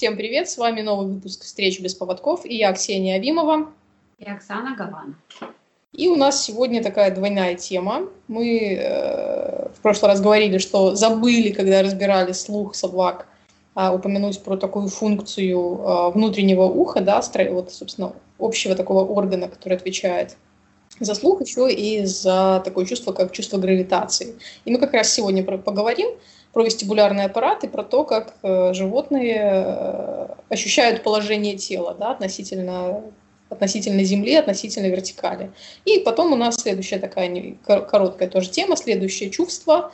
Всем 0.00 0.16
привет, 0.16 0.48
с 0.48 0.56
вами 0.56 0.80
новый 0.80 1.08
выпуск 1.08 1.44
«Встреч 1.44 1.78
без 1.78 1.94
поводков» 1.94 2.46
и 2.46 2.56
я, 2.56 2.72
Ксения 2.72 3.16
Авимова. 3.16 3.68
И 4.18 4.24
Оксана 4.24 4.74
Гавана. 4.74 5.14
И 5.92 6.08
у 6.08 6.16
нас 6.16 6.42
сегодня 6.42 6.82
такая 6.82 7.14
двойная 7.14 7.54
тема. 7.54 8.08
Мы 8.26 8.78
э, 8.80 9.68
в 9.68 9.82
прошлый 9.82 10.10
раз 10.10 10.22
говорили, 10.22 10.56
что 10.56 10.94
забыли, 10.94 11.50
когда 11.50 11.82
разбирали 11.82 12.32
слух 12.32 12.74
собак, 12.74 13.26
э, 13.76 13.90
упомянуть 13.90 14.42
про 14.42 14.56
такую 14.56 14.88
функцию 14.88 15.58
э, 15.58 16.10
внутреннего 16.12 16.62
уха, 16.62 17.02
да, 17.02 17.20
вот, 17.50 17.70
собственно, 17.70 18.14
общего 18.38 18.74
такого 18.74 19.04
органа, 19.04 19.48
который 19.48 19.76
отвечает 19.76 20.38
за 20.98 21.14
слух, 21.14 21.42
еще 21.42 21.70
и 21.70 22.06
за 22.06 22.62
такое 22.64 22.86
чувство, 22.86 23.12
как 23.12 23.32
чувство 23.32 23.58
гравитации. 23.58 24.34
И 24.64 24.72
мы 24.72 24.78
как 24.78 24.94
раз 24.94 25.12
сегодня 25.12 25.44
поговорим 25.44 26.08
про 26.52 26.64
вестибулярный 26.64 27.24
аппарат 27.24 27.64
и 27.64 27.68
про 27.68 27.84
то, 27.84 28.04
как 28.04 28.34
э, 28.42 28.72
животные 28.74 29.38
э, 29.40 30.26
ощущают 30.48 31.02
положение 31.02 31.56
тела 31.56 31.94
да, 31.98 32.10
относительно, 32.10 33.02
относительно 33.48 34.02
земли, 34.02 34.34
относительно 34.34 34.86
вертикали. 34.86 35.52
И 35.84 36.00
потом 36.00 36.32
у 36.32 36.36
нас 36.36 36.56
следующая 36.56 36.98
такая 36.98 37.54
короткая 37.64 38.28
тоже 38.28 38.50
тема, 38.50 38.76
следующее 38.76 39.30
чувство, 39.30 39.92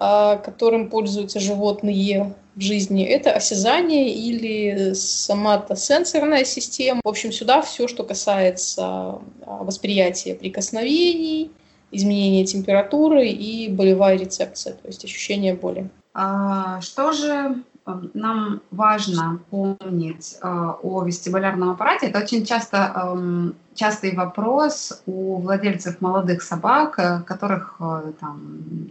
э, 0.00 0.38
которым 0.42 0.88
пользуются 0.88 1.40
животные 1.40 2.34
в 2.54 2.60
жизни, 2.60 3.04
это 3.04 3.32
осязание 3.32 4.08
или 4.08 4.94
соматосенсорная 4.94 6.44
система. 6.44 7.02
В 7.04 7.08
общем, 7.08 7.32
сюда 7.32 7.60
все, 7.60 7.86
что 7.86 8.02
касается 8.02 9.18
восприятия 9.44 10.34
прикосновений, 10.34 11.50
изменения 11.90 12.44
температуры 12.44 13.28
и 13.28 13.68
болевая 13.68 14.18
рецепция, 14.18 14.72
то 14.72 14.86
есть 14.86 15.04
ощущение 15.04 15.54
боли. 15.54 15.88
А, 16.20 16.80
что 16.80 17.12
же 17.12 17.62
эм, 17.86 18.10
нам 18.12 18.60
важно 18.72 19.38
помнить 19.50 20.36
э, 20.42 20.72
о 20.82 21.04
вестибулярном 21.04 21.70
аппарате? 21.70 22.08
Это 22.08 22.18
очень 22.18 22.44
часто 22.44 22.92
эм, 22.92 23.54
частый 23.76 24.16
вопрос 24.16 25.00
у 25.06 25.36
владельцев 25.36 26.00
молодых 26.00 26.42
собак, 26.42 26.98
э, 26.98 27.20
которых 27.24 27.76
э, 27.78 28.12
там, 28.18 28.40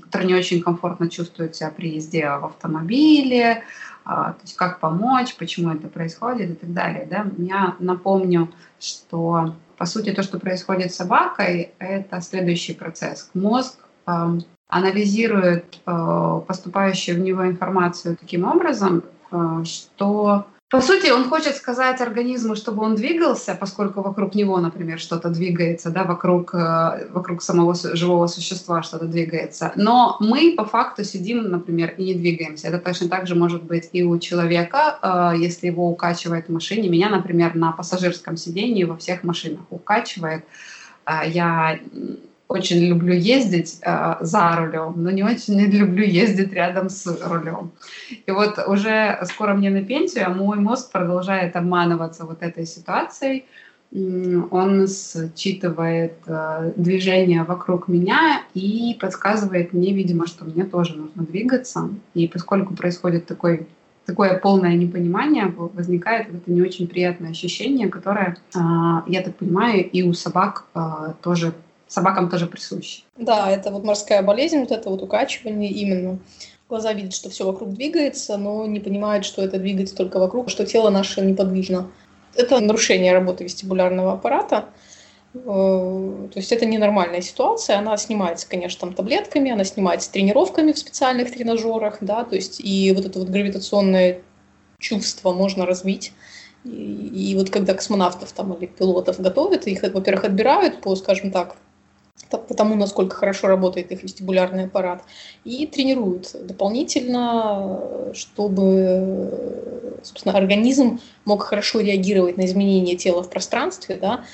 которые 0.03 0.29
не 0.29 0.35
очень 0.35 0.61
комфортно 0.61 1.09
чувствуют 1.09 1.57
себя 1.57 1.69
при 1.69 1.95
езде 1.95 2.29
в 2.29 2.45
автомобиле, 2.45 3.63
а, 4.05 4.31
то 4.31 4.41
есть 4.43 4.55
как 4.55 4.79
помочь, 4.79 5.35
почему 5.35 5.73
это 5.73 5.89
происходит 5.89 6.51
и 6.51 6.55
так 6.55 6.73
далее. 6.73 7.05
Да? 7.11 7.25
Я 7.37 7.75
напомню, 7.79 8.53
что 8.79 9.53
по 9.77 9.85
сути 9.85 10.13
то, 10.13 10.23
что 10.23 10.39
происходит 10.39 10.93
с 10.93 10.95
собакой, 10.95 11.73
это 11.79 12.21
следующий 12.21 12.73
процесс. 12.73 13.29
Мозг 13.33 13.79
эм, 14.05 14.45
анализирует 14.67 15.79
э, 15.85 16.41
поступающую 16.47 17.17
в 17.17 17.21
него 17.21 17.47
информацию 17.47 18.17
таким 18.17 18.45
образом, 18.45 19.03
э, 19.31 19.63
что 19.65 20.45
по 20.69 20.81
сути, 20.81 21.09
он 21.11 21.29
хочет 21.29 21.55
сказать 21.55 22.01
организму, 22.01 22.57
чтобы 22.57 22.83
он 22.83 22.95
двигался, 22.95 23.55
поскольку 23.55 24.01
вокруг 24.01 24.35
него, 24.35 24.57
например, 24.57 24.99
что-то 24.99 25.29
двигается, 25.29 25.91
да, 25.91 26.03
вокруг, 26.03 26.53
э, 26.53 27.07
вокруг 27.09 27.41
самого 27.41 27.73
живого 27.73 28.27
существа 28.27 28.83
что-то 28.83 29.05
двигается. 29.05 29.71
Но 29.77 30.17
мы 30.19 30.55
по 30.57 30.65
факту 30.65 31.05
сидим, 31.05 31.49
например, 31.51 31.93
и 31.97 32.03
не 32.03 32.15
двигаемся. 32.15 32.67
Это 32.67 32.79
точно 32.79 33.07
так 33.07 33.27
же 33.27 33.35
может 33.35 33.63
быть 33.63 33.89
и 33.93 34.03
у 34.03 34.19
человека, 34.19 34.99
э, 35.01 35.37
если 35.37 35.67
его 35.67 35.89
укачивает 35.89 36.49
в 36.49 36.51
машине. 36.51 36.89
Меня, 36.89 37.07
например, 37.07 37.55
на 37.55 37.71
пассажирском 37.71 38.35
сидении 38.35 38.83
во 38.83 38.97
всех 38.97 39.23
машинах 39.23 39.61
укачивает. 39.69 40.43
Э, 41.05 41.21
я 41.25 41.79
очень 42.47 42.85
люблю 42.85 43.13
ездить 43.13 43.79
э, 43.81 44.15
за 44.21 44.55
рулем, 44.55 44.93
но 44.97 45.11
не 45.11 45.23
очень 45.23 45.59
люблю 45.59 46.05
ездить 46.05 46.53
рядом 46.53 46.89
с 46.89 47.05
рулем. 47.25 47.71
И 48.25 48.31
вот 48.31 48.57
уже 48.67 49.19
скоро 49.25 49.53
мне 49.53 49.69
на 49.69 49.83
пенсию, 49.83 50.27
а 50.27 50.29
мой 50.29 50.57
мозг 50.57 50.91
продолжает 50.91 51.55
обманываться 51.55 52.25
вот 52.25 52.41
этой 52.41 52.65
ситуацией. 52.65 53.45
Он 53.91 54.85
считывает 54.87 56.17
э, 56.27 56.73
движение 56.75 57.43
вокруг 57.43 57.87
меня 57.87 58.41
и 58.53 58.97
подсказывает 58.99 59.73
мне, 59.73 59.93
видимо, 59.93 60.27
что 60.27 60.43
мне 60.45 60.65
тоже 60.65 60.95
нужно 60.95 61.23
двигаться. 61.23 61.89
И 62.13 62.27
поскольку 62.27 62.75
происходит 62.75 63.25
такой 63.25 63.67
такое 64.05 64.39
полное 64.39 64.73
непонимание, 64.75 65.53
возникает 65.57 66.27
вот 66.31 66.43
это 66.43 66.51
не 66.51 66.61
очень 66.61 66.87
приятное 66.87 67.31
ощущение, 67.31 67.89
которое, 67.89 68.37
э, 68.55 68.59
я 69.07 69.21
так 69.21 69.35
понимаю, 69.35 69.89
и 69.89 70.03
у 70.03 70.13
собак 70.13 70.65
тоже 71.21 71.53
собакам 71.87 72.29
тоже 72.29 72.47
присущи. 72.47 73.03
Да, 73.17 73.49
это 73.49 73.71
вот 73.71 73.83
морская 73.83 74.21
болезнь, 74.21 74.59
вот 74.59 74.71
это 74.71 74.89
вот 74.89 75.01
укачивание 75.01 75.71
именно. 75.71 76.19
Глаза 76.69 76.91
видят, 76.93 77.13
что 77.13 77.29
все 77.29 77.45
вокруг 77.45 77.73
двигается, 77.73 78.37
но 78.37 78.65
не 78.65 78.79
понимают, 78.79 79.25
что 79.25 79.41
это 79.41 79.57
двигается 79.57 79.95
только 79.95 80.19
вокруг, 80.19 80.49
что 80.49 80.65
тело 80.65 80.89
наше 80.89 81.21
неподвижно. 81.21 81.89
Это 82.35 82.59
нарушение 82.59 83.13
работы 83.13 83.45
вестибулярного 83.45 84.13
аппарата. 84.13 84.65
Э, 85.33 86.27
то 86.33 86.37
есть 86.39 86.51
это 86.51 86.65
ненормальная 86.65 87.21
ситуация, 87.21 87.77
она 87.77 87.95
снимается, 87.97 88.47
конечно, 88.49 88.81
там 88.81 88.93
таблетками, 88.93 89.51
она 89.51 89.63
снимается 89.63 90.11
тренировками 90.11 90.71
в 90.71 90.77
специальных 90.77 91.31
тренажерах, 91.31 91.97
да, 92.01 92.23
то 92.23 92.35
есть 92.35 92.59
и 92.59 92.91
вот 92.93 93.05
это 93.05 93.19
вот 93.19 93.29
гравитационное 93.29 94.21
чувство 94.79 95.31
можно 95.33 95.65
развить. 95.65 96.13
И, 96.65 97.31
и 97.31 97.35
вот 97.35 97.49
когда 97.49 97.73
космонавтов 97.73 98.31
там 98.31 98.53
или 98.53 98.65
пилотов 98.65 99.19
готовят, 99.19 99.67
их, 99.67 99.83
во-первых, 99.83 100.25
отбирают 100.25 100.81
по, 100.81 100.95
скажем 100.95 101.31
так, 101.31 101.55
по 102.29 102.53
тому, 102.53 102.75
насколько 102.75 103.15
хорошо 103.15 103.47
работает 103.47 103.91
их 103.91 104.03
вестибулярный 104.03 104.65
аппарат, 104.65 105.03
и 105.45 105.65
тренируют 105.65 106.35
дополнительно, 106.45 108.11
чтобы 108.13 109.97
собственно, 110.03 110.37
организм 110.37 110.99
мог 111.25 111.43
хорошо 111.43 111.79
реагировать 111.79 112.37
на 112.37 112.45
изменения 112.45 112.95
тела 112.95 113.23
в 113.23 113.29
пространстве, 113.29 113.95
да, 113.95 114.25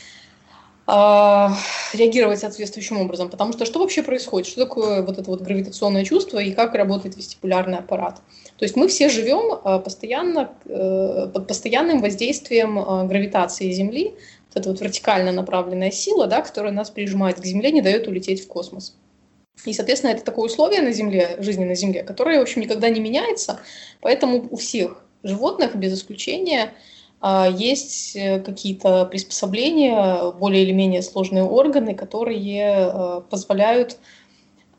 а, 0.86 1.56
реагировать 1.94 2.40
соответствующим 2.40 3.00
образом. 3.00 3.30
Потому 3.30 3.54
что 3.54 3.66
что 3.66 3.80
вообще 3.80 4.04
происходит? 4.04 4.48
Что 4.48 4.66
такое 4.66 5.02
вот 5.02 5.18
это 5.18 5.30
вот 5.30 5.42
гравитационное 5.42 6.04
чувство 6.04 6.40
и 6.40 6.52
как 6.52 6.76
работает 6.76 7.16
вестибулярный 7.16 7.78
аппарат? 7.78 8.22
То 8.58 8.66
есть 8.66 8.76
мы 8.76 8.88
все 8.88 9.10
живем 9.10 9.60
а, 9.64 9.80
постоянно, 9.80 10.52
э, 10.66 11.30
под 11.34 11.48
постоянным 11.48 12.02
воздействием 12.02 12.80
а, 12.80 13.06
гравитации 13.06 13.72
Земли, 13.72 14.16
вот 14.54 14.62
эта 14.62 14.70
вот 14.70 14.82
вертикально 14.82 15.32
направленная 15.32 15.92
сила, 15.92 16.28
да, 16.28 16.42
которая 16.42 16.72
нас 16.72 16.90
прижимает 16.90 17.40
к 17.40 17.46
Земле, 17.46 17.72
не 17.72 17.82
дает 17.82 18.08
улететь 18.08 18.44
в 18.44 18.48
космос. 18.48 18.96
И, 19.66 19.74
соответственно, 19.74 20.12
это 20.12 20.24
такое 20.24 20.46
условие 20.46 20.82
на 20.82 20.92
Земле, 20.92 21.38
жизни 21.40 21.64
на 21.64 21.76
Земле, 21.76 22.04
которое, 22.04 22.40
в 22.40 22.42
общем, 22.42 22.62
никогда 22.62 22.90
не 22.90 23.00
меняется. 23.00 23.60
Поэтому 24.02 24.48
у 24.50 24.58
всех 24.58 25.04
животных, 25.24 25.76
без 25.76 25.94
исключения, 25.94 26.74
а, 27.22 27.48
есть 27.48 28.16
э, 28.16 28.40
какие-то 28.42 29.06
приспособления, 29.06 30.32
более 30.32 30.64
или 30.64 30.74
менее 30.74 31.02
сложные 31.02 31.46
органы, 31.46 31.96
которые 31.96 32.92
э, 32.92 33.22
позволяют, 33.30 33.98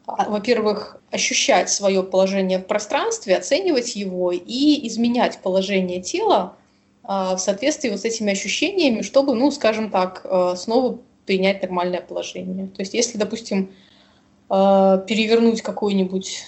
а, 0.06 0.28
во-первых, 0.28 1.00
ощущать 1.10 1.70
свое 1.70 2.02
положение 2.02 2.58
в 2.58 2.66
пространстве, 2.66 3.36
оценивать 3.36 3.96
его 3.96 4.30
и 4.32 4.86
изменять 4.88 5.38
положение 5.38 6.02
тела 6.02 6.56
в 7.06 7.38
соответствии 7.38 7.90
вот 7.90 8.00
с 8.00 8.04
этими 8.04 8.32
ощущениями, 8.32 9.02
чтобы, 9.02 9.34
ну, 9.34 9.50
скажем 9.50 9.90
так, 9.90 10.22
а, 10.24 10.56
снова 10.56 10.98
принять 11.26 11.62
нормальное 11.62 12.00
положение. 12.00 12.68
То 12.68 12.80
есть 12.80 12.94
если, 12.94 13.18
допустим, 13.18 13.72
а, 14.48 14.98
перевернуть 14.98 15.60
какое-нибудь 15.60 16.44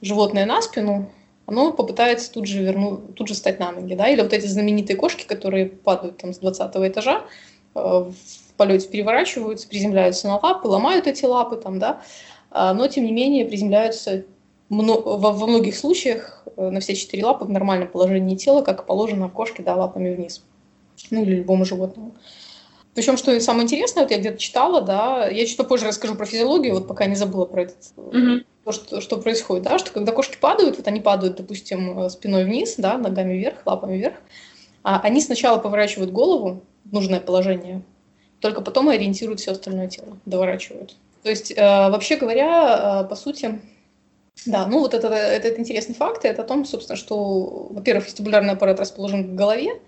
животное 0.00 0.44
на 0.44 0.60
спину, 0.60 1.08
оно 1.46 1.72
попытается 1.72 2.32
тут 2.32 2.46
же 2.46 2.62
вернуть, 2.62 3.14
тут 3.14 3.28
же 3.28 3.34
встать 3.34 3.60
на 3.60 3.70
ноги, 3.70 3.94
да, 3.94 4.08
или 4.08 4.22
вот 4.22 4.32
эти 4.32 4.46
знаменитые 4.46 4.96
кошки, 4.96 5.24
которые 5.24 5.66
падают 5.66 6.18
там 6.18 6.32
с 6.32 6.38
20 6.38 6.88
этажа, 6.88 7.22
в 7.74 8.12
полете 8.56 8.88
переворачиваются, 8.88 9.68
приземляются 9.68 10.26
на 10.28 10.38
лапы, 10.38 10.68
ломают 10.68 11.06
эти 11.06 11.24
лапы 11.24 11.56
там, 11.56 11.78
да, 11.78 12.02
но 12.50 12.86
тем 12.86 13.04
не 13.04 13.12
менее 13.12 13.44
приземляются 13.44 14.24
во 14.72 15.46
многих 15.46 15.76
случаях 15.76 16.44
э, 16.56 16.70
на 16.70 16.80
все 16.80 16.94
четыре 16.94 17.24
лапы 17.26 17.44
в 17.44 17.50
нормальном 17.50 17.88
положении 17.88 18.36
тела, 18.36 18.62
как 18.62 18.86
положено 18.86 19.28
кошке, 19.28 19.62
да, 19.62 19.76
лапами 19.76 20.14
вниз. 20.14 20.42
Ну 21.10 21.22
или 21.22 21.36
любому 21.36 21.64
животному. 21.64 22.14
Причем, 22.94 23.16
что 23.16 23.38
самое 23.40 23.64
интересное, 23.64 24.04
вот 24.04 24.10
я 24.10 24.18
где-то 24.18 24.38
читала, 24.38 24.82
да, 24.82 25.26
я 25.28 25.46
чуть 25.46 25.56
попозже 25.56 25.86
расскажу 25.86 26.14
про 26.14 26.26
физиологию, 26.26 26.74
вот 26.74 26.86
пока 26.86 27.06
не 27.06 27.16
забыла 27.16 27.46
про 27.46 27.62
это, 27.62 27.74
mm-hmm. 27.96 28.44
то, 28.64 28.72
что, 28.72 29.00
что 29.00 29.16
происходит, 29.16 29.64
да, 29.64 29.78
что 29.78 29.92
когда 29.92 30.12
кошки 30.12 30.36
падают, 30.38 30.76
вот 30.76 30.86
они 30.88 31.00
падают, 31.00 31.36
допустим, 31.36 31.98
э, 31.98 32.10
спиной 32.10 32.44
вниз, 32.44 32.74
да, 32.76 32.98
ногами 32.98 33.34
вверх, 33.34 33.58
лапами 33.64 33.96
вверх, 33.96 34.16
а 34.82 35.00
они 35.00 35.22
сначала 35.22 35.58
поворачивают 35.58 36.12
голову 36.12 36.62
в 36.84 36.92
нужное 36.92 37.20
положение, 37.20 37.82
только 38.40 38.60
потом 38.60 38.90
ориентируют 38.90 39.40
все 39.40 39.52
остальное 39.52 39.88
тело, 39.88 40.18
доворачивают. 40.26 40.96
То 41.22 41.30
есть, 41.30 41.50
э, 41.50 41.56
вообще 41.56 42.16
говоря, 42.16 43.02
э, 43.04 43.08
по 43.08 43.16
сути, 43.16 43.60
да, 44.46 44.66
ну 44.66 44.80
вот 44.80 44.94
это, 44.94 45.08
этот 45.08 45.58
интересный 45.58 45.94
факт, 45.94 46.24
это 46.24 46.42
о 46.42 46.44
том, 46.44 46.64
собственно, 46.64 46.96
что, 46.96 47.68
во-первых, 47.70 48.06
вестибулярный 48.06 48.54
аппарат 48.54 48.80
расположен 48.80 49.32
в 49.32 49.34
голове, 49.34 49.80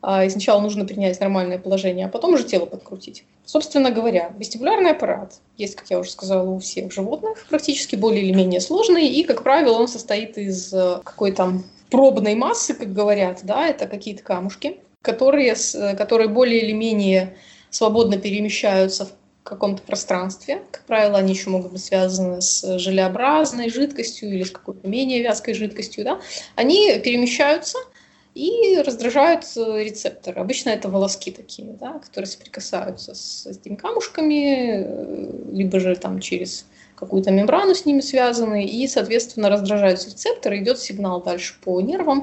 а, 0.00 0.24
и 0.24 0.30
сначала 0.30 0.60
нужно 0.60 0.84
принять 0.84 1.20
нормальное 1.20 1.58
положение, 1.58 2.06
а 2.06 2.08
потом 2.08 2.34
уже 2.34 2.44
тело 2.44 2.66
подкрутить. 2.66 3.24
Собственно 3.44 3.90
говоря, 3.90 4.32
вестибулярный 4.38 4.90
аппарат 4.90 5.34
есть, 5.56 5.76
как 5.76 5.90
я 5.90 5.98
уже 5.98 6.10
сказала, 6.10 6.48
у 6.48 6.58
всех 6.58 6.92
животных, 6.92 7.46
практически 7.48 7.96
более 7.96 8.22
или 8.22 8.32
менее 8.32 8.60
сложный, 8.60 9.08
и, 9.08 9.24
как 9.24 9.42
правило, 9.42 9.78
он 9.78 9.88
состоит 9.88 10.38
из 10.38 10.72
э, 10.72 11.00
какой-то 11.04 11.62
пробной 11.90 12.34
массы, 12.34 12.74
как 12.74 12.92
говорят, 12.92 13.40
да, 13.42 13.68
это 13.68 13.86
какие-то 13.86 14.22
камушки, 14.22 14.78
которые, 15.02 15.54
которые 15.96 16.28
более 16.28 16.62
или 16.62 16.72
менее 16.72 17.36
свободно 17.70 18.16
перемещаются 18.16 19.06
в 19.06 19.12
каком-то 19.42 19.82
пространстве. 19.82 20.62
Как 20.70 20.84
правило, 20.84 21.18
они 21.18 21.32
еще 21.32 21.50
могут 21.50 21.72
быть 21.72 21.84
связаны 21.84 22.40
с 22.40 22.78
желеобразной 22.78 23.70
жидкостью 23.70 24.32
или 24.32 24.44
с 24.44 24.50
какой-то 24.50 24.86
менее 24.86 25.22
вязкой 25.22 25.54
жидкостью. 25.54 26.04
Да? 26.04 26.20
Они 26.54 26.98
перемещаются 27.00 27.78
и 28.34 28.80
раздражают 28.84 29.44
рецепторы. 29.56 30.40
Обычно 30.40 30.70
это 30.70 30.88
волоски 30.88 31.30
такие, 31.30 31.72
да, 31.72 31.98
которые 31.98 32.28
соприкасаются 32.28 33.14
с 33.14 33.46
этими 33.46 33.74
камушками, 33.74 34.84
э, 34.84 35.52
либо 35.52 35.80
же 35.80 35.96
там 35.96 36.20
через 36.20 36.64
какую-то 36.94 37.32
мембрану 37.32 37.74
с 37.74 37.84
ними 37.84 38.00
связаны, 38.00 38.64
и, 38.64 38.86
соответственно, 38.86 39.50
раздражаются 39.50 40.08
рецепторы, 40.08 40.58
идет 40.58 40.78
сигнал 40.78 41.20
дальше 41.20 41.56
по 41.62 41.80
нервам, 41.80 42.22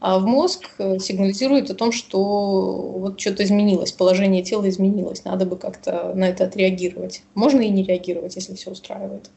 а 0.00 0.18
в 0.18 0.26
мозг 0.26 0.70
э, 0.78 0.98
сигнализирует 0.98 1.70
о 1.70 1.74
том, 1.74 1.90
что 1.90 2.22
вот 2.22 3.20
что-то 3.20 3.42
изменилось, 3.42 3.92
положение 3.92 4.42
тела 4.42 4.68
изменилось, 4.68 5.24
надо 5.24 5.44
бы 5.44 5.56
как-то 5.56 6.12
на 6.14 6.28
это 6.28 6.44
отреагировать. 6.44 7.22
Можно 7.34 7.62
и 7.62 7.68
не 7.68 7.82
реагировать, 7.82 8.36
если 8.36 8.54
все 8.54 8.70
устраивает. 8.70 9.30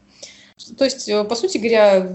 То 0.78 0.84
есть, 0.84 1.10
э, 1.10 1.24
по 1.24 1.36
сути 1.36 1.58
говоря, 1.58 2.08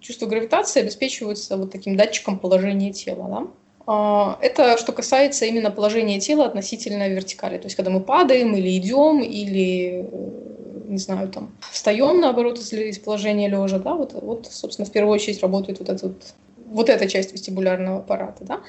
чувство 0.00 0.26
гравитации 0.26 0.80
обеспечивается 0.80 1.56
вот 1.56 1.70
таким 1.70 1.96
датчиком 1.96 2.38
положения 2.38 2.92
тела. 2.92 3.28
Да? 3.28 3.46
А, 3.86 4.38
это 4.40 4.76
что 4.78 4.90
касается 4.90 5.46
именно 5.46 5.70
положения 5.70 6.18
тела 6.18 6.46
относительно 6.46 7.08
вертикали. 7.08 7.58
То 7.58 7.66
есть, 7.66 7.76
когда 7.76 7.92
мы 7.92 8.00
падаем 8.00 8.56
или 8.56 8.76
идем, 8.76 9.20
или, 9.22 10.08
э, 10.10 10.88
не 10.88 10.98
знаю, 10.98 11.28
там, 11.28 11.52
встаем, 11.70 12.20
наоборот, 12.20 12.58
из 12.58 12.98
положения 12.98 13.48
лежа, 13.48 13.78
да, 13.78 13.94
вот, 13.94 14.12
вот, 14.14 14.48
собственно, 14.50 14.86
в 14.86 14.90
первую 14.90 15.14
очередь 15.14 15.40
работает 15.40 15.78
вот 15.78 15.88
этот 15.88 16.34
вот 16.66 16.88
эта 16.88 17.08
часть 17.08 17.32
вестибулярного 17.32 17.98
аппарата, 17.98 18.44
да. 18.44 18.60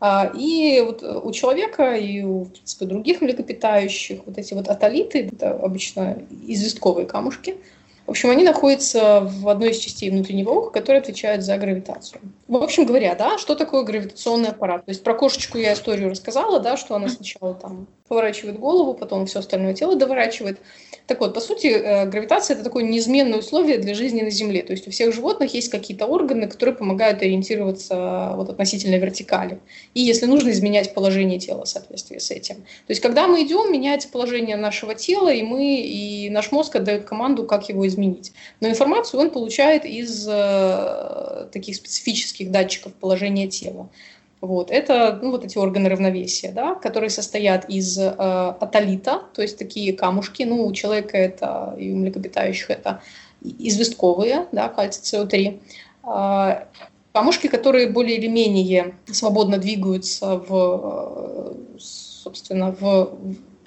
А, 0.00 0.32
и 0.34 0.82
вот 0.84 1.02
у 1.02 1.30
человека 1.30 1.94
и 1.94 2.22
у, 2.22 2.44
в 2.44 2.52
принципе, 2.52 2.86
других 2.86 3.20
млекопитающих 3.20 4.20
вот 4.26 4.36
эти 4.36 4.52
вот 4.52 4.68
атолиты, 4.68 5.30
это 5.32 5.52
обычно 5.52 6.18
известковые 6.48 7.06
камушки, 7.06 7.56
в 8.06 8.10
общем, 8.10 8.30
они 8.30 8.42
находятся 8.42 9.20
в 9.20 9.48
одной 9.48 9.70
из 9.70 9.78
частей 9.78 10.10
внутреннего 10.10 10.50
уха, 10.50 10.70
которая 10.70 11.00
отвечает 11.00 11.44
за 11.44 11.56
гравитацию. 11.56 12.20
В 12.48 12.56
общем 12.56 12.84
говоря, 12.84 13.14
да, 13.14 13.38
что 13.38 13.54
такое 13.54 13.84
гравитационный 13.84 14.48
аппарат? 14.48 14.84
То 14.84 14.90
есть 14.90 15.04
про 15.04 15.14
кошечку 15.14 15.56
я 15.56 15.72
историю 15.72 16.10
рассказала, 16.10 16.58
да, 16.58 16.76
что 16.76 16.96
она 16.96 17.08
сначала 17.08 17.54
там 17.54 17.86
поворачивает 18.12 18.58
голову, 18.58 18.92
потом 18.92 19.24
все 19.24 19.38
остальное 19.38 19.72
тело 19.72 19.96
доворачивает. 19.96 20.58
Так 21.06 21.20
вот, 21.20 21.32
по 21.32 21.40
сути, 21.40 21.68
э, 21.68 22.04
гравитация– 22.04 22.54
это 22.56 22.62
такое 22.62 22.84
неизменное 22.84 23.38
условие 23.38 23.78
для 23.78 23.94
жизни 23.94 24.20
на 24.20 24.28
Земле. 24.28 24.62
То 24.62 24.72
есть 24.72 24.86
у 24.86 24.90
всех 24.90 25.14
животных 25.14 25.54
есть 25.54 25.70
какие-то 25.70 26.04
органы, 26.04 26.46
которые 26.46 26.74
помогают 26.74 27.22
ориентироваться 27.22 28.34
вот 28.36 28.50
относительно 28.50 28.96
вертикали. 28.96 29.60
И 29.94 30.02
если 30.02 30.26
нужно, 30.26 30.50
изменять 30.50 30.92
положение 30.92 31.38
тела 31.38 31.64
в 31.64 31.68
соответствии 31.68 32.18
с 32.18 32.30
этим. 32.30 32.56
То 32.56 32.90
есть 32.90 33.00
когда 33.00 33.26
мы 33.26 33.42
идем, 33.44 33.72
меняется 33.72 34.10
положение 34.10 34.56
нашего 34.56 34.94
тела, 34.94 35.32
и 35.32 35.42
мы, 35.42 35.80
и 35.80 36.28
наш 36.28 36.52
мозг 36.52 36.76
отдает 36.76 37.04
команду, 37.04 37.44
как 37.46 37.70
его 37.70 37.86
изменить. 37.86 38.32
Но 38.60 38.68
информацию 38.68 39.20
он 39.20 39.30
получает 39.30 39.86
из 39.86 40.28
э, 40.28 41.48
таких 41.50 41.76
специфических 41.76 42.50
датчиков 42.50 42.92
положения 42.92 43.48
тела. 43.48 43.88
Вот. 44.42 44.72
Это 44.72 45.20
ну, 45.22 45.30
вот 45.30 45.44
эти 45.44 45.56
органы 45.56 45.88
равновесия, 45.88 46.50
да, 46.50 46.74
которые 46.74 47.10
состоят 47.10 47.70
из 47.70 47.96
э, 47.96 48.08
атолита, 48.08 49.22
то 49.32 49.40
есть 49.40 49.56
такие 49.56 49.92
камушки. 49.92 50.42
Ну, 50.42 50.66
у 50.66 50.72
человека 50.72 51.16
это, 51.16 51.76
и 51.78 51.92
у 51.92 51.96
млекопитающих 51.96 52.68
это 52.70 53.02
известковые, 53.40 54.48
да, 54.50 54.68
кальций 54.68 55.16
СО3. 55.16 55.60
Э, 56.04 56.64
камушки, 57.12 57.46
которые 57.46 57.88
более 57.88 58.16
или 58.18 58.26
менее 58.26 58.96
свободно 59.06 59.58
двигаются 59.58 60.38
в, 60.38 61.54
э, 61.76 61.78
собственно, 61.78 62.72
в, 62.72 63.16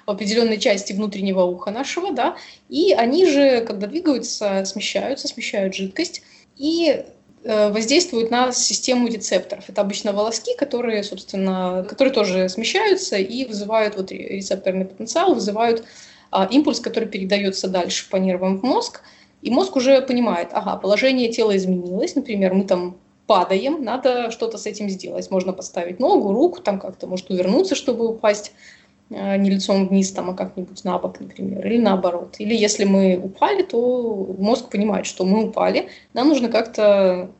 в 0.04 0.10
определенной 0.10 0.58
части 0.58 0.92
внутреннего 0.92 1.44
уха 1.44 1.70
нашего, 1.70 2.12
да, 2.12 2.36
и 2.68 2.92
они 2.92 3.24
же, 3.24 3.62
когда 3.62 3.86
двигаются, 3.86 4.62
смещаются, 4.66 5.26
смещают 5.26 5.74
жидкость, 5.74 6.20
и 6.58 7.02
воздействуют 7.46 8.30
на 8.30 8.52
систему 8.52 9.08
рецепторов. 9.08 9.64
Это 9.68 9.80
обычно 9.80 10.12
волоски, 10.12 10.56
которые, 10.56 11.04
собственно, 11.04 11.86
которые 11.88 12.12
тоже 12.12 12.48
смещаются 12.48 13.16
и 13.16 13.44
вызывают 13.44 13.96
вот 13.96 14.10
рецепторный 14.10 14.84
потенциал, 14.84 15.34
вызывают 15.34 15.84
а, 16.30 16.46
импульс, 16.50 16.80
который 16.80 17.08
передается 17.08 17.68
дальше 17.68 18.08
по 18.10 18.16
нервам 18.16 18.58
в 18.58 18.62
мозг. 18.62 19.02
И 19.42 19.50
мозг 19.50 19.76
уже 19.76 20.02
понимает, 20.02 20.48
ага, 20.52 20.76
положение 20.76 21.30
тела 21.30 21.56
изменилось, 21.56 22.14
например, 22.14 22.54
мы 22.54 22.64
там 22.64 22.96
падаем, 23.26 23.82
надо 23.84 24.30
что-то 24.30 24.58
с 24.58 24.66
этим 24.66 24.88
сделать. 24.88 25.30
Можно 25.30 25.52
поставить 25.52 26.00
ногу, 26.00 26.32
руку, 26.32 26.60
там 26.60 26.80
как-то 26.80 27.06
может 27.06 27.30
увернуться, 27.30 27.74
чтобы 27.74 28.08
упасть 28.08 28.52
э, 28.52 28.85
не 29.08 29.50
лицом 29.50 29.88
вниз, 29.88 30.10
там, 30.12 30.30
а 30.30 30.34
как-нибудь 30.34 30.82
на 30.84 30.98
бок, 30.98 31.20
например, 31.20 31.66
или 31.66 31.78
наоборот. 31.78 32.36
Или 32.38 32.54
если 32.54 32.84
мы 32.84 33.20
упали, 33.22 33.62
то 33.62 34.34
мозг 34.38 34.68
понимает, 34.68 35.06
что 35.06 35.24
мы 35.24 35.44
упали, 35.44 35.88
нам 36.12 36.28
нужно 36.28 36.48
как-то 36.48 37.30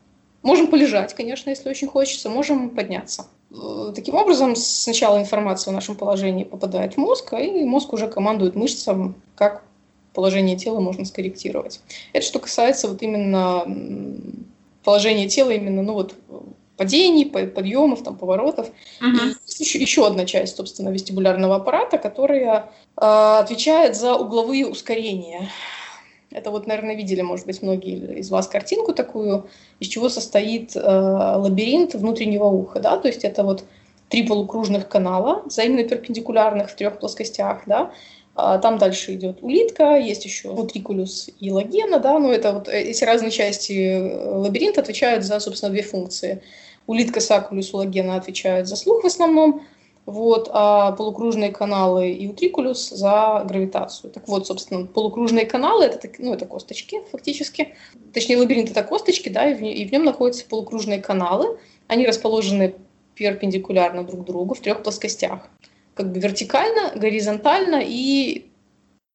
Можем 0.46 0.68
полежать, 0.68 1.12
конечно, 1.12 1.50
если 1.50 1.68
очень 1.68 1.88
хочется, 1.88 2.30
можем 2.30 2.70
подняться. 2.70 3.26
Э, 3.50 3.90
таким 3.92 4.14
образом, 4.14 4.54
сначала 4.54 5.18
информация 5.18 5.72
о 5.72 5.74
нашем 5.74 5.96
положении 5.96 6.44
попадает 6.44 6.94
в 6.94 6.98
мозг, 6.98 7.32
а 7.32 7.40
и 7.40 7.64
мозг 7.64 7.92
уже 7.92 8.06
командует 8.06 8.54
мышцам, 8.54 9.16
как 9.34 9.64
положение 10.14 10.56
тела 10.56 10.78
можно 10.78 11.04
скорректировать. 11.04 11.80
Это 12.12 12.24
что 12.24 12.38
касается 12.38 12.86
вот 12.86 13.02
именно 13.02 13.64
положения 14.84 15.28
тела, 15.28 15.50
именно, 15.50 15.82
ну 15.82 15.94
вот, 15.94 16.14
падений, 16.76 17.26
подъемов, 17.26 18.02
там, 18.02 18.16
поворотов. 18.16 18.68
Uh-huh. 19.00 19.34
И 19.46 19.62
еще, 19.62 19.78
еще 19.78 20.06
одна 20.06 20.24
часть, 20.26 20.56
собственно, 20.56 20.90
вестибулярного 20.90 21.56
аппарата, 21.56 21.98
которая 21.98 22.70
э, 22.96 23.00
отвечает 23.00 23.96
за 23.96 24.14
угловые 24.14 24.66
ускорения. 24.66 25.48
Это 26.30 26.50
вот, 26.50 26.66
наверное, 26.66 26.96
видели, 26.96 27.22
может 27.22 27.46
быть, 27.46 27.62
многие 27.62 28.18
из 28.18 28.30
вас 28.30 28.46
картинку 28.46 28.92
такую, 28.92 29.48
из 29.80 29.88
чего 29.88 30.08
состоит 30.08 30.76
э, 30.76 30.80
лабиринт 30.80 31.94
внутреннего 31.94 32.44
уха, 32.44 32.80
да, 32.80 32.96
то 32.98 33.08
есть 33.08 33.24
это 33.24 33.42
вот 33.42 33.64
три 34.08 34.26
полукружных 34.26 34.88
канала, 34.88 35.42
взаимно 35.46 35.82
перпендикулярных 35.84 36.70
в 36.70 36.76
трех 36.76 36.98
плоскостях, 36.98 37.62
да, 37.66 37.92
а 38.34 38.58
там 38.58 38.76
дальше 38.76 39.14
идет 39.14 39.42
улитка, 39.42 39.96
есть 39.96 40.26
еще 40.26 40.50
утрикулюс 40.50 41.30
и 41.40 41.50
лагена, 41.50 41.98
да, 42.00 42.18
но 42.18 42.30
это 42.30 42.52
вот 42.52 42.68
эти 42.68 43.02
разные 43.02 43.30
части 43.30 43.72
э, 43.72 44.36
лабиринта 44.36 44.82
отвечают 44.82 45.24
за, 45.24 45.40
собственно, 45.40 45.72
две 45.72 45.82
функции. 45.82 46.42
Улитка, 46.86 47.20
сакулюс, 47.20 47.72
лагена 47.72 48.16
отвечают 48.16 48.68
за 48.68 48.76
слух 48.76 49.02
в 49.02 49.06
основном, 49.06 49.62
вот, 50.06 50.48
а 50.52 50.92
полукружные 50.92 51.50
каналы 51.50 52.12
и 52.12 52.28
утрикулюс 52.28 52.90
за 52.90 53.44
гравитацию. 53.46 54.12
Так 54.12 54.28
вот, 54.28 54.46
собственно, 54.46 54.86
полукружные 54.86 55.46
каналы 55.46 55.84
это, 55.84 56.08
ну, 56.18 56.32
это 56.32 56.46
косточки 56.46 57.00
фактически. 57.10 57.74
Точнее, 58.14 58.38
лабиринт 58.38 58.70
это 58.70 58.84
косточки, 58.84 59.28
да, 59.28 59.50
и 59.50 59.54
в, 59.54 59.62
и 59.62 59.84
в 59.84 59.90
нем 59.90 60.04
находятся 60.04 60.46
полукружные 60.46 61.02
каналы. 61.02 61.58
Они 61.88 62.06
расположены 62.06 62.76
перпендикулярно 63.16 64.04
друг 64.04 64.24
другу 64.24 64.54
в 64.54 64.60
трех 64.60 64.84
плоскостях. 64.84 65.48
Как 65.94 66.12
бы 66.12 66.20
вертикально, 66.20 66.92
горизонтально 66.94 67.82
и, 67.84 68.46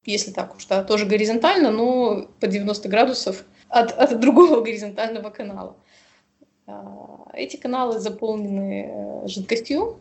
если 0.06 0.32
так 0.32 0.56
уж, 0.58 0.66
да, 0.66 0.84
тоже 0.84 1.06
горизонтально, 1.06 1.72
но 1.72 2.28
по 2.42 2.48
90 2.48 2.90
градусов 2.90 3.46
от, 3.70 3.92
от 3.94 4.20
другого 4.20 4.60
горизонтального 4.60 5.30
канала. 5.30 5.78
А, 6.72 7.30
эти 7.34 7.58
каналы 7.58 8.00
заполнены 8.00 9.24
э, 9.24 9.28
жидкостью, 9.28 10.00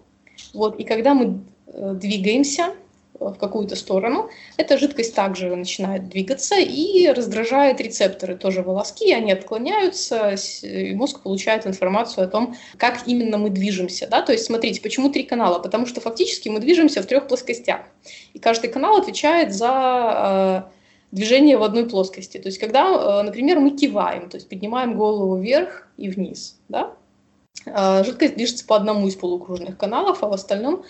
вот, 0.55 0.79
и 0.79 0.85
когда 0.85 1.15
мы 1.15 1.41
э, 1.67 1.95
двигаемся 1.95 2.75
э, 3.15 3.25
в 3.25 3.35
какую-то 3.35 3.77
сторону, 3.77 4.31
эта 4.57 4.79
жидкость 4.79 5.15
также 5.15 5.55
начинает 5.55 6.09
двигаться 6.09 6.57
и 6.59 7.09
раздражает 7.09 7.81
рецепторы, 7.81 8.37
тоже 8.37 8.63
волоски, 8.63 9.13
они 9.13 9.33
отклоняются, 9.33 10.37
и 10.63 10.95
мозг 10.95 11.23
получает 11.23 11.67
информацию 11.67 12.25
о 12.25 12.29
том, 12.29 12.57
как 12.77 13.07
именно 13.07 13.39
мы 13.39 13.51
движемся. 13.51 14.07
Да? 14.09 14.23
То 14.23 14.33
есть, 14.33 14.45
смотрите, 14.45 14.81
почему 14.81 15.11
три 15.11 15.25
канала? 15.25 15.59
Потому 15.59 15.87
что 15.87 16.01
фактически 16.01 16.49
мы 16.49 16.61
движемся 16.61 17.03
в 17.03 17.07
трех 17.07 17.27
плоскостях, 17.27 17.81
и 18.33 18.39
каждый 18.39 18.71
канал 18.71 18.97
отвечает 18.97 19.53
за 19.53 20.71
движение 21.13 21.57
в 21.57 21.63
одной 21.63 21.89
плоскости. 21.89 22.39
То 22.39 22.49
есть, 22.49 22.59
когда, 22.59 23.23
например, 23.23 23.61
мы 23.61 23.71
киваем, 23.71 24.29
то 24.29 24.37
есть 24.37 24.49
поднимаем 24.49 24.97
голову 24.97 25.37
вверх 25.37 25.89
и 25.97 26.09
вниз, 26.09 26.59
да? 26.69 26.95
А, 27.67 28.03
жидкость 28.05 28.37
движется 28.37 28.67
по 28.67 28.77
одному 28.77 29.07
из 29.07 29.17
полукружных 29.17 29.77
каналов, 29.77 30.23
а 30.23 30.29
в 30.29 30.33
остальном 30.33 30.85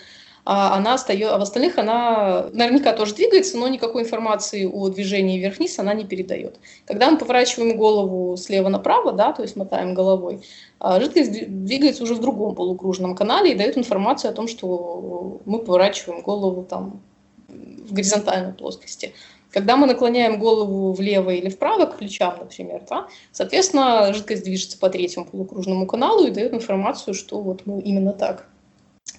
а, 0.45 0.75
она 0.75 0.95
остается, 0.95 1.35
а 1.35 1.37
в 1.37 1.41
остальных 1.41 1.77
она 1.77 2.47
наверняка 2.53 2.93
тоже 2.93 3.13
двигается, 3.13 3.57
но 3.57 3.67
никакой 3.67 4.03
информации 4.03 4.65
о 4.65 4.89
движении 4.89 5.39
вверх-вниз 5.39 5.77
она 5.79 5.93
не 5.93 6.05
передает. 6.05 6.59
Когда 6.85 7.11
мы 7.11 7.17
поворачиваем 7.17 7.77
голову 7.77 8.37
слева 8.37 8.69
направо, 8.69 9.11
да, 9.11 9.33
то 9.33 9.41
есть 9.41 9.55
мотаем 9.55 9.93
головой, 9.93 10.41
а, 10.79 10.99
жидкость 10.99 11.31
двигается 11.47 12.03
уже 12.03 12.15
в 12.15 12.21
другом 12.21 12.55
полукружном 12.55 13.15
канале 13.15 13.51
и 13.51 13.55
дает 13.55 13.77
информацию 13.77 14.31
о 14.31 14.33
том, 14.33 14.47
что 14.47 15.41
мы 15.45 15.59
поворачиваем 15.59 16.21
голову 16.21 16.63
там 16.63 17.01
в 17.47 17.93
горизонтальной 17.93 18.53
плоскости. 18.53 19.13
Когда 19.51 19.75
мы 19.75 19.85
наклоняем 19.85 20.39
голову 20.39 20.93
влево 20.93 21.31
или 21.31 21.49
вправо 21.49 21.85
к 21.85 21.97
плечам, 21.97 22.37
например, 22.39 22.83
да, 22.89 23.07
соответственно, 23.31 24.13
жидкость 24.13 24.43
движется 24.43 24.77
по 24.77 24.89
третьему 24.89 25.25
полукружному 25.25 25.85
каналу 25.87 26.25
и 26.25 26.31
дает 26.31 26.53
информацию, 26.53 27.13
что 27.13 27.41
вот 27.41 27.65
мы 27.65 27.81
именно 27.81 28.13
так 28.13 28.47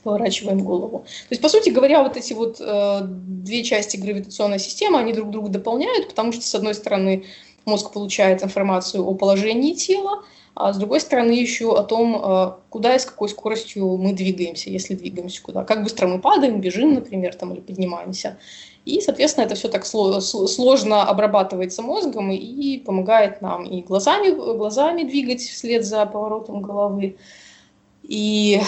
поворачиваем 0.03 0.61
голову. 0.61 1.01
То 1.01 1.27
есть, 1.31 1.43
по 1.43 1.49
сути 1.49 1.69
говоря, 1.69 2.03
вот 2.03 2.17
эти 2.17 2.33
вот 2.33 2.61
э, 2.61 3.01
две 3.03 3.63
части 3.63 3.97
гравитационной 3.97 4.59
системы, 4.59 4.99
они 4.99 5.13
друг 5.13 5.31
друга 5.31 5.49
дополняют, 5.49 6.09
потому 6.09 6.33
что, 6.33 6.43
с 6.43 6.55
одной 6.55 6.75
стороны, 6.75 7.25
мозг 7.65 7.93
получает 7.93 8.43
информацию 8.43 9.05
о 9.07 9.15
положении 9.15 9.75
тела, 9.75 10.25
а 10.55 10.73
с 10.73 10.77
другой 10.77 11.01
стороны 11.01 11.33
еще 11.33 11.75
о 11.77 11.83
том, 11.83 12.21
э, 12.23 12.53
куда 12.69 12.95
и 12.95 12.99
с 12.99 13.07
какой 13.07 13.29
скоростью 13.29 13.97
мы 13.97 14.13
двигаемся, 14.13 14.69
если 14.69 14.95
двигаемся 14.95 15.43
куда, 15.43 15.65
как 15.65 15.83
быстро 15.83 16.07
мы 16.07 16.21
падаем, 16.21 16.61
бежим, 16.61 16.95
например, 16.95 17.35
там, 17.35 17.53
или 17.55 17.61
поднимаемся. 17.61 18.39
И, 18.85 19.01
соответственно, 19.01 19.45
это 19.45 19.55
все 19.55 19.69
так 19.69 19.87
сложно 19.87 21.05
обрабатывается 21.05 21.83
мозгом 21.83 22.33
и 22.33 22.79
помогает 22.79 23.41
нам 23.41 23.65
и 23.65 23.81
глазами, 23.81 24.31
глазами 24.31 25.05
двигать 25.05 25.41
вслед 25.41 25.87
за 25.87 26.05
поворотом 26.05 26.61
головы, 26.63 27.17
и 28.03 28.61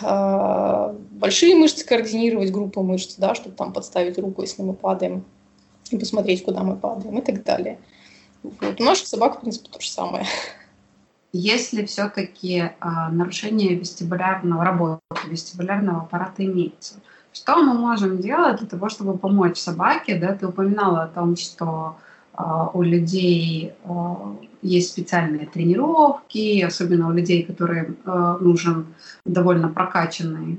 э, 0.00 0.94
большие 1.10 1.56
мышцы 1.56 1.84
координировать, 1.84 2.52
группу 2.52 2.82
мышц, 2.82 3.16
да, 3.16 3.34
чтобы 3.34 3.56
там 3.56 3.72
подставить 3.72 4.18
руку, 4.18 4.42
если 4.42 4.62
мы 4.62 4.74
падаем, 4.74 5.24
и 5.90 5.98
посмотреть, 5.98 6.44
куда 6.44 6.62
мы 6.62 6.76
падаем 6.76 7.18
и 7.18 7.22
так 7.22 7.42
далее. 7.42 7.78
Вот. 8.42 8.80
У 8.80 8.84
наших 8.84 9.08
собак, 9.08 9.38
в 9.38 9.40
принципе, 9.40 9.68
то 9.70 9.80
же 9.80 9.90
самое. 9.90 10.24
Если 11.40 11.84
все-таки 11.84 12.72
а, 12.80 13.10
нарушение 13.10 13.76
вестибулярного 13.76 14.64
работы, 14.64 15.00
вестибулярного 15.28 16.00
аппарата 16.00 16.44
имеется, 16.44 16.94
что 17.32 17.62
мы 17.62 17.74
можем 17.74 18.18
делать 18.18 18.58
для 18.58 18.66
того, 18.66 18.88
чтобы 18.88 19.16
помочь 19.16 19.56
собаке? 19.56 20.18
Да? 20.18 20.34
Ты 20.34 20.48
упоминала 20.48 21.04
о 21.04 21.06
том, 21.06 21.36
что 21.36 21.96
а, 22.34 22.70
у 22.74 22.82
людей 22.82 23.72
а, 23.84 24.36
есть 24.62 24.90
специальные 24.90 25.46
тренировки, 25.46 26.60
особенно 26.60 27.06
у 27.06 27.12
людей, 27.12 27.44
которым 27.44 27.98
а, 28.04 28.38
нужен 28.38 28.86
довольно 29.24 29.68
прокачанный 29.68 30.58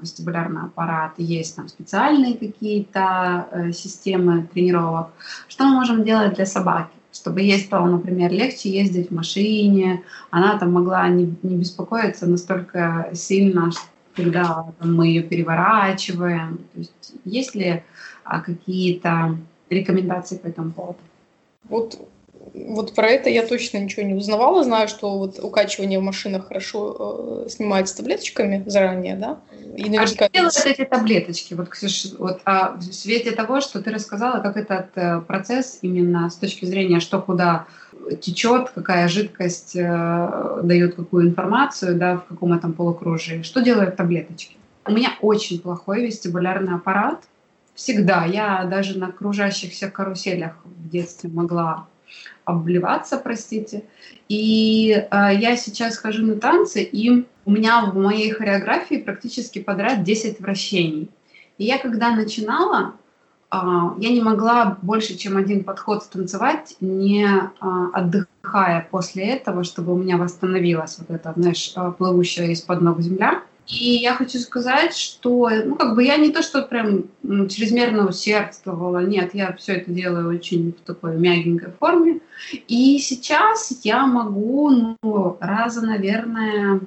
вестибулярный 0.00 0.62
аппарат, 0.62 1.14
есть 1.18 1.56
там 1.56 1.66
специальные 1.66 2.36
какие-то 2.36 3.48
э, 3.50 3.72
системы 3.72 4.48
тренировок. 4.54 5.08
Что 5.48 5.64
мы 5.64 5.74
можем 5.74 6.04
делать 6.04 6.34
для 6.34 6.46
собаки? 6.46 6.96
Чтобы 7.16 7.42
ей 7.42 7.58
стало, 7.58 7.86
например, 7.86 8.30
легче 8.32 8.70
ездить 8.70 9.10
в 9.10 9.14
машине, 9.14 10.02
она 10.30 10.58
там 10.58 10.72
могла 10.72 11.08
не, 11.08 11.34
не 11.42 11.56
беспокоиться 11.56 12.26
настолько 12.26 13.10
сильно, 13.14 13.70
когда 14.14 14.72
там, 14.78 14.94
мы 14.94 15.08
ее 15.08 15.22
переворачиваем. 15.22 16.58
То 16.72 16.78
есть, 16.78 17.14
есть 17.24 17.54
ли 17.54 17.82
а, 18.24 18.40
какие-то 18.40 19.36
рекомендации 19.70 20.36
по 20.36 20.46
этому 20.46 20.72
поводу? 20.72 20.98
Вот 21.64 21.98
вот 22.64 22.94
про 22.94 23.08
это 23.08 23.28
я 23.28 23.46
точно 23.46 23.78
ничего 23.78 24.02
не 24.02 24.14
узнавала. 24.14 24.64
Знаю, 24.64 24.88
что 24.88 25.18
вот 25.18 25.38
укачивание 25.42 25.98
в 25.98 26.02
машинах 26.02 26.48
хорошо 26.48 27.44
э, 27.46 27.50
снимается 27.50 27.96
таблеточками 27.98 28.64
заранее, 28.66 29.16
да? 29.16 29.38
И 29.76 29.82
а 29.82 29.86
наверняка... 29.86 30.02
А 30.02 30.06
что 30.06 30.28
делают 30.30 30.62
эти 30.64 30.84
таблеточки? 30.84 31.54
Вот, 31.54 31.68
Ксюш, 31.68 32.12
вот 32.18 32.40
а 32.44 32.76
в 32.76 32.82
свете 32.82 33.32
того, 33.32 33.60
что 33.60 33.82
ты 33.82 33.90
рассказала, 33.90 34.40
как 34.40 34.56
этот 34.56 34.86
э, 34.94 35.20
процесс 35.20 35.78
именно 35.82 36.30
с 36.30 36.36
точки 36.36 36.64
зрения, 36.64 37.00
что 37.00 37.20
куда 37.20 37.66
течет, 38.20 38.70
какая 38.70 39.08
жидкость 39.08 39.76
э, 39.76 40.60
дает 40.62 40.94
какую 40.94 41.28
информацию, 41.28 41.96
да, 41.96 42.16
в 42.16 42.24
каком 42.24 42.54
этом 42.54 42.72
полукружии. 42.72 43.42
Что 43.42 43.60
делают 43.60 43.96
таблеточки? 43.96 44.56
У 44.86 44.92
меня 44.92 45.10
очень 45.20 45.60
плохой 45.60 46.06
вестибулярный 46.06 46.74
аппарат. 46.74 47.24
Всегда. 47.74 48.24
Я 48.24 48.64
даже 48.64 48.98
на 48.98 49.12
кружащихся 49.12 49.90
каруселях 49.90 50.52
в 50.64 50.88
детстве 50.88 51.28
могла 51.28 51.86
обливаться, 52.46 53.18
простите. 53.18 53.84
И 54.28 54.92
э, 54.92 55.06
я 55.10 55.56
сейчас 55.56 55.98
хожу 55.98 56.24
на 56.24 56.36
танцы, 56.36 56.82
и 56.82 57.26
у 57.44 57.50
меня 57.50 57.84
в 57.84 57.96
моей 57.96 58.30
хореографии 58.30 58.96
практически 58.96 59.58
подряд 59.58 60.02
10 60.04 60.40
вращений. 60.40 61.10
И 61.58 61.64
я 61.64 61.78
когда 61.78 62.14
начинала, 62.14 62.94
э, 63.52 63.56
я 63.98 64.10
не 64.10 64.22
могла 64.22 64.78
больше, 64.80 65.16
чем 65.16 65.36
один 65.36 65.64
подход 65.64 66.04
станцевать, 66.04 66.76
не 66.80 67.26
э, 67.26 67.88
отдыхая 67.92 68.88
после 68.90 69.26
этого, 69.26 69.64
чтобы 69.64 69.92
у 69.92 69.98
меня 69.98 70.16
восстановилась 70.16 70.98
вот 70.98 71.10
эта, 71.10 71.34
знаешь, 71.36 71.74
плывущая 71.98 72.46
из-под 72.52 72.80
ног 72.80 73.00
земля. 73.00 73.42
И 73.66 73.96
я 73.96 74.14
хочу 74.14 74.38
сказать, 74.38 74.96
что, 74.96 75.50
ну, 75.50 75.74
как 75.74 75.96
бы 75.96 76.04
я 76.04 76.16
не 76.16 76.30
то, 76.30 76.42
что 76.42 76.62
прям 76.62 77.06
чрезмерно 77.48 78.06
усердствовала, 78.06 79.04
нет, 79.04 79.34
я 79.34 79.52
все 79.54 79.74
это 79.74 79.90
делаю 79.90 80.28
очень 80.28 80.72
в 80.72 80.86
такой 80.86 81.16
мягенькой 81.16 81.72
форме. 81.80 82.20
И 82.68 82.98
сейчас 82.98 83.80
я 83.82 84.06
могу, 84.06 84.70
ну, 84.70 85.36
раза, 85.40 85.84
наверное, 85.84 86.80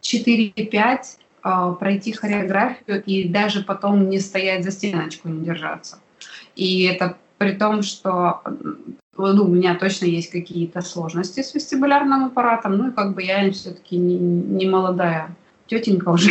4-5 0.00 0.98
э, 1.44 1.74
пройти 1.78 2.12
хореографию 2.12 3.02
и 3.04 3.28
даже 3.28 3.62
потом 3.62 4.08
не 4.08 4.18
стоять 4.18 4.64
за 4.64 4.70
стеночку, 4.70 5.28
не 5.28 5.44
держаться. 5.44 5.98
И 6.56 6.84
это 6.84 7.18
при 7.36 7.52
том, 7.52 7.82
что 7.82 8.40
ну, 9.18 9.44
у 9.44 9.48
меня 9.48 9.74
точно 9.74 10.06
есть 10.06 10.30
какие-то 10.30 10.80
сложности 10.80 11.42
с 11.42 11.54
вестибулярным 11.54 12.24
аппаратом, 12.26 12.78
ну 12.78 12.88
и 12.88 12.92
как 12.92 13.14
бы 13.14 13.22
я 13.22 13.50
все-таки 13.52 13.96
не, 13.96 14.16
не 14.16 14.66
молодая 14.66 15.34
тетенька 15.72 16.10
уже. 16.10 16.30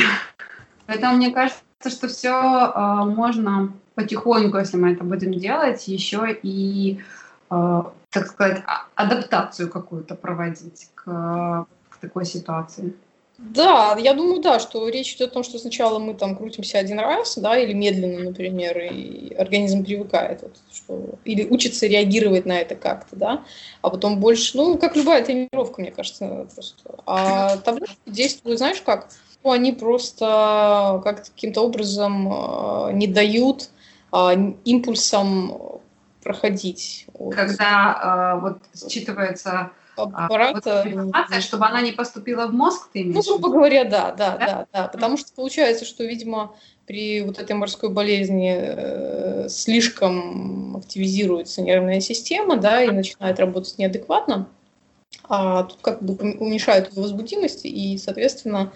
Поэтому 0.86 1.16
мне 1.16 1.32
кажется, 1.32 1.90
что 1.90 2.08
все 2.08 2.32
а, 2.34 3.06
можно 3.06 3.74
потихоньку, 3.96 4.58
если 4.58 4.78
мы 4.78 4.94
это 4.94 5.04
будем 5.04 5.34
делать, 5.34 5.88
еще 5.88 6.38
и, 6.44 7.02
э, 7.50 7.84
так 8.10 8.28
сказать, 8.28 8.64
а, 8.66 8.86
адаптацию 8.96 9.70
какую-то 9.70 10.16
проводить 10.16 10.90
к, 10.96 11.66
к 11.90 11.98
такой 12.00 12.26
ситуации. 12.26 12.94
Да, 13.38 13.98
я 14.00 14.14
думаю, 14.14 14.40
да, 14.40 14.60
что 14.60 14.88
речь 14.88 15.16
идет 15.16 15.32
о 15.32 15.34
том, 15.34 15.44
что 15.44 15.58
сначала 15.58 15.98
мы 15.98 16.14
там 16.14 16.36
крутимся 16.36 16.78
один 16.78 17.00
раз, 17.00 17.38
да, 17.38 17.58
или 17.58 17.74
медленно, 17.74 18.26
например, 18.26 18.78
и 18.80 19.34
организм 19.34 19.84
привыкает, 19.84 20.44
вот, 20.44 20.58
что, 20.72 21.16
или 21.26 21.48
учится 21.50 21.88
реагировать 21.88 22.46
на 22.46 22.60
это 22.60 22.76
как-то, 22.76 23.16
да, 23.16 23.44
а 23.82 23.90
потом 23.90 24.20
больше, 24.20 24.56
ну, 24.56 24.78
как 24.78 24.96
любая 24.96 25.26
тренировка, 25.26 25.82
мне 25.82 25.92
кажется, 25.92 26.48
просто. 26.54 26.96
А 27.08 27.58
таблетки 27.58 27.98
действуют, 28.06 28.60
знаешь 28.60 28.82
как? 28.82 29.10
Ну, 29.44 29.52
они 29.52 29.72
просто 29.72 31.02
как 31.04 31.26
каким-то 31.26 31.62
образом 31.62 32.32
э, 32.32 32.94
не 32.94 33.08
дают 33.08 33.70
э, 34.14 34.36
импульсам 34.66 35.80
проходить. 36.24 37.08
Когда 37.32 38.36
э, 38.38 38.42
вот 38.42 38.58
считывается 38.76 39.72
аппарата. 39.96 40.84
Вот 40.86 40.94
информация, 40.94 41.42
чтобы 41.42 41.66
она 41.66 41.82
не 41.82 41.92
поступила 41.92 42.48
в 42.48 42.54
мозг, 42.54 42.90
ты 42.94 43.02
имеешь? 43.02 43.26
Ну, 43.26 43.40
грубо 43.40 43.50
говоря, 43.50 43.84
да, 43.84 44.12
да, 44.12 44.38
да, 44.38 44.48
да, 44.48 44.68
да. 44.74 44.88
Потому 44.88 45.18
что 45.18 45.32
получается, 45.34 45.86
что, 45.86 46.04
видимо, 46.04 46.56
при 46.86 47.22
вот 47.22 47.40
этой 47.40 47.56
морской 47.56 47.90
болезни 47.90 48.56
э, 48.56 49.50
слишком 49.50 50.78
активизируется 50.78 51.62
нервная 51.62 52.00
система, 52.00 52.58
да, 52.58 52.84
и 52.84 52.92
начинает 52.92 53.40
работать 53.40 53.78
неадекватно. 53.78 54.48
А 55.28 55.64
тут 55.64 55.78
как 55.82 56.02
бы 56.04 56.14
уменьшают 56.14 56.94
возбудимость 56.94 57.66
и, 57.66 57.98
соответственно, 57.98 58.72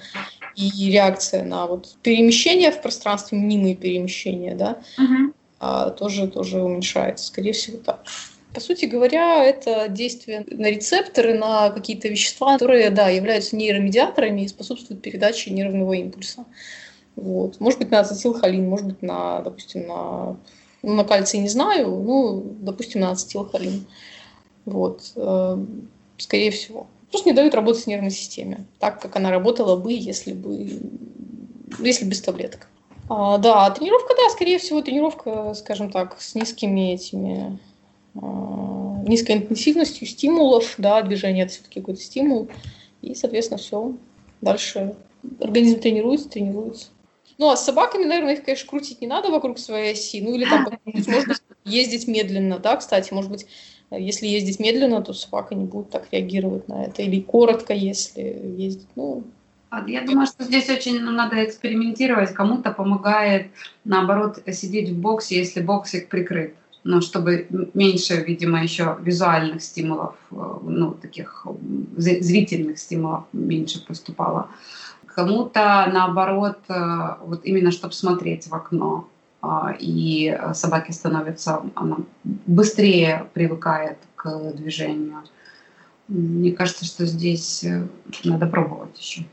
и 0.55 0.91
реакция 0.91 1.43
на 1.43 1.67
вот 1.67 1.95
перемещение 2.01 2.71
в 2.71 2.81
пространстве, 2.81 3.37
мнимые 3.37 3.75
перемещения, 3.75 4.55
да, 4.55 4.79
uh-huh. 4.97 5.33
а, 5.59 5.89
тоже, 5.89 6.27
тоже 6.27 6.61
уменьшается. 6.61 7.25
Скорее 7.25 7.53
всего, 7.53 7.77
так. 7.77 8.03
По 8.53 8.61
сути 8.61 8.85
говоря, 8.85 9.43
это 9.43 9.89
действие 9.89 10.45
на 10.49 10.69
рецепторы, 10.69 11.37
на 11.37 11.71
какие-то 11.71 12.07
вещества, 12.07 12.53
которые, 12.53 12.89
да, 12.89 13.09
являются 13.09 13.57
нейромедиаторами 13.57 14.41
и 14.41 14.47
способствуют 14.47 15.01
передаче 15.01 15.51
нервного 15.51 15.91
импульса. 15.91 16.45
Вот. 17.17 17.59
Может 17.59 17.79
быть, 17.79 17.91
на 17.91 17.99
ацетилхолин, 17.99 18.69
может 18.69 18.87
быть, 18.87 19.01
на, 19.01 19.41
допустим, 19.41 19.87
на, 19.87 20.37
ну, 20.83 20.93
на 20.93 21.03
кальций 21.03 21.39
не 21.39 21.49
знаю, 21.49 21.89
ну, 21.89 22.55
допустим, 22.61 23.01
на 23.01 23.11
ацетилхолин. 23.11 23.85
Вот. 24.63 25.11
Э, 25.17 25.57
скорее 26.17 26.51
всего. 26.51 26.87
Просто 27.15 27.29
не 27.29 27.33
дают 27.33 27.55
работать 27.55 27.87
нервной 27.87 28.11
системе, 28.11 28.65
так 28.77 29.01
как 29.01 29.15
она 29.15 29.31
работала 29.31 29.77
бы, 29.77 29.93
если 29.93 30.33
бы, 30.33 30.81
если 31.79 32.03
без 32.03 32.19
таблеток. 32.19 32.67
А, 33.07 33.37
да, 33.37 33.69
тренировка, 33.69 34.13
да, 34.17 34.29
скорее 34.31 34.59
всего, 34.59 34.81
тренировка, 34.81 35.53
скажем 35.53 35.91
так, 35.91 36.19
с 36.19 36.35
низкими 36.35 36.91
этими 36.91 37.57
а, 38.15 39.01
низкой 39.07 39.37
интенсивностью 39.37 40.05
стимулов, 40.05 40.75
да, 40.77 41.01
движение 41.03 41.45
это 41.45 41.53
все-таки 41.53 41.79
какой-то 41.79 42.01
стимул, 42.01 42.49
и, 43.01 43.15
соответственно, 43.15 43.59
все. 43.59 43.93
Дальше 44.41 44.97
организм 45.39 45.79
тренируется, 45.79 46.27
тренируется. 46.27 46.87
Ну, 47.37 47.49
а 47.49 47.55
с 47.55 47.63
собаками, 47.63 48.03
наверное, 48.03 48.33
их, 48.33 48.43
конечно, 48.43 48.69
крутить 48.69 48.99
не 48.99 49.07
надо 49.07 49.29
вокруг 49.29 49.57
своей 49.57 49.93
оси, 49.93 50.21
ну, 50.21 50.35
или 50.35 50.43
там, 50.43 50.67
может 50.83 51.29
быть, 51.29 51.37
ездить 51.63 52.09
медленно, 52.09 52.59
да, 52.59 52.75
кстати, 52.75 53.13
может 53.13 53.31
быть, 53.31 53.45
если 53.91 54.27
ездить 54.27 54.59
медленно, 54.59 55.01
то 55.01 55.13
собака 55.13 55.55
не 55.55 55.65
будет 55.65 55.89
так 55.89 56.07
реагировать 56.11 56.67
на 56.67 56.85
это, 56.85 57.01
или 57.01 57.21
коротко, 57.21 57.73
если 57.73 58.21
ездить, 58.57 58.87
ну, 58.95 59.23
я 59.87 60.01
думаю, 60.05 60.27
что 60.27 60.43
здесь 60.43 60.69
очень 60.69 61.01
ну, 61.01 61.11
надо 61.11 61.43
экспериментировать. 61.43 62.33
Кому-то 62.33 62.71
помогает, 62.71 63.47
наоборот, 63.83 64.39
сидеть 64.51 64.89
в 64.89 64.97
боксе, 64.97 65.37
если 65.37 65.61
боксик 65.61 66.07
прикрыт. 66.09 66.55
Но 66.83 67.01
чтобы 67.01 67.47
меньше, 67.73 68.23
видимо, 68.27 68.61
еще 68.61 68.97
визуальных 69.01 69.63
стимулов, 69.63 70.15
э, 70.31 70.35
ну, 70.63 70.91
таких 70.91 71.47
зрительных 71.97 72.77
стимулов 72.77 73.23
меньше 73.33 73.83
поступало. 73.85 74.49
Кому-то, 75.07 75.89
наоборот, 75.91 76.59
э, 76.69 77.15
вот 77.25 77.41
именно 77.43 77.71
чтобы 77.71 77.93
смотреть 77.93 78.47
в 78.47 78.53
окно, 78.53 79.07
а, 79.07 79.14
и 79.79 80.37
собаке 80.53 80.93
становится, 80.93 81.61
она 81.75 81.97
быстрее 82.23 83.27
привыкает 83.33 83.97
к 84.15 84.53
движению. 84.53 85.23
Мне 86.07 86.51
кажется, 86.51 86.85
что 86.85 87.05
здесь 87.05 87.63
э, 87.63 87.87
надо 88.23 88.45
пробовать 88.45 88.99
еще. 88.99 89.25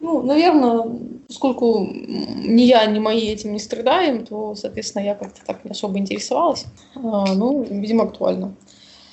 Ну, 0.00 0.22
наверное, 0.22 0.84
поскольку 1.26 1.86
ни 1.92 2.62
я, 2.62 2.86
ни 2.86 2.98
мои 2.98 3.28
этим 3.28 3.52
не 3.52 3.58
страдаем, 3.58 4.24
то, 4.24 4.54
соответственно, 4.54 5.02
я 5.02 5.14
как-то 5.14 5.44
так 5.44 5.64
не 5.64 5.72
особо 5.72 5.98
интересовалась. 5.98 6.66
А, 6.94 7.34
ну, 7.34 7.64
видимо, 7.64 8.04
актуально. 8.04 8.54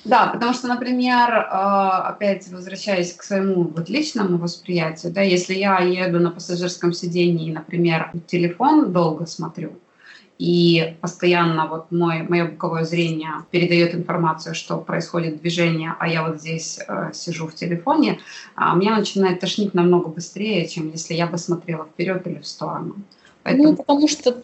Да, 0.04 0.28
потому 0.28 0.54
что, 0.54 0.68
например, 0.68 1.48
а, 1.50 2.08
опять 2.08 2.46
возвращаясь 2.48 3.12
к 3.12 3.24
своему 3.24 3.64
вот 3.64 3.88
личному 3.88 4.38
восприятию, 4.38 5.12
да, 5.12 5.22
если 5.22 5.54
я 5.54 5.80
еду 5.80 6.20
на 6.20 6.30
пассажирском 6.30 6.92
сидении, 6.92 7.52
например, 7.52 8.12
телефон 8.28 8.92
долго 8.92 9.26
смотрю, 9.26 9.72
и 10.38 10.96
постоянно 11.00 11.66
вот 11.66 11.90
мой, 11.90 12.22
мое 12.22 12.46
боковое 12.46 12.84
зрение 12.84 13.44
передает 13.50 13.94
информацию, 13.94 14.54
что 14.54 14.76
происходит 14.78 15.40
движение, 15.40 15.94
а 15.98 16.08
я 16.08 16.26
вот 16.26 16.40
здесь 16.40 16.78
э, 16.86 17.10
сижу 17.14 17.46
в 17.46 17.54
телефоне, 17.54 18.20
а 18.54 18.74
меня 18.74 18.96
начинает 18.96 19.40
тошнить 19.40 19.74
намного 19.74 20.08
быстрее, 20.08 20.68
чем 20.68 20.90
если 20.90 21.14
я 21.14 21.26
бы 21.26 21.38
смотрела 21.38 21.84
вперед 21.84 22.26
или 22.26 22.38
в 22.38 22.46
сторону. 22.46 22.96
Поэтому... 23.46 23.70
Ну, 23.70 23.76
потому 23.76 24.08
что 24.08 24.42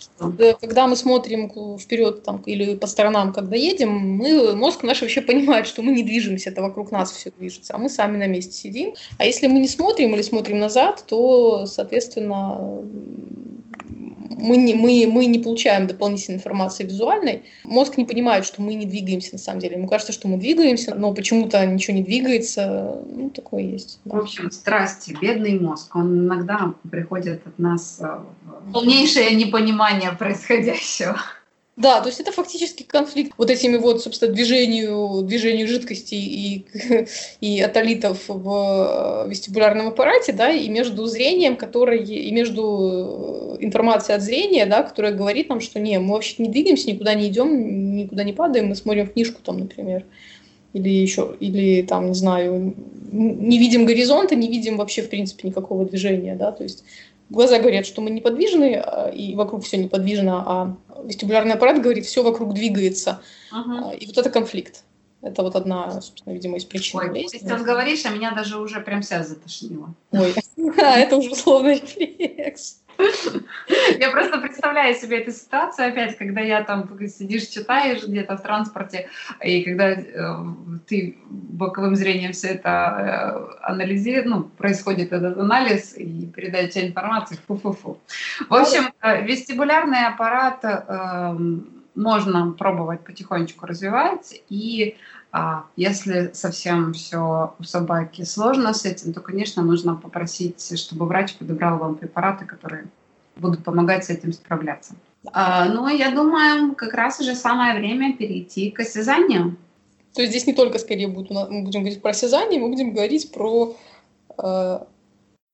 когда 0.61 0.87
мы 0.87 0.95
смотрим 0.95 1.51
вперед 1.77 2.23
там, 2.23 2.37
или 2.47 2.77
по 2.77 2.87
сторонам, 2.87 3.33
когда 3.33 3.57
едем, 3.57 3.91
мы, 3.91 4.55
мозг 4.55 4.85
наш 4.85 5.03
вообще 5.03 5.21
понимает, 5.21 5.67
что 5.67 5.83
мы 5.83 5.91
не 5.91 6.05
движемся, 6.05 6.51
это 6.51 6.63
вокруг 6.63 6.93
нас 6.93 7.11
все 7.11 7.33
движется, 7.37 7.75
а 7.75 7.79
мы 7.79 7.89
сами 7.89 8.17
на 8.17 8.29
месте 8.29 8.53
сидим. 8.53 8.95
А 9.19 9.25
если 9.25 9.49
мы 9.49 9.59
не 9.59 9.67
смотрим 9.67 10.15
или 10.15 10.23
смотрим 10.23 10.61
назад, 10.61 11.05
то, 11.09 11.67
соответственно, 11.67 12.79
мы 14.43 14.57
не, 14.57 14.75
мы, 14.75 15.07
мы 15.11 15.27
не 15.27 15.39
получаем 15.39 15.87
дополнительной 15.87 16.39
информации 16.39 16.85
визуальной. 16.85 17.45
Мозг 17.65 17.97
не 17.97 18.05
понимает, 18.05 18.45
что 18.45 18.61
мы 18.61 18.75
не 18.75 18.87
двигаемся 18.87 19.31
на 19.33 19.39
самом 19.39 19.61
деле. 19.61 19.77
Ему 19.77 19.89
кажется, 19.89 20.13
что 20.13 20.29
мы 20.29 20.37
двигаемся, 20.37 20.95
но 20.95 21.15
почему-то 21.15 21.65
ничего 21.65 21.97
не 21.97 22.03
двигается. 22.03 23.01
Ну, 23.15 23.31
такое 23.31 23.63
есть. 23.63 24.01
Да. 24.05 24.17
В 24.17 24.21
общем, 24.21 24.51
страсти, 24.51 25.17
бедный 25.21 25.59
мозг, 25.59 25.95
он 25.95 26.27
иногда 26.27 26.75
приходит 26.91 27.47
от 27.47 27.59
нас 27.59 27.99
э, 28.01 28.19
в 28.67 28.73
полнейшее 28.73 29.35
непонимание 29.35 30.13
происходящего. 30.13 31.19
Да, 31.77 32.03
то 32.03 32.09
есть 32.09 32.21
это 32.21 32.33
фактически 32.33 32.83
конфликт 32.83 33.33
вот 33.39 33.51
этими 33.51 33.79
вот, 33.79 34.03
собственно, 34.03 34.31
движению, 34.31 35.23
движению 35.23 35.67
жидкости 35.67 36.15
и, 36.15 36.67
и 37.41 37.63
атолитов 37.63 38.25
в 38.29 39.27
вестибулярном 39.27 39.89
аппарате, 39.89 40.33
да, 40.35 40.51
и 40.51 40.69
между 40.69 41.07
зрением, 41.07 41.57
которое, 41.57 41.99
и 41.99 42.31
между 42.31 43.57
информацией 43.59 44.17
от 44.17 44.23
зрения, 44.23 44.67
да, 44.67 44.83
которая 44.83 45.15
говорит 45.15 45.49
нам, 45.49 45.63
что 45.63 45.81
не, 45.81 45.99
мы 45.99 46.13
вообще 46.13 46.43
не 46.43 46.51
двигаемся, 46.51 46.91
никуда 46.91 47.15
не 47.15 47.29
идем, 47.29 47.97
никуда 47.97 48.23
не 48.23 48.35
падаем, 48.35 48.67
мы 48.67 48.75
смотрим 48.75 49.07
книжку 49.07 49.41
там, 49.43 49.61
например, 49.61 50.05
или 50.75 50.91
еще, 50.91 51.35
или 51.41 51.81
там, 51.81 52.09
не 52.09 52.15
знаю, 52.15 52.75
не 53.13 53.59
видим 53.59 53.87
горизонта, 53.87 54.35
не 54.35 54.49
видим 54.49 54.77
вообще, 54.77 55.01
в 55.01 55.09
принципе, 55.09 55.49
никакого 55.49 55.87
движения, 55.87 56.37
да, 56.37 56.53
то 56.53 56.65
есть 56.65 56.85
глаза 57.33 57.59
говорят, 57.59 57.87
что 57.87 58.01
мы 58.01 58.11
неподвижны, 58.11 58.77
а, 58.77 59.09
и 59.09 59.35
вокруг 59.35 59.65
все 59.65 59.79
неподвижно, 59.79 60.45
а 60.47 60.77
вестибулярный 61.05 61.55
аппарат 61.55 61.81
говорит, 61.81 62.07
все 62.07 62.23
вокруг 62.23 62.55
двигается. 62.55 63.23
Ага. 63.51 63.93
И 63.95 64.07
вот 64.07 64.19
это 64.19 64.31
конфликт. 64.31 64.85
Это 65.23 65.43
вот 65.43 65.55
одна, 65.55 66.01
собственно, 66.01 66.35
видимо, 66.35 66.57
из 66.57 66.65
причин. 66.65 66.99
Ой, 66.99 67.29
ты 67.29 67.39
сейчас 67.39 67.63
говоришь, 67.63 68.05
а 68.05 68.11
меня 68.11 68.33
даже 68.33 68.59
уже 68.59 68.81
прям 68.81 69.03
себя 69.03 69.23
затошнило. 69.23 69.95
Ой, 70.11 70.35
это 70.77 71.17
уже 71.17 71.31
условный 71.31 71.77
рефлекс. 71.77 72.82
Я 73.99 74.11
просто 74.11 74.39
представляю 74.39 74.95
себе 74.95 75.19
эту 75.19 75.31
ситуацию 75.33 75.89
опять, 75.89 76.17
когда 76.19 76.41
я 76.41 76.63
там 76.63 76.89
сидишь, 77.09 77.47
читаешь 77.49 78.07
где-то 78.07 78.37
в 78.37 78.43
транспорте, 78.43 79.09
и 79.43 79.63
когда 79.63 79.91
э, 79.91 80.03
ты 80.87 81.19
боковым 81.29 81.97
зрением 81.97 82.33
все 82.33 82.49
это 82.49 82.69
э, 82.69 83.67
анализируешь, 83.67 84.27
ну, 84.27 84.43
происходит 84.45 85.13
этот 85.13 85.39
анализ 85.39 85.95
и 85.97 86.27
передача 86.27 86.87
информации, 86.87 87.39
фу-фу-фу. 87.47 87.99
В 88.49 88.55
общем, 88.55 88.93
э, 89.01 89.25
вестибулярный 89.25 90.07
аппарат 90.07 90.65
э, 90.65 91.37
можно 91.95 92.53
пробовать 92.53 93.05
потихонечку 93.05 93.67
развивать, 93.67 94.43
и 94.49 94.97
а 95.33 95.65
если 95.77 96.31
совсем 96.35 96.93
все 96.93 97.55
у 97.59 97.63
собаки 97.65 98.23
сложно 98.23 98.75
с 98.75 98.85
этим, 98.85 99.15
то, 99.15 99.21
конечно, 99.21 99.63
нужно 99.63 99.95
попросить, 99.95 100.79
чтобы 100.79 101.07
врач 101.07 101.35
подобрал 101.35 101.79
вам 101.79 101.95
препараты, 101.95 102.45
которые 102.45 102.85
будут 103.37 103.65
помогать 103.65 104.05
с 104.05 104.11
этим 104.11 104.35
справляться. 104.35 104.95
А, 105.33 105.65
ну, 105.67 105.89
я 105.89 106.11
думаю, 106.11 106.75
как 106.75 106.93
раз 106.93 107.19
уже 107.19 107.35
самое 107.35 107.79
время 107.79 108.15
перейти 108.15 108.71
к 108.71 108.81
осязанию. 108.81 109.57
То 110.13 110.21
есть 110.21 110.33
здесь 110.33 110.47
не 110.47 110.53
только 110.53 110.79
скорее 110.79 111.09
будет, 111.09 111.31
мы 111.31 111.63
будем 111.63 111.81
говорить 111.81 112.03
про 112.03 112.11
осязание, 112.11 112.61
мы 112.61 112.69
будем 112.69 112.93
говорить 112.93 113.33
про 113.33 113.75
э, 114.37 114.79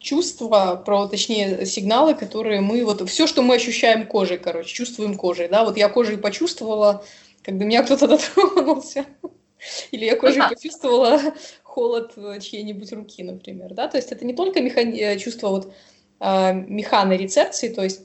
чувства, 0.00 0.82
про, 0.84 1.06
точнее, 1.06 1.64
сигналы, 1.66 2.14
которые 2.14 2.60
мы, 2.60 2.84
вот 2.84 3.08
все, 3.08 3.28
что 3.28 3.42
мы 3.42 3.54
ощущаем 3.54 4.08
кожей, 4.08 4.38
короче, 4.38 4.74
чувствуем 4.74 5.14
кожей, 5.16 5.46
да, 5.46 5.64
вот 5.64 5.76
я 5.76 5.88
кожей 5.88 6.18
почувствовала, 6.18 7.04
когда 7.44 7.64
меня 7.64 7.84
кто-то 7.84 8.08
дотронулся. 8.08 9.06
Или 9.90 10.05
я 10.05 10.16
кожей 10.16 10.42
почувствовала 10.49 11.21
холод 11.62 12.12
э, 12.16 12.40
чьей-нибудь 12.40 12.92
руки, 12.92 13.23
например, 13.23 13.75
да, 13.75 13.88
то 13.88 13.97
есть 13.97 14.12
это 14.12 14.25
не 14.25 14.35
только 14.35 14.61
механи... 14.61 14.99
Э, 15.01 15.18
чувство 15.18 15.49
вот 15.49 15.73
э, 16.21 16.53
механорецепции, 16.53 17.68
то 17.68 17.83
есть 17.83 18.03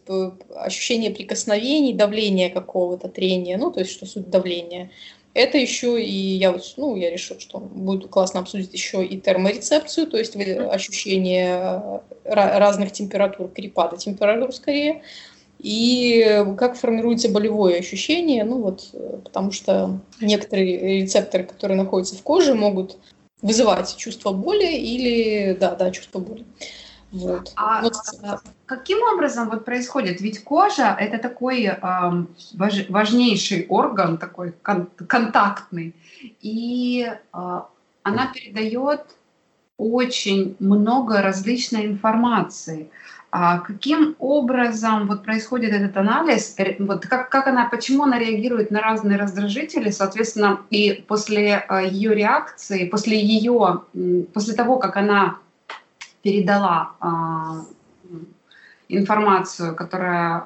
ощущение 0.55 1.11
прикосновений, 1.11 1.93
давления 1.93 2.49
какого-то, 2.49 3.09
трения, 3.09 3.57
ну, 3.57 3.71
то 3.71 3.79
есть 3.79 3.91
что 3.91 4.05
суть 4.05 4.29
давления. 4.29 4.91
Это 5.33 5.57
еще 5.57 6.01
и 6.01 6.11
я 6.11 6.51
вот, 6.51 6.61
ну, 6.77 6.95
я 6.95 7.09
решила, 7.09 7.39
что 7.39 7.57
будет 7.57 8.11
классно 8.11 8.41
обсудить 8.41 8.71
еще 8.71 9.03
и 9.03 9.19
терморецепцию, 9.19 10.05
то 10.05 10.17
есть 10.17 10.35
ощущение 10.35 12.01
разных 12.23 12.91
температур, 12.91 13.47
перепада 13.47 13.97
температур 13.97 14.53
скорее, 14.53 15.01
и 15.63 16.45
как 16.57 16.75
формируется 16.75 17.29
болевое 17.29 17.79
ощущение, 17.79 18.43
ну 18.43 18.61
вот, 18.61 18.93
потому 19.23 19.51
что 19.51 20.01
некоторые 20.19 21.01
рецепторы, 21.01 21.45
которые 21.45 21.77
находятся 21.77 22.15
в 22.15 22.21
коже, 22.21 22.53
могут 22.53 22.97
вызывать 23.41 23.95
чувство 23.95 24.33
боли 24.33 24.73
или, 24.73 25.55
да, 25.57 25.75
да, 25.75 25.89
чувство 25.91 26.19
боли. 26.19 26.45
Вот. 27.13 27.53
А 27.55 27.81
вот. 27.81 27.93
каким 28.65 28.97
образом 29.13 29.49
вот 29.49 29.63
происходит? 29.65 30.19
Ведь 30.19 30.43
кожа 30.43 30.97
это 30.99 31.17
такой 31.19 31.65
э, 31.65 31.79
важ, 31.81 32.89
важнейший 32.89 33.67
орган, 33.69 34.17
такой 34.17 34.51
кон, 34.63 34.89
контактный, 35.07 35.95
и 36.41 37.07
э, 37.07 37.61
она 38.03 38.27
передает 38.33 39.01
очень 39.77 40.55
много 40.59 41.21
различной 41.21 41.85
информации. 41.85 42.89
А 43.35 43.61
каким 43.61 44.15
образом 44.19 45.07
вот 45.07 45.23
происходит 45.23 45.73
этот 45.73 45.97
анализ? 45.97 46.55
Вот 46.77 47.07
как, 47.07 47.29
как 47.29 47.47
она, 47.47 47.65
почему 47.65 48.03
она 48.03 48.19
реагирует 48.19 48.69
на 48.69 48.79
разные 48.79 49.17
раздражители, 49.17 49.89
соответственно, 49.89 50.61
и 50.69 51.03
после 51.07 51.65
э, 51.67 51.87
ее 51.89 52.13
реакции, 52.13 52.87
после 52.87 53.19
ее, 53.19 53.81
после 54.35 54.53
того, 54.53 54.77
как 54.77 54.97
она 54.97 55.39
передала 56.21 56.91
э, 57.01 58.17
информацию, 58.89 59.75
которая 59.75 60.43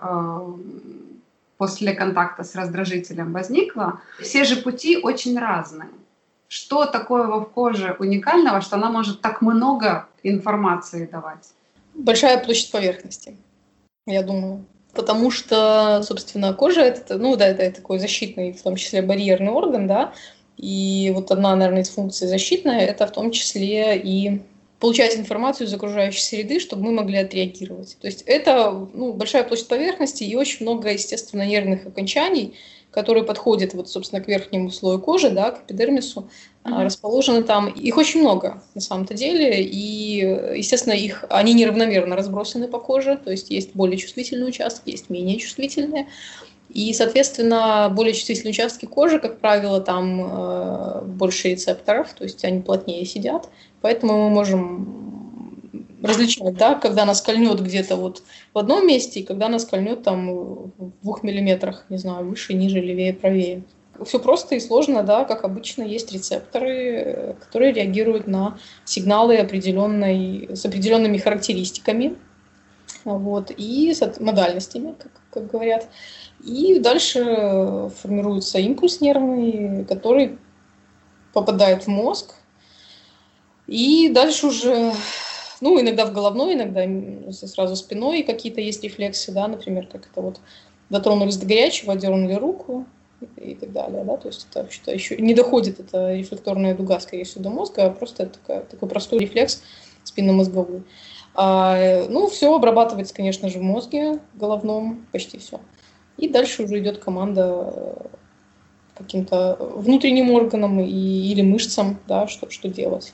после 1.58 1.94
контакта 1.94 2.46
с 2.46 2.56
раздражителем 2.56 3.34
возникла, 3.34 4.00
все 4.22 4.46
же 4.46 4.56
пути 4.56 4.96
очень 4.96 5.38
разные. 5.38 5.90
Что 6.48 6.86
такое 6.86 7.28
в 7.28 7.44
коже 7.48 7.98
уникального, 8.00 8.62
что 8.62 8.78
она 8.78 8.90
может 8.90 9.20
так 9.20 9.42
много 9.42 10.08
информации 10.24 11.06
давать? 11.06 11.50
Большая 11.98 12.38
площадь 12.38 12.72
поверхности, 12.72 13.36
я 14.06 14.24
думаю. 14.24 14.66
Потому 14.94 15.30
что, 15.30 16.02
собственно, 16.04 16.54
кожа 16.54 16.82
это, 16.82 17.18
ну 17.18 17.36
да, 17.36 17.48
это 17.48 17.72
такой 17.72 18.00
защитный, 18.00 18.54
в 18.54 18.62
том 18.62 18.76
числе 18.76 19.02
барьерный 19.02 19.52
орган, 19.52 19.88
да, 19.88 20.14
и 20.58 21.12
вот 21.14 21.30
одна, 21.30 21.56
наверное, 21.56 21.84
из 21.84 21.90
функций 21.90 22.28
защитная, 22.28 22.80
это 22.80 23.06
в 23.06 23.12
том 23.12 23.32
числе 23.32 23.98
и 23.98 24.42
получать 24.80 25.18
информацию 25.18 25.68
из 25.68 25.74
окружающей 25.74 26.22
среды, 26.22 26.60
чтобы 26.60 26.84
мы 26.84 26.92
могли 26.92 27.18
отреагировать. 27.18 27.98
То 28.00 28.08
есть 28.08 28.24
это 28.26 28.88
ну, 28.94 29.14
большая 29.14 29.44
площадь 29.44 29.68
поверхности 29.68 30.24
и 30.24 30.36
очень 30.36 30.66
много, 30.66 30.92
естественно, 30.92 31.46
нервных 31.46 31.86
окончаний, 31.88 32.56
которые 32.92 33.24
подходят, 33.24 33.74
вот, 33.74 33.90
собственно, 33.90 34.22
к 34.22 34.28
верхнему 34.28 34.72
слою 34.72 35.00
кожи, 35.00 35.30
да, 35.30 35.52
к 35.52 35.64
эпидермису, 35.66 36.30
mm-hmm. 36.64 36.84
расположены 36.84 37.44
там. 37.44 37.68
Их 37.68 37.98
очень 37.98 38.22
много, 38.22 38.64
на 38.76 38.82
самом-то 38.82 39.14
деле, 39.14 39.62
и, 39.64 40.18
естественно, 40.56 40.94
их, 40.94 41.26
они 41.30 41.54
неравномерно 41.54 42.16
разбросаны 42.16 42.68
по 42.68 42.80
коже, 42.80 43.20
то 43.24 43.32
есть 43.32 43.50
есть 43.50 43.72
более 43.74 43.98
чувствительные 43.98 44.48
участки, 44.48 44.90
есть 44.90 45.10
менее 45.10 45.38
чувствительные. 45.38 46.08
И, 46.70 46.94
соответственно, 46.94 47.92
более 47.96 48.14
чувствительные 48.14 48.52
участки 48.52 48.86
кожи, 48.86 49.20
как 49.20 49.40
правило, 49.40 49.80
там 49.80 50.22
э, 50.22 51.02
больше 51.06 51.50
рецепторов, 51.50 52.14
то 52.14 52.24
есть 52.24 52.44
они 52.44 52.62
плотнее 52.62 53.06
сидят. 53.06 53.50
Поэтому 53.82 54.30
мы 54.30 54.30
можем 54.30 54.98
различать, 56.02 56.56
да, 56.56 56.76
когда 56.76 57.06
нас 57.06 57.22
кольнет 57.22 57.62
где-то 57.62 57.96
вот 57.96 58.24
в 58.54 58.58
одном 58.58 58.88
месте, 58.88 59.20
и 59.20 59.24
когда 59.24 59.50
нас 59.50 59.66
кольнет 59.66 60.04
там 60.04 60.28
в 60.78 60.92
двух 61.02 61.24
миллиметрах, 61.24 61.86
не 61.90 61.98
знаю, 61.98 62.28
выше, 62.28 62.54
ниже, 62.54 62.80
левее, 62.80 63.14
правее. 63.14 63.64
Все 64.06 64.20
просто 64.20 64.56
и 64.56 64.60
сложно, 64.60 65.02
да, 65.02 65.26
как 65.26 65.44
обычно, 65.44 65.82
есть 65.82 66.12
рецепторы, 66.12 67.36
которые 67.40 67.74
реагируют 67.74 68.28
на 68.28 68.60
сигналы 68.86 69.38
определенной, 69.38 70.50
с 70.56 70.64
определенными 70.66 71.18
характеристиками 71.18 72.16
вот, 73.04 73.52
и 73.56 73.94
с 73.94 74.20
модальностями, 74.20 74.96
как, 75.00 75.12
как 75.32 75.48
говорят. 75.48 75.88
И 76.46 76.80
дальше 76.80 77.90
формируется 78.02 78.60
импульс 78.60 79.02
нервный, 79.02 79.86
который 79.86 80.38
попадает 81.34 81.84
в 81.84 81.88
мозг. 81.88 82.36
И 83.68 84.10
дальше 84.10 84.48
уже, 84.48 84.94
ну, 85.62 85.80
иногда 85.80 86.06
в 86.06 86.14
головной, 86.14 86.54
иногда 86.54 86.86
сразу 87.32 87.76
спиной 87.76 88.24
какие-то 88.24 88.62
есть 88.62 88.84
рефлексы, 88.84 89.32
да, 89.32 89.48
например, 89.48 89.88
как 89.88 90.08
это 90.10 90.22
вот 90.22 90.40
дотронулись 90.90 91.38
до 91.38 91.46
горячего, 91.46 91.96
дернули 91.96 92.34
руку 92.34 92.86
и 93.36 93.56
так 93.56 93.72
далее, 93.72 94.04
да, 94.04 94.16
то 94.18 94.28
есть 94.30 94.48
это 94.50 94.62
вообще-то 94.62 94.92
еще 94.92 95.18
не 95.18 95.34
доходит 95.34 95.80
эта 95.80 96.14
рефлекторная 96.14 96.76
дуга, 96.76 97.00
скорее 97.00 97.26
всего, 97.26 97.44
до 97.44 97.50
мозга, 97.50 97.86
а 97.86 97.90
просто 97.90 98.28
такая, 98.28 98.62
такой 98.62 98.88
простой 98.88 99.20
рефлекс 99.20 99.64
спинномозговой. 100.04 100.84
А, 101.34 102.08
ну, 102.10 102.28
все 102.28 102.56
обрабатывается, 102.56 103.14
конечно 103.14 103.50
же, 103.50 103.60
в 103.60 103.64
мозге 103.64 104.20
головном, 104.36 105.06
почти 105.12 105.38
все. 105.38 105.60
И 106.18 106.28
дальше 106.30 106.64
уже 106.64 106.80
идет 106.80 106.98
команда 106.98 107.74
э, 107.76 107.94
каким-то 108.98 109.58
внутренним 109.60 110.32
органам 110.32 110.80
и, 110.80 111.32
или 111.32 111.42
мышцам, 111.42 112.00
да, 112.08 112.28
что, 112.28 112.50
что 112.50 112.68
делать. 112.68 113.14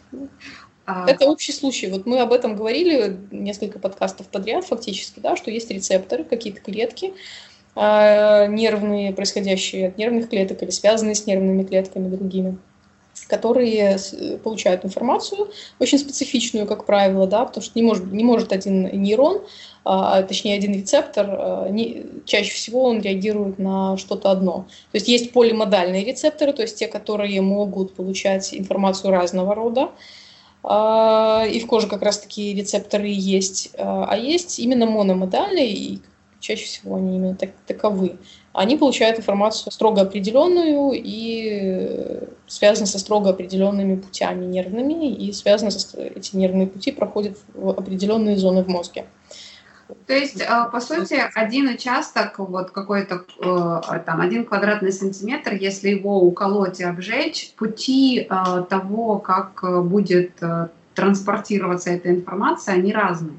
А... 0.85 1.09
Это 1.09 1.29
общий 1.29 1.51
случай. 1.51 1.87
Вот 1.87 2.05
мы 2.05 2.19
об 2.19 2.33
этом 2.33 2.55
говорили 2.55 3.17
несколько 3.31 3.79
подкастов 3.79 4.27
подряд 4.27 4.65
фактически, 4.65 5.19
да, 5.19 5.35
что 5.35 5.51
есть 5.51 5.69
рецепторы, 5.71 6.23
какие-то 6.23 6.59
клетки, 6.61 7.13
э, 7.75 8.47
нервные, 8.47 9.13
происходящие 9.13 9.87
от 9.89 9.97
нервных 9.97 10.29
клеток 10.29 10.61
или 10.63 10.71
связанные 10.71 11.15
с 11.15 11.25
нервными 11.25 11.63
клетками 11.63 12.09
другими 12.09 12.57
которые 13.27 13.97
получают 14.43 14.85
информацию, 14.85 15.51
очень 15.79 15.99
специфичную, 15.99 16.65
как 16.65 16.85
правило, 16.85 17.27
да, 17.27 17.45
потому 17.45 17.63
что 17.63 17.77
не 17.77 17.83
может, 17.83 18.11
не 18.11 18.23
может 18.23 18.51
один 18.51 18.89
нейрон, 19.01 19.43
точнее 19.83 20.55
один 20.55 20.73
рецептор, 20.73 21.27
а, 21.29 21.69
не, 21.69 22.05
чаще 22.25 22.53
всего 22.53 22.83
он 22.83 23.01
реагирует 23.01 23.59
на 23.59 23.97
что-то 23.97 24.31
одно. 24.31 24.65
То 24.91 24.95
есть 24.95 25.07
есть 25.07 25.33
полимодальные 25.33 26.05
рецепторы, 26.05 26.53
то 26.53 26.61
есть 26.61 26.77
те, 26.77 26.87
которые 26.87 27.41
могут 27.41 27.93
получать 27.93 28.53
информацию 28.53 29.11
разного 29.11 29.55
рода, 29.55 29.91
а, 30.63 31.45
и 31.45 31.59
в 31.59 31.67
коже 31.67 31.87
как 31.87 32.01
раз 32.01 32.19
такие 32.19 32.55
рецепторы 32.55 33.07
есть, 33.07 33.71
а 33.77 34.15
есть 34.15 34.59
именно 34.59 34.85
мономодальные, 34.85 35.73
и 35.73 36.01
чаще 36.39 36.65
всего 36.65 36.95
они 36.95 37.17
именно 37.17 37.35
так, 37.35 37.51
таковы 37.67 38.17
они 38.53 38.77
получают 38.77 39.17
информацию 39.17 39.71
строго 39.71 40.01
определенную 40.01 40.91
и 40.93 42.19
связаны 42.45 42.85
со 42.85 42.99
строго 42.99 43.31
определенными 43.31 43.95
путями 43.95 44.45
нервными, 44.45 45.11
и 45.11 45.33
связаны 45.33 45.71
со, 45.71 45.99
эти 45.99 46.35
нервные 46.35 46.67
пути 46.67 46.91
проходят 46.91 47.37
в 47.55 47.69
определенные 47.69 48.37
зоны 48.37 48.63
в 48.63 48.67
мозге. 48.67 49.05
То 50.07 50.13
есть, 50.13 50.41
э, 50.41 50.45
по 50.71 50.79
сути, 50.79 51.21
один 51.33 51.69
участок, 51.69 52.39
вот 52.39 52.71
какой-то 52.71 53.25
э, 53.39 53.99
там 54.05 54.21
один 54.21 54.45
квадратный 54.45 54.91
сантиметр, 54.91 55.53
если 55.53 55.89
его 55.89 56.21
уколоть 56.21 56.79
и 56.79 56.83
обжечь, 56.83 57.53
пути 57.55 58.27
э, 58.29 58.63
того, 58.69 59.19
как 59.19 59.63
будет 59.85 60.41
транспортироваться 60.93 61.89
эта 61.89 62.11
информация, 62.11 62.75
они 62.75 62.93
разные 62.93 63.37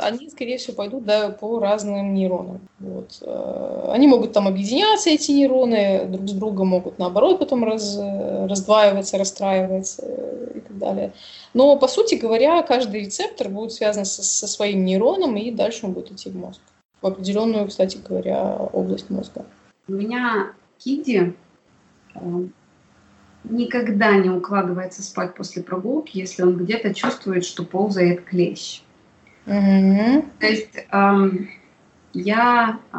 они, 0.00 0.30
скорее 0.30 0.58
всего, 0.58 0.74
пойдут 0.74 1.04
да, 1.04 1.30
по 1.30 1.58
разным 1.58 2.14
нейронам. 2.14 2.60
Вот. 2.78 3.18
Э, 3.22 3.90
они 3.92 4.06
могут 4.06 4.32
там 4.32 4.48
объединяться, 4.48 5.10
эти 5.10 5.30
нейроны, 5.30 6.06
друг 6.06 6.28
с 6.28 6.32
другом 6.32 6.68
могут, 6.68 6.98
наоборот, 6.98 7.38
потом 7.38 7.64
раз, 7.64 7.98
раздваиваться, 7.98 9.18
расстраиваться 9.18 10.02
э, 10.04 10.52
и 10.56 10.60
так 10.60 10.78
далее. 10.78 11.12
Но, 11.54 11.76
по 11.76 11.88
сути 11.88 12.14
говоря, 12.14 12.62
каждый 12.62 13.00
рецептор 13.00 13.48
будет 13.48 13.72
связан 13.72 14.04
со, 14.04 14.22
со 14.22 14.46
своим 14.46 14.84
нейроном, 14.84 15.36
и 15.36 15.50
дальше 15.50 15.86
он 15.86 15.92
будет 15.92 16.12
идти 16.12 16.30
в 16.30 16.36
мозг. 16.36 16.60
В 17.00 17.06
определенную, 17.06 17.68
кстати 17.68 17.98
говоря, 18.06 18.56
область 18.72 19.10
мозга. 19.10 19.44
У 19.86 19.92
меня 19.92 20.52
Киди 20.78 21.34
э, 22.14 22.20
никогда 23.44 24.16
не 24.16 24.30
укладывается 24.30 25.02
спать 25.02 25.34
после 25.34 25.62
прогулки, 25.62 26.18
если 26.18 26.42
он 26.42 26.56
где-то 26.56 26.94
чувствует, 26.94 27.44
что 27.44 27.64
ползает 27.64 28.24
клещ. 28.24 28.82
Угу. 29.48 30.24
То 30.40 30.46
есть 30.46 30.74
эм, 30.92 31.48
я 32.12 32.78
э, 32.92 32.96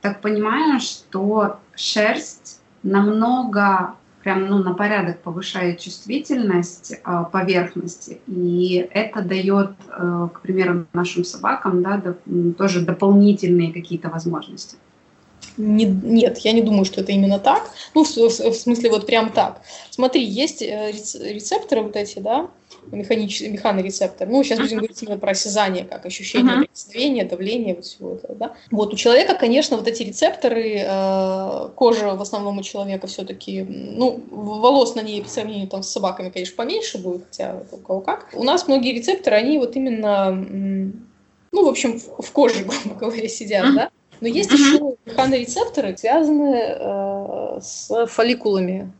так 0.00 0.20
понимаю, 0.20 0.78
что 0.80 1.58
шерсть 1.74 2.60
намного 2.84 3.94
прям 4.22 4.46
ну, 4.46 4.58
на 4.58 4.74
порядок 4.74 5.20
повышает 5.22 5.80
чувствительность 5.80 6.92
э, 6.92 7.24
поверхности, 7.32 8.20
и 8.28 8.88
это 8.92 9.22
дает, 9.22 9.72
э, 9.88 10.28
к 10.32 10.40
примеру, 10.40 10.86
нашим 10.92 11.24
собакам 11.24 11.82
да, 11.82 11.96
до, 11.96 12.16
тоже 12.52 12.80
дополнительные 12.80 13.72
какие-то 13.72 14.08
возможности. 14.08 14.76
Не, 15.56 15.86
нет, 15.86 16.38
я 16.38 16.52
не 16.52 16.62
думаю, 16.62 16.84
что 16.84 17.00
это 17.00 17.10
именно 17.10 17.40
так. 17.40 17.68
Ну, 17.94 18.04
в, 18.04 18.16
в, 18.16 18.28
в 18.28 18.54
смысле, 18.54 18.90
вот 18.90 19.06
прям 19.06 19.30
так. 19.30 19.62
Смотри, 19.90 20.22
есть 20.22 20.62
э, 20.62 20.92
рецепторы 20.92 21.82
вот 21.82 21.96
эти, 21.96 22.20
да, 22.20 22.48
механический 22.92 23.48
механорецептор. 23.48 24.28
Ну, 24.28 24.42
сейчас 24.42 24.58
будем 24.58 24.78
говорить 24.78 25.02
именно 25.02 25.18
про 25.18 25.30
осязание, 25.30 25.84
как 25.84 26.06
ощущение 26.06 26.56
uh-huh. 26.56 26.60
прикосновения, 26.60 27.24
давления, 27.24 27.74
вот 27.74 27.84
всего 27.84 28.14
этого, 28.14 28.34
да. 28.34 28.54
Вот 28.70 28.92
у 28.92 28.96
человека, 28.96 29.34
конечно, 29.34 29.76
вот 29.76 29.86
эти 29.86 30.02
рецепторы, 30.02 30.84
э, 30.86 31.68
кожа 31.74 32.14
в 32.14 32.22
основном 32.22 32.58
у 32.58 32.62
человека 32.62 33.06
все-таки, 33.06 33.62
ну, 33.62 34.22
волос 34.30 34.94
на 34.94 35.00
ней 35.00 35.22
по 35.22 35.28
сравнению 35.28 35.68
там 35.68 35.82
с 35.82 35.88
собаками, 35.88 36.30
конечно, 36.30 36.56
поменьше 36.56 36.98
будет, 36.98 37.24
хотя 37.30 37.62
у 37.72 37.76
кого 37.78 38.00
как. 38.00 38.28
У 38.32 38.42
нас 38.42 38.68
многие 38.68 38.94
рецепторы, 38.94 39.36
они 39.36 39.58
вот 39.58 39.76
именно, 39.76 40.30
ну, 40.30 41.64
в 41.64 41.68
общем, 41.68 41.98
в, 41.98 42.22
в 42.22 42.32
коже, 42.32 42.64
грубо 42.84 42.98
говоря, 42.98 43.28
сидят, 43.28 43.66
uh-huh. 43.66 43.74
да. 43.74 43.90
Но 44.20 44.28
есть 44.28 44.50
uh-huh. 44.50 44.54
еще 44.54 44.96
механорецепторы, 45.06 45.96
связанные 45.96 46.76
э, 46.78 47.60
с 47.62 48.06
фолликулами 48.06 48.92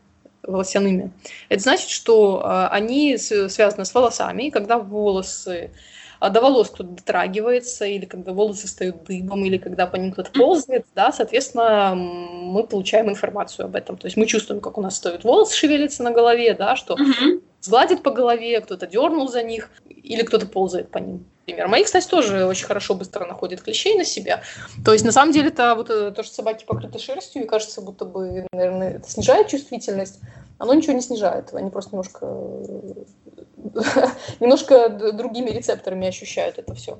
волосяными. 0.43 1.11
Это 1.49 1.61
значит, 1.61 1.89
что 1.89 2.41
э, 2.43 2.67
они 2.71 3.17
связаны 3.17 3.85
с 3.85 3.93
волосами, 3.93 4.43
и 4.43 4.51
когда 4.51 4.77
волосы 4.77 5.71
а 6.19 6.29
до 6.29 6.41
волос 6.41 6.69
кто-то 6.69 6.89
дотрагивается, 6.89 7.85
или 7.85 8.05
когда 8.05 8.33
волосы 8.33 8.67
встают 8.67 9.05
дыбом, 9.05 9.45
или 9.45 9.57
когда 9.57 9.87
по 9.87 9.95
ним 9.95 10.11
кто-то 10.11 10.31
ползает, 10.31 10.85
да, 10.93 11.11
соответственно, 11.13 11.95
мы 11.95 12.67
получаем 12.67 13.09
информацию 13.09 13.65
об 13.65 13.75
этом. 13.75 13.97
То 13.97 14.07
есть 14.07 14.17
мы 14.17 14.25
чувствуем, 14.25 14.59
как 14.59 14.77
у 14.77 14.81
нас 14.81 14.97
стоит 14.97 15.23
волосы 15.23 15.55
шевелится 15.55 16.03
на 16.03 16.11
голове, 16.11 16.53
да, 16.53 16.75
что 16.75 16.95
uh-huh. 16.95 17.41
сгладит 17.61 18.03
по 18.03 18.11
голове, 18.11 18.59
кто-то 18.59 18.85
дернул 18.85 19.29
за 19.29 19.43
них, 19.43 19.69
или 19.87 20.23
кто-то 20.23 20.45
ползает 20.45 20.89
по 20.91 20.97
ним. 20.97 21.25
Например. 21.49 21.67
Мои, 21.67 21.83
кстати, 21.83 22.07
тоже 22.07 22.45
очень 22.45 22.65
хорошо 22.65 22.93
быстро 22.93 23.25
находят 23.25 23.61
клещей 23.61 23.97
на 23.97 24.05
себя. 24.05 24.43
То 24.85 24.93
есть, 24.93 25.03
на 25.03 25.11
самом 25.11 25.33
деле, 25.33 25.49
это 25.49 25.75
вот 25.75 25.89
э, 25.89 26.11
то, 26.11 26.23
что 26.23 26.35
собаки 26.35 26.65
покрыты 26.65 26.99
шерстью, 26.99 27.43
и 27.43 27.47
кажется, 27.47 27.81
будто 27.81 28.05
бы, 28.05 28.47
наверное, 28.51 28.97
это 28.97 29.09
снижает 29.09 29.47
чувствительность. 29.47 30.19
Оно 30.57 30.73
ничего 30.73 30.93
не 30.93 31.01
снижает. 31.01 31.53
Они 31.53 31.71
просто 31.71 31.91
немножко 31.91 32.25
немножко 34.39 34.89
другими 34.89 35.49
рецепторами 35.49 36.07
ощущают 36.07 36.59
это 36.59 36.75
все. 36.75 36.99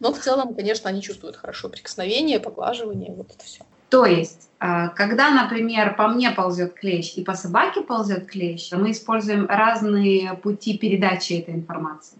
Но 0.00 0.12
в 0.12 0.18
целом, 0.18 0.54
конечно, 0.54 0.90
они 0.90 1.00
чувствуют 1.00 1.36
хорошо 1.36 1.68
прикосновение, 1.68 2.40
поглаживание, 2.40 3.14
вот 3.14 3.30
это 3.30 3.44
все. 3.44 3.62
То 3.88 4.04
есть, 4.04 4.50
а, 4.58 4.88
когда, 4.88 5.30
например, 5.30 5.96
по 5.96 6.08
мне 6.08 6.32
ползет 6.32 6.74
клещ 6.74 7.14
и 7.16 7.24
по 7.24 7.34
собаке 7.34 7.82
ползет 7.82 8.26
клещ, 8.26 8.72
мы 8.72 8.90
используем 8.90 9.46
разные 9.46 10.34
пути 10.34 10.76
передачи 10.76 11.34
этой 11.34 11.54
информации. 11.54 12.18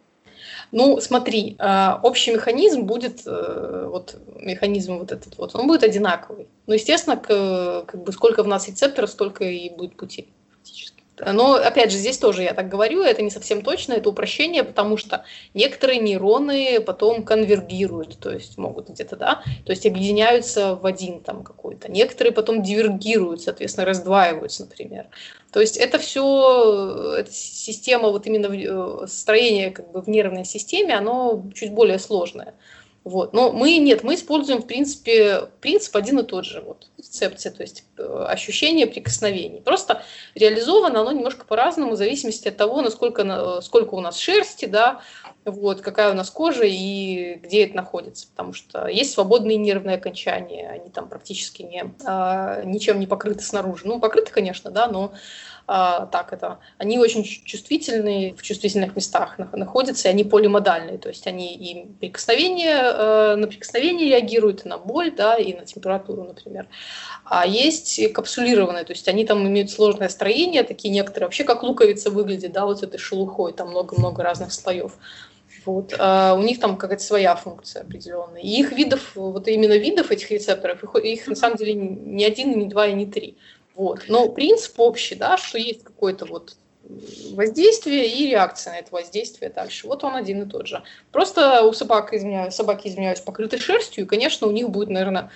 Ну, 0.73 1.01
смотри, 1.01 1.57
а, 1.59 2.01
общий 2.03 2.33
механизм 2.33 2.83
будет, 2.83 3.23
э, 3.27 3.87
вот 3.89 4.17
механизм 4.41 4.99
вот 4.99 5.13
этот 5.13 5.39
вот, 5.39 5.55
он 5.55 5.67
будет 5.67 5.83
одинаковый. 5.85 6.49
Но, 6.67 6.75
естественно, 6.75 7.17
как 7.17 8.03
бы 8.03 8.13
сколько 8.13 8.43
в 8.43 8.49
нас 8.49 8.69
рецепторов, 8.69 9.11
столько 9.11 9.45
и 9.45 9.71
будет 9.71 9.97
путей. 9.97 10.29
Но, 11.25 11.55
опять 11.55 11.91
же, 11.91 11.99
здесь 11.99 12.19
тоже 12.19 12.43
я 12.43 12.53
так 12.53 12.69
говорю, 12.69 13.03
это 13.03 13.23
не 13.23 13.31
совсем 13.31 13.63
точно, 13.63 13.95
это 13.95 14.11
упрощение, 14.11 14.65
потому 14.65 14.97
что 14.97 15.25
некоторые 15.55 15.99
нейроны 15.99 16.81
потом 16.81 17.23
конвергируют, 17.25 18.19
то 18.19 18.31
есть 18.31 18.59
могут 18.59 18.91
где-то, 18.91 19.17
да, 19.17 19.43
то 19.65 19.73
есть 19.73 19.87
объединяются 19.87 20.75
в 20.75 20.85
один 20.85 21.21
там 21.21 21.43
какой-то. 21.43 21.91
Некоторые 21.91 22.33
потом 22.33 22.63
дивергируют, 22.63 23.43
соответственно, 23.43 23.87
раздваиваются, 23.87 24.65
например. 24.65 25.07
То 25.53 25.61
есть 25.61 25.79
это 25.79 25.99
все, 25.99 27.15
эта 27.19 27.33
система, 27.33 28.11
вот 28.11 28.27
именно 28.27 28.49
э, 28.53 29.07
строение 29.07 29.71
как 29.71 29.91
бы 29.91 30.03
в 30.03 30.09
нервной 30.09 30.45
системе, 30.45 30.95
оно 30.95 31.45
чуть 31.55 31.73
более 31.73 31.99
сложное. 31.99 32.55
Вот. 33.07 33.33
Но 33.35 33.53
мы 33.53 33.79
нет, 33.79 34.03
мы 34.03 34.17
используем, 34.17 34.63
в 34.63 34.67
принципе, 34.67 35.43
принцип 35.61 35.95
один 35.95 36.19
и 36.19 36.23
тот 36.25 36.45
же. 36.45 36.61
Вот, 36.61 36.89
рецепция, 36.99 37.53
то 37.53 37.63
есть 37.63 37.85
э, 37.97 38.25
ощущение 38.29 38.89
прикосновений. 38.89 39.61
Просто 39.61 40.03
реализовано 40.35 41.03
оно 41.03 41.13
немножко 41.13 41.45
по-разному, 41.45 41.93
в 41.93 41.97
зависимости 41.97 42.49
от 42.49 42.57
того, 42.57 42.83
насколько, 42.83 43.61
сколько 43.63 43.95
у 43.95 44.01
нас 44.01 44.19
шерсти, 44.19 44.65
да, 44.65 45.03
вот, 45.45 45.83
какая 45.83 46.11
у 46.11 46.15
нас 46.15 46.31
кожа 46.31 46.65
и 46.65 47.37
где 47.37 47.65
это 47.65 47.77
находится. 47.77 48.27
Потому 48.27 48.53
что 48.53 48.89
есть 48.89 49.13
свободные 49.13 49.57
нервные 49.57 49.99
окончания, 49.99 50.69
они 50.69 50.91
там 50.91 51.09
практически 51.09 51.63
не, 51.63 51.85
а, 52.05 52.65
ничем 52.65 52.99
не 52.99 53.07
покрыты 53.07 53.45
снаружи. 53.45 53.87
Ну, 53.87 54.01
покрыты, 54.01 54.33
конечно, 54.33 54.73
да, 54.73 54.89
но 54.89 55.13
так 55.67 56.33
это, 56.33 56.61
они 56.79 56.99
очень 56.99 57.25
чувствительные, 57.25 58.35
в 58.35 58.43
чувствительных 58.43 58.95
местах 58.95 59.37
находятся, 59.53 60.07
и 60.07 60.11
они 60.13 60.23
полимодальные, 60.23 60.99
то 60.99 61.09
есть 61.09 61.27
они 61.27 61.55
и 61.55 61.87
прикосновение, 61.99 62.77
э, 62.77 63.35
на 63.37 63.49
прикосновение 63.49 64.09
реагируют, 64.11 64.65
и 64.65 64.69
на 64.69 64.79
боль, 64.79 65.11
да, 65.11 65.37
и 65.37 65.55
на 65.55 65.65
температуру, 65.65 66.23
например. 66.23 66.69
А 67.25 67.47
есть 67.47 68.13
капсулированные, 68.13 68.85
то 68.85 68.93
есть 68.93 69.09
они 69.09 69.27
там 69.27 69.45
имеют 69.49 69.71
сложное 69.71 70.09
строение, 70.09 70.63
такие 70.63 70.95
некоторые, 70.95 71.27
вообще 71.27 71.43
как 71.43 71.65
луковица 71.65 72.11
выглядит, 72.11 72.53
да, 72.53 72.65
вот 72.65 72.85
этой 72.85 72.99
шелухой, 72.99 73.53
там 73.53 73.71
много-много 73.71 74.23
разных 74.23 74.53
слоев. 74.53 74.93
Вот. 75.65 75.95
А 75.99 76.35
у 76.35 76.43
них 76.43 76.61
там 76.61 76.77
какая-то 76.77 77.03
своя 77.03 77.35
функция 77.35 77.83
определенная. 77.83 78.41
И 78.41 78.61
их 78.61 78.71
видов, 78.71 79.17
вот 79.17 79.49
именно 79.49 79.77
видов 79.77 80.13
этих 80.13 80.31
рецепторов, 80.31 80.85
их, 80.85 80.95
их 80.95 81.27
на 81.27 81.35
самом 81.35 81.57
деле 81.57 81.75
не 81.75 82.25
один, 82.25 82.57
не 82.57 82.67
два 82.67 82.87
и 82.87 82.95
не 82.95 83.07
три. 83.07 83.37
Вот. 83.77 84.05
Но 84.09 84.29
принцип 84.31 84.81
общий, 84.81 85.15
да, 85.15 85.37
что 85.37 85.59
есть 85.59 85.85
какое-то 85.85 86.25
вот 86.25 86.57
воздействие 87.33 88.09
и 88.09 88.31
реакция 88.31 88.73
на 88.73 88.79
это 88.79 88.89
воздействие 88.91 89.51
дальше. 89.51 89.87
Вот 89.87 90.03
он 90.03 90.15
один 90.15 90.43
и 90.43 90.47
тот 90.47 90.67
же. 90.67 90.83
Просто 91.13 91.63
у 91.63 91.73
собак, 91.73 92.15
извиняюсь, 92.15 92.55
собаки, 92.55 92.89
извиняюсь, 92.89 93.21
покрыты 93.21 93.59
шерстью, 93.59 94.05
и, 94.05 94.07
конечно, 94.07 94.47
у 94.47 94.53
них 94.53 94.71
будет, 94.71 94.89
наверное, 94.89 95.31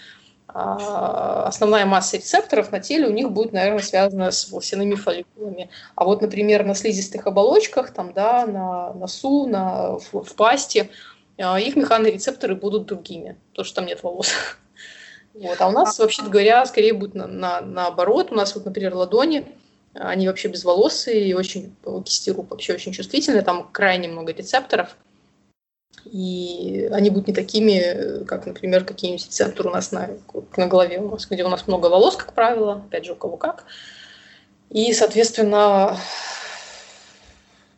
а, 0.47 1.45
основная 1.47 1.87
масса 1.87 2.17
рецепторов 2.17 2.73
на 2.73 2.81
теле 2.81 3.07
у 3.07 3.13
них 3.13 3.31
будет, 3.31 3.53
наверное, 3.53 3.83
связана 3.83 4.31
с 4.31 4.51
волосяными 4.51 4.95
фолликулами. 4.95 5.71
А 5.95 6.05
вот, 6.05 6.23
например, 6.23 6.65
на 6.65 6.75
слизистых 6.75 7.27
оболочках, 7.27 7.93
там, 7.93 8.13
да, 8.13 8.47
на 8.47 8.93
носу, 8.95 9.47
на, 9.47 9.99
в, 9.99 10.23
в 10.23 10.35
пасте, 10.35 10.91
а, 11.39 11.61
их 11.61 11.77
механорецепторы 11.77 12.55
будут 12.55 12.87
другими, 12.87 13.37
потому 13.51 13.65
что 13.65 13.77
там 13.77 13.87
нет 13.87 14.03
волос. 14.03 14.33
Вот. 15.35 15.61
А 15.61 15.69
у 15.69 15.71
нас, 15.71 15.99
вообще 15.99 16.23
говоря, 16.23 16.67
скорее 16.67 16.93
будет 16.93 17.15
на, 17.15 17.27
на, 17.27 17.61
наоборот. 17.61 18.33
У 18.33 18.35
нас, 18.35 18.55
вот, 18.55 18.65
например, 18.65 18.95
ладони, 18.95 19.47
они 19.95 20.29
вообще 20.29 20.49
безволосые 20.49 21.29
и 21.29 21.35
очень, 21.35 21.75
кисти 22.05 22.31
рук 22.31 22.51
вообще 22.51 22.75
очень 22.75 22.93
чувствительные, 22.93 23.43
там 23.43 23.69
крайне 23.71 24.09
много 24.09 24.33
рецепторов. 24.33 24.97
И 26.05 26.89
они 26.93 27.11
будут 27.11 27.29
не 27.29 27.35
такими, 27.35 28.25
как, 28.25 28.47
например, 28.47 28.85
какие-нибудь 28.85 29.27
рецепторы 29.27 29.69
у 29.69 29.73
нас 29.73 29.93
на, 29.93 30.11
на 30.57 30.67
голове, 30.67 30.99
у 30.99 31.11
нас, 31.11 31.27
где 31.27 31.45
у 31.45 31.49
нас 31.49 31.67
много 31.67 31.87
волос, 31.87 32.17
как 32.17 32.33
правило, 32.33 32.85
опять 32.87 33.05
же, 33.05 33.13
у 33.13 33.17
кого 33.17 33.37
как. 33.37 33.65
И, 34.71 34.93
соответственно, 34.93 35.99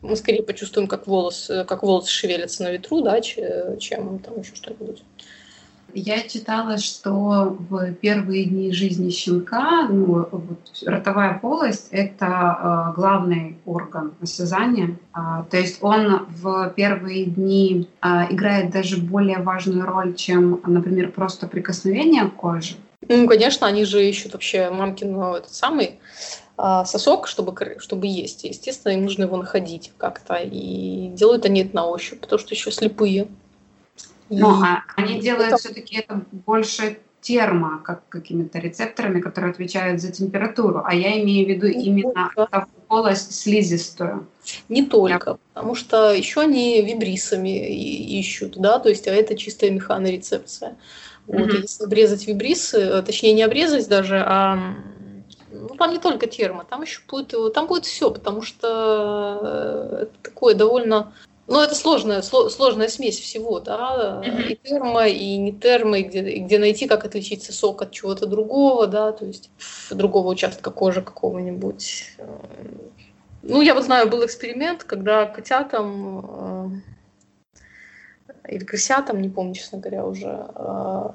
мы 0.01 0.15
скорее 0.15 0.43
почувствуем, 0.43 0.87
как 0.87 1.07
волос, 1.07 1.49
как 1.67 1.83
волосы 1.83 2.11
шевелятся 2.11 2.63
на 2.63 2.71
ветру, 2.71 3.01
да, 3.01 3.19
чем 3.21 4.19
там 4.19 4.39
еще 4.39 4.55
что-нибудь. 4.55 5.03
Я 5.95 6.21
читала, 6.27 6.77
что 6.77 7.55
в 7.69 7.93
первые 7.93 8.45
дни 8.45 8.71
жизни 8.71 9.11
щенка 9.11 9.87
ну, 9.89 10.27
вот, 10.31 10.59
ротовая 10.85 11.37
полость— 11.39 11.89
это 11.91 12.25
э, 12.25 12.95
главный 12.95 13.57
орган 13.65 14.13
осязания. 14.21 14.97
А, 15.13 15.43
то 15.43 15.57
есть 15.57 15.77
он 15.81 16.25
в 16.29 16.73
первые 16.75 17.25
дни 17.25 17.87
э, 18.01 18.07
играет 18.31 18.71
даже 18.71 18.97
более 18.97 19.39
важную 19.39 19.85
роль, 19.85 20.15
чем, 20.15 20.61
например, 20.65 21.11
просто 21.11 21.47
прикосновение 21.47 22.25
к 22.25 22.33
коже. 22.33 22.75
Ну, 23.07 23.27
конечно, 23.27 23.67
они 23.67 23.85
же 23.85 24.03
ищут 24.03 24.33
вообще 24.33 24.69
мамкин 24.71 25.11
ну, 25.11 25.35
этот 25.35 25.53
самый 25.53 25.99
а, 26.57 26.85
сосок, 26.85 27.27
чтобы, 27.27 27.53
чтобы 27.79 28.07
есть. 28.07 28.43
Естественно, 28.43 28.93
им 28.93 29.03
нужно 29.03 29.23
его 29.23 29.37
находить 29.37 29.91
как-то. 29.97 30.35
И 30.35 31.09
делают 31.09 31.45
они 31.45 31.61
это 31.61 31.75
на 31.75 31.85
ощупь, 31.85 32.19
потому 32.19 32.39
что 32.39 32.53
еще 32.53 32.71
слепые. 32.71 33.27
Ну, 34.29 34.63
а 34.63 34.83
они 34.95 35.19
делают 35.19 35.53
это... 35.53 35.57
все-таки 35.57 35.97
это 35.97 36.21
больше 36.31 36.99
термо, 37.23 37.81
как 37.83 38.07
какими-то 38.09 38.59
рецепторами, 38.59 39.21
которые 39.21 39.51
отвечают 39.51 40.01
за 40.01 40.11
температуру, 40.11 40.83
а 40.85 40.93
я 40.93 41.21
имею 41.21 41.45
в 41.45 41.49
виду 41.49 41.67
не 41.67 41.85
именно 41.85 42.29
полость 42.87 43.33
слизистую. 43.33 44.27
Не 44.69 44.85
только, 44.85 45.31
я... 45.31 45.37
потому 45.53 45.73
что 45.75 46.11
еще 46.11 46.41
они 46.41 46.81
вибрисами 46.81 48.19
ищут, 48.19 48.57
да, 48.57 48.77
то 48.77 48.89
есть 48.89 49.07
а 49.07 49.11
это 49.11 49.35
чистая 49.35 49.71
механорецепция. 49.71 50.75
Вот, 51.25 51.47
mm-hmm. 51.47 51.61
если 51.61 51.83
обрезать 51.85 52.27
вибрисы, 52.27 52.77
э, 52.79 53.01
точнее 53.01 53.31
не 53.31 53.43
обрезать 53.43 53.87
даже, 53.87 54.21
а 54.27 54.75
ну, 55.49 55.69
там 55.69 55.91
не 55.91 55.99
только 55.99 56.27
термо, 56.27 56.65
там 56.69 56.81
еще 56.81 56.99
будет, 57.07 57.53
там 57.53 57.67
будет 57.67 57.85
все, 57.85 58.11
потому 58.11 58.41
что 58.41 59.39
э, 59.41 59.97
это 60.03 60.13
такое 60.21 60.55
довольно 60.55 61.13
ну, 61.53 61.61
это 61.61 61.75
сложная, 61.75 62.23
сложная 62.23 62.87
смесь 62.87 63.19
всего, 63.19 63.59
да, 63.59 64.21
mm-hmm. 64.25 64.47
и 64.47 64.55
термо, 64.55 65.07
и 65.07 65.37
не 65.37 65.51
термо, 65.51 65.99
и 65.99 66.03
где, 66.03 66.27
и 66.27 66.39
где 66.39 66.57
найти, 66.57 66.87
как 66.87 67.05
отличить 67.05 67.43
сосок 67.43 67.83
от 67.83 67.91
чего-то 67.91 68.25
другого, 68.25 68.87
да, 68.87 69.11
то 69.11 69.23
есть 69.23 69.51
другого 69.91 70.29
участка 70.29 70.71
кожи 70.71 71.03
какого-нибудь. 71.03 72.17
Ну, 73.43 73.61
я 73.61 73.75
вот 73.75 73.83
знаю, 73.83 74.09
был 74.09 74.25
эксперимент, 74.25 74.83
когда 74.83 75.27
котятам 75.27 76.81
э, 77.55 78.53
или 78.55 78.63
крысятам, 78.63 79.21
не 79.21 79.29
помню, 79.29 79.53
честно 79.53 79.77
говоря, 79.77 80.05
уже 80.05 80.47
э, 80.55 81.09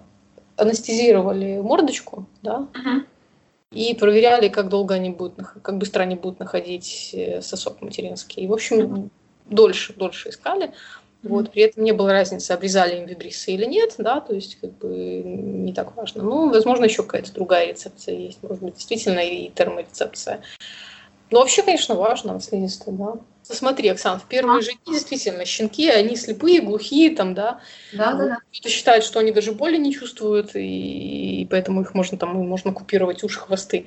анестезировали 0.57 1.59
мордочку, 1.59 2.27
да, 2.43 2.69
uh-huh. 2.75 3.05
и 3.73 3.95
проверяли, 3.95 4.49
как 4.49 4.69
долго 4.69 4.95
они 4.95 5.11
будут, 5.11 5.35
как 5.63 5.79
быстро 5.79 6.03
они 6.03 6.15
будут 6.15 6.39
находить 6.39 7.11
э, 7.13 7.43
сосок 7.43 7.83
материнский. 7.83 8.45
И, 8.45 8.47
в 8.47 8.53
общем, 8.53 9.11
дольше, 9.49 9.93
дольше 9.95 10.31
искали. 10.31 10.73
Вот, 11.23 11.51
при 11.51 11.63
этом 11.63 11.83
не 11.83 11.91
было 11.93 12.13
разницы, 12.13 12.53
обрезали 12.53 12.97
им 12.97 13.07
вибрисы 13.07 13.51
или 13.51 13.65
нет, 13.65 13.97
да, 13.99 14.21
то 14.21 14.35
есть 14.35 14.61
как 14.61 14.71
бы 14.79 14.87
не 14.87 15.73
так 15.73 15.97
важно. 15.97 16.23
Ну, 16.23 16.51
возможно, 16.51 16.85
еще 16.85 17.03
какая-то 17.03 17.33
другая 17.33 17.67
рецепция 17.67 18.15
есть, 18.15 18.41
может 18.43 18.63
быть, 18.63 18.75
действительно 18.75 19.19
и 19.19 19.51
терморецепция. 19.51 20.43
Но 21.31 21.41
вообще, 21.41 21.63
конечно, 21.63 21.97
важно 21.97 22.35
наследство, 22.35 22.93
да. 22.93 23.15
Смотри, 23.43 23.89
Оксана, 23.89 24.19
в 24.19 24.27
первые 24.27 24.63
же 24.63 24.73
дни 24.85 24.95
действительно 24.95 25.45
щенки, 25.45 25.89
они 25.89 26.17
слепые, 26.17 26.61
глухие, 26.61 27.15
там, 27.15 27.35
да. 27.35 27.61
Да, 27.93 28.13
да, 28.13 28.27
да. 28.27 28.39
Кто-то 28.53 28.69
считает, 28.69 29.05
что 29.05 29.19
они 29.19 29.33
даже 29.33 29.53
боли 29.53 29.77
не 29.77 29.93
чувствуют, 29.93 30.55
и, 30.55 31.43
и 31.43 31.47
поэтому 31.47 31.81
их 31.81 31.95
можно 31.95 32.17
там 32.17 32.37
можно 32.47 32.73
купировать 32.73 33.25
уши, 33.25 33.41
хвосты. 33.41 33.87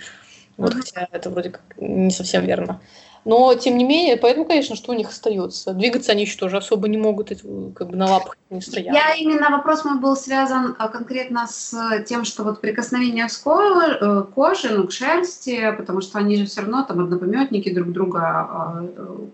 Вот, 0.57 0.71
угу. 0.73 0.79
хотя 0.81 1.07
это 1.11 1.29
вроде 1.29 1.51
как 1.51 1.63
не 1.77 2.11
совсем 2.11 2.45
верно. 2.45 2.81
Но, 3.23 3.53
тем 3.53 3.77
не 3.77 3.83
менее, 3.83 4.17
поэтому, 4.17 4.45
конечно, 4.45 4.75
что 4.75 4.91
у 4.91 4.95
них 4.95 5.09
остается? 5.09 5.73
Двигаться 5.73 6.11
они 6.11 6.23
еще 6.23 6.37
тоже 6.37 6.57
особо 6.57 6.87
не 6.87 6.97
могут, 6.97 7.29
как 7.75 7.89
бы 7.89 7.95
на 7.95 8.07
лапах 8.07 8.35
не 8.49 8.61
стоят. 8.61 8.95
Я 8.95 9.13
именно 9.15 9.49
вопрос 9.49 9.85
мой 9.85 9.99
был 9.99 10.15
связан 10.15 10.75
а, 10.79 10.87
конкретно 10.87 11.45
с 11.47 12.03
тем, 12.07 12.25
что 12.25 12.43
вот 12.43 12.61
прикосновение 12.61 13.27
к 13.27 13.47
э, 13.47 14.23
коже, 14.33 14.69
ну, 14.75 14.87
к 14.87 14.91
шерсти, 14.91 15.73
потому 15.77 16.01
что 16.01 16.17
они 16.17 16.35
же 16.35 16.45
все 16.45 16.61
равно 16.61 16.83
там 16.83 16.99
однопометники 16.99 17.73
друг 17.73 17.91
друга 17.91 18.21
а, 18.21 18.85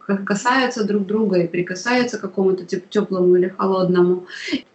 э, 0.07 0.17
касаются 0.17 0.83
друг 0.83 1.05
друга 1.05 1.39
и 1.39 1.47
прикасаются 1.47 2.17
к 2.17 2.21
какому-то 2.21 2.65
теплому 2.65 3.37
или 3.37 3.47
холодному. 3.57 4.25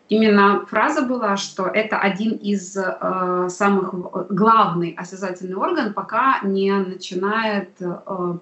Именно 0.09 0.67
фраза 0.67 1.03
была, 1.03 1.37
что 1.37 1.67
это 1.67 1.99
один 1.99 2.33
из 2.33 2.77
э, 2.77 3.49
самых 3.49 3.95
главный 4.31 4.95
осязательный 4.99 5.57
орган, 5.57 5.95
пока 5.95 6.41
не 6.43 6.71
начинает 6.73 7.71
э, 7.81 7.87
Э, 8.07 8.35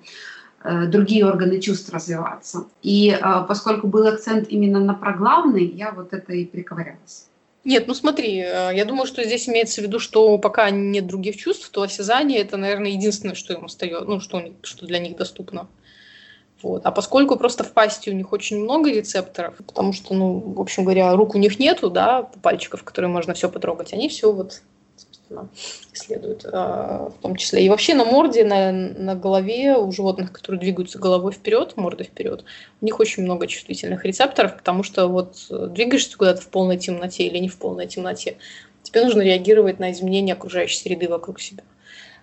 другие 0.63 1.27
органы 1.27 1.61
чувств 1.61 1.93
развиваться. 1.93 2.67
И 2.83 3.11
э, 3.11 3.45
поскольку 3.49 3.87
был 3.87 4.07
акцент 4.07 4.49
именно 4.49 4.81
на 4.81 4.95
проглавный, 4.95 5.65
я 5.65 5.93
вот 5.93 6.13
это 6.13 6.33
и 6.33 6.45
приковырялась. 6.45 7.27
Нет, 7.65 7.87
ну 7.87 7.95
смотри, 7.95 8.39
э, 8.39 8.71
я 8.75 8.85
думаю, 8.85 9.07
что 9.07 9.23
здесь 9.25 9.49
имеется 9.49 9.81
в 9.81 9.85
виду, 9.85 9.99
что 9.99 10.39
пока 10.39 10.71
нет 10.71 11.07
других 11.07 11.37
чувств, 11.37 11.69
то 11.71 11.83
осязание 11.83 12.41
это, 12.41 12.57
наверное, 12.57 12.93
единственное, 12.93 13.35
что 13.35 13.53
им 13.53 13.67
остается, 13.67 14.05
ну, 14.05 14.21
что, 14.21 14.43
что 14.63 14.87
для 14.87 14.99
них 14.99 15.17
доступно. 15.17 15.69
Вот. 16.63 16.85
А 16.85 16.91
поскольку 16.91 17.37
просто 17.37 17.65
в 17.65 17.73
пасти 17.73 18.11
у 18.11 18.15
них 18.15 18.33
очень 18.33 18.63
много 18.63 18.91
рецепторов, 18.91 19.57
потому 19.67 19.93
что, 19.93 20.15
ну, 20.15 20.39
в 20.39 20.61
общем 20.61 20.85
говоря, 20.85 21.15
рук 21.15 21.35
у 21.35 21.39
них 21.39 21.59
нету, 21.59 21.91
да, 21.91 22.23
пальчиков, 22.43 22.83
которые 22.83 23.11
можно 23.11 23.35
все 23.35 23.49
потрогать, 23.49 23.93
они 23.93 24.09
все 24.09 24.33
вот 24.33 24.63
собственно, 25.31 25.49
исследуют 25.93 26.45
а, 26.53 27.11
в 27.11 27.23
том 27.23 27.37
числе. 27.37 27.65
И 27.65 27.69
вообще 27.69 27.95
на 27.95 28.05
морде, 28.05 28.45
на, 28.45 28.73
на 28.73 29.15
голове 29.15 29.77
у 29.77 29.91
животных, 29.93 30.33
которые 30.33 30.61
двигаются 30.61 30.99
головой 30.99 31.33
вперед, 31.33 31.77
мордой 31.77 32.07
вперед, 32.07 32.45
у 32.81 32.85
них 32.85 32.99
очень 33.01 33.23
много 33.23 33.47
чувствительных 33.47 34.05
рецепторов, 34.05 34.57
потому 34.57 34.83
что 34.83 35.07
вот 35.07 35.37
двигаешься 35.49 36.17
куда-то 36.17 36.41
в 36.41 36.49
полной 36.49 36.79
темноте 36.79 37.25
или 37.25 37.39
не 37.39 37.49
в 37.49 37.57
полной 37.59 37.87
темноте, 37.87 38.37
тебе 38.83 39.05
нужно 39.05 39.23
реагировать 39.23 39.79
на 39.79 39.93
изменения 39.93 40.33
окружающей 40.33 40.79
среды 40.79 41.09
вокруг 41.09 41.41
себя. 41.41 41.63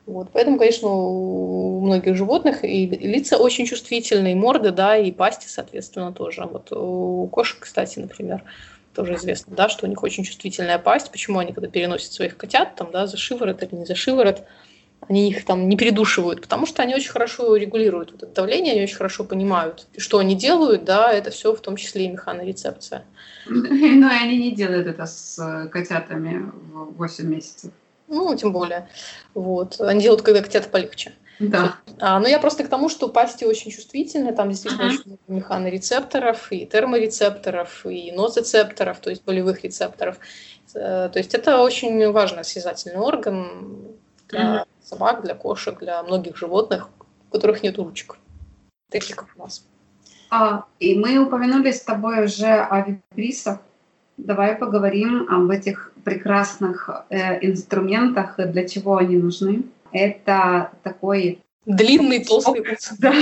Вот, 0.05 0.29
поэтому, 0.31 0.57
конечно, 0.57 0.87
у 0.87 1.81
многих 1.81 2.15
животных 2.15 2.63
и 2.63 2.85
лица 2.87 3.37
очень 3.37 3.65
чувствительные, 3.65 4.33
и 4.33 4.37
морды, 4.37 4.71
да, 4.71 4.95
и 4.95 5.11
пасти, 5.11 5.47
соответственно, 5.49 6.13
тоже. 6.13 6.47
Вот 6.49 6.71
у 6.71 7.27
кошек, 7.27 7.57
кстати, 7.59 7.99
например, 7.99 8.43
тоже 8.97 9.13
известно, 9.13 9.55
да, 9.55 9.69
что 9.69 9.85
у 9.85 9.89
них 9.89 10.01
очень 10.01 10.23
чувствительная 10.23 10.79
пасть, 10.79 11.11
почему 11.11 11.37
они, 11.37 11.53
когда 11.53 11.69
переносят 11.69 12.11
своих 12.11 12.35
котят, 12.35 12.75
там, 12.75 12.89
да, 12.91 13.05
за 13.05 13.15
шиворот 13.15 13.61
или 13.61 13.75
не 13.75 13.85
за 13.85 13.93
шиворот, 13.93 14.43
они 15.07 15.29
их 15.29 15.45
там 15.45 15.69
не 15.69 15.77
передушивают, 15.77 16.41
потому 16.41 16.65
что 16.65 16.81
они 16.81 16.95
очень 16.95 17.11
хорошо 17.11 17.55
регулируют 17.55 18.11
вот 18.11 18.23
это 18.23 18.33
давление, 18.33 18.73
они 18.73 18.81
очень 18.81 18.95
хорошо 18.95 19.23
понимают, 19.23 19.85
что 19.97 20.17
они 20.17 20.35
делают, 20.35 20.83
да, 20.83 21.13
это 21.13 21.29
все 21.29 21.53
в 21.53 21.61
том 21.61 21.75
числе 21.75 22.05
и 22.05 22.09
механорецепция. 22.09 23.05
Ну, 23.49 24.09
и 24.09 24.23
они 24.23 24.37
не 24.37 24.51
делают 24.51 24.87
это 24.87 25.05
с 25.05 25.37
э, 25.39 25.67
котятами 25.69 26.51
в 26.73 26.97
8 26.97 27.25
месяцев. 27.25 27.71
Ну, 28.07 28.35
тем 28.35 28.51
более. 28.51 28.89
Вот. 29.33 29.79
Они 29.79 30.01
делают, 30.01 30.23
когда 30.23 30.41
котята 30.41 30.69
полегче. 30.69 31.13
Да. 31.39 31.75
А, 31.99 32.19
но 32.19 32.27
я 32.27 32.39
просто 32.39 32.63
к 32.63 32.69
тому, 32.69 32.89
что 32.89 33.09
пасти 33.09 33.45
очень 33.45 33.71
чувствительны, 33.71 34.33
там 34.33 34.49
действительно 34.49 34.83
uh-huh. 34.83 34.93
очень 34.93 35.03
много 35.05 35.21
механорецепторов, 35.27 36.51
и 36.51 36.65
терморецепторов, 36.65 37.85
и 37.85 38.11
нозрецепторов, 38.11 38.99
то 38.99 39.09
есть 39.09 39.23
болевых 39.23 39.63
рецепторов. 39.63 40.17
Э, 40.73 41.09
то 41.11 41.19
есть 41.19 41.33
это 41.33 41.61
очень 41.61 42.11
важный 42.11 42.41
осязательный 42.41 42.97
орган 42.97 43.87
для 44.29 44.39
uh-huh. 44.39 44.65
собак, 44.83 45.23
для 45.23 45.35
кошек, 45.35 45.77
для 45.79 46.01
многих 46.03 46.37
животных, 46.37 46.89
у 47.29 47.33
которых 47.33 47.61
нет 47.63 47.77
ручек, 47.77 48.17
таких 48.89 49.15
как 49.15 49.29
у 49.35 49.39
нас. 49.39 49.63
А, 50.29 50.65
и 50.79 50.97
мы 50.97 51.17
упомянули 51.19 51.71
с 51.71 51.81
тобой 51.81 52.25
уже 52.25 52.47
о 52.47 52.81
вибрисах. 52.81 53.59
Давай 54.17 54.55
поговорим 54.55 55.27
об 55.29 55.49
этих 55.51 55.93
прекрасных 56.03 56.89
э, 57.09 57.45
инструментах, 57.45 58.35
для 58.37 58.67
чего 58.67 58.97
они 58.97 59.17
нужны. 59.17 59.63
Это 59.91 60.71
такой 60.83 61.41
длинный 61.65 62.23
толстый 62.23 62.61
волос. 62.65 62.93
Да. 62.99 63.13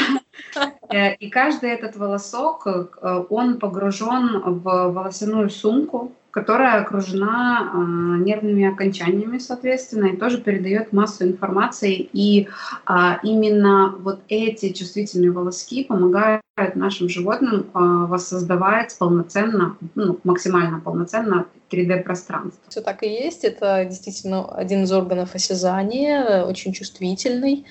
Э, 0.90 1.16
и 1.16 1.30
каждый 1.30 1.72
этот 1.72 1.96
волосок, 1.96 2.68
э, 2.68 3.26
он 3.30 3.60
погружен 3.60 4.42
в 4.44 4.92
волосяную 4.92 5.50
сумку, 5.50 6.12
которая 6.36 6.82
окружена 6.82 7.72
э, 7.74 7.78
нервными 7.78 8.66
окончаниями, 8.66 9.38
соответственно, 9.38 10.08
и 10.08 10.18
тоже 10.18 10.42
передает 10.42 10.92
массу 10.92 11.24
информации. 11.24 12.10
И 12.12 12.50
а, 12.86 13.20
именно 13.24 13.96
вот 14.00 14.20
эти 14.28 14.74
чувствительные 14.74 15.32
волоски 15.32 15.86
помогают 15.86 16.42
нашим 16.74 17.08
животным 17.08 17.68
а, 17.74 18.06
воссоздавать 18.08 18.98
полноценно, 19.00 19.78
ну, 19.96 20.20
максимально 20.26 20.82
полноценно 20.82 21.46
3D-пространство. 21.72 22.62
Все 22.68 22.82
так 22.82 23.04
и 23.04 23.08
есть. 23.08 23.46
Это 23.46 23.86
действительно 23.86 24.46
один 24.54 24.84
из 24.84 24.92
органов 24.92 25.36
осязания, 25.36 26.44
очень 26.44 26.74
чувствительный. 26.74 27.66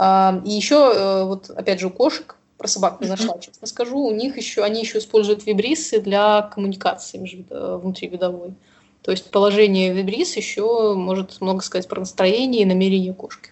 И 0.00 0.50
еще, 0.50 0.92
э, 0.96 1.24
вот 1.24 1.50
опять 1.50 1.78
же, 1.78 1.88
у 1.88 1.90
кошек 1.90 2.36
про 2.62 2.68
собак 2.68 3.00
не 3.00 3.08
нашла, 3.08 3.38
честно 3.40 3.66
скажу. 3.66 3.98
У 3.98 4.14
них 4.14 4.36
еще, 4.36 4.62
они 4.62 4.82
еще 4.82 4.98
используют 4.98 5.44
вибрисы 5.46 6.00
для 6.00 6.42
коммуникации 6.42 7.44
э, 7.50 7.78
внутривидовой. 7.82 8.54
То 9.02 9.10
есть 9.10 9.32
положение 9.32 9.92
вибрис 9.92 10.36
еще 10.36 10.94
может 10.94 11.40
много 11.40 11.60
сказать 11.62 11.88
про 11.88 11.98
настроение 11.98 12.62
и 12.62 12.64
намерение 12.64 13.12
кошки. 13.12 13.50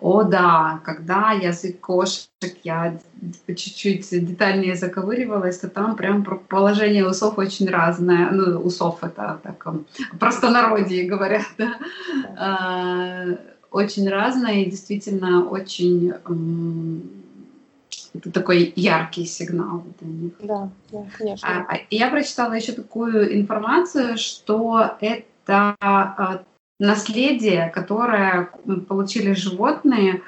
О 0.00 0.24
да, 0.24 0.80
когда 0.84 1.30
язык 1.30 1.78
кошек 1.78 2.28
я 2.64 2.98
чуть-чуть 3.46 4.10
детальнее 4.10 4.74
заковыривалась, 4.74 5.58
то 5.58 5.68
там 5.68 5.94
прям 5.94 6.24
положение 6.24 7.08
усов 7.08 7.38
очень 7.38 7.70
разное. 7.70 8.30
Ну, 8.32 8.58
усов 8.58 9.04
это 9.04 9.38
так 9.44 9.64
простонародье 10.18 11.04
говорят, 11.04 11.46
да. 11.56 11.78
А, 12.36 13.38
очень 13.70 14.08
разное 14.08 14.62
и 14.62 14.70
действительно 14.70 15.48
очень 15.48 16.12
это 18.14 18.30
такой 18.30 18.72
яркий 18.76 19.26
сигнал 19.26 19.84
для 20.00 20.08
них. 20.08 20.32
Да, 20.40 20.70
да, 20.90 21.04
конечно. 21.18 21.48
А, 21.48 21.74
а 21.74 21.80
я 21.90 22.08
прочитала 22.10 22.52
еще 22.52 22.72
такую 22.72 23.40
информацию, 23.40 24.16
что 24.18 24.96
это 25.00 25.76
а, 25.80 26.42
наследие, 26.78 27.70
которое 27.70 28.50
получили 28.88 29.32
животные 29.32 30.22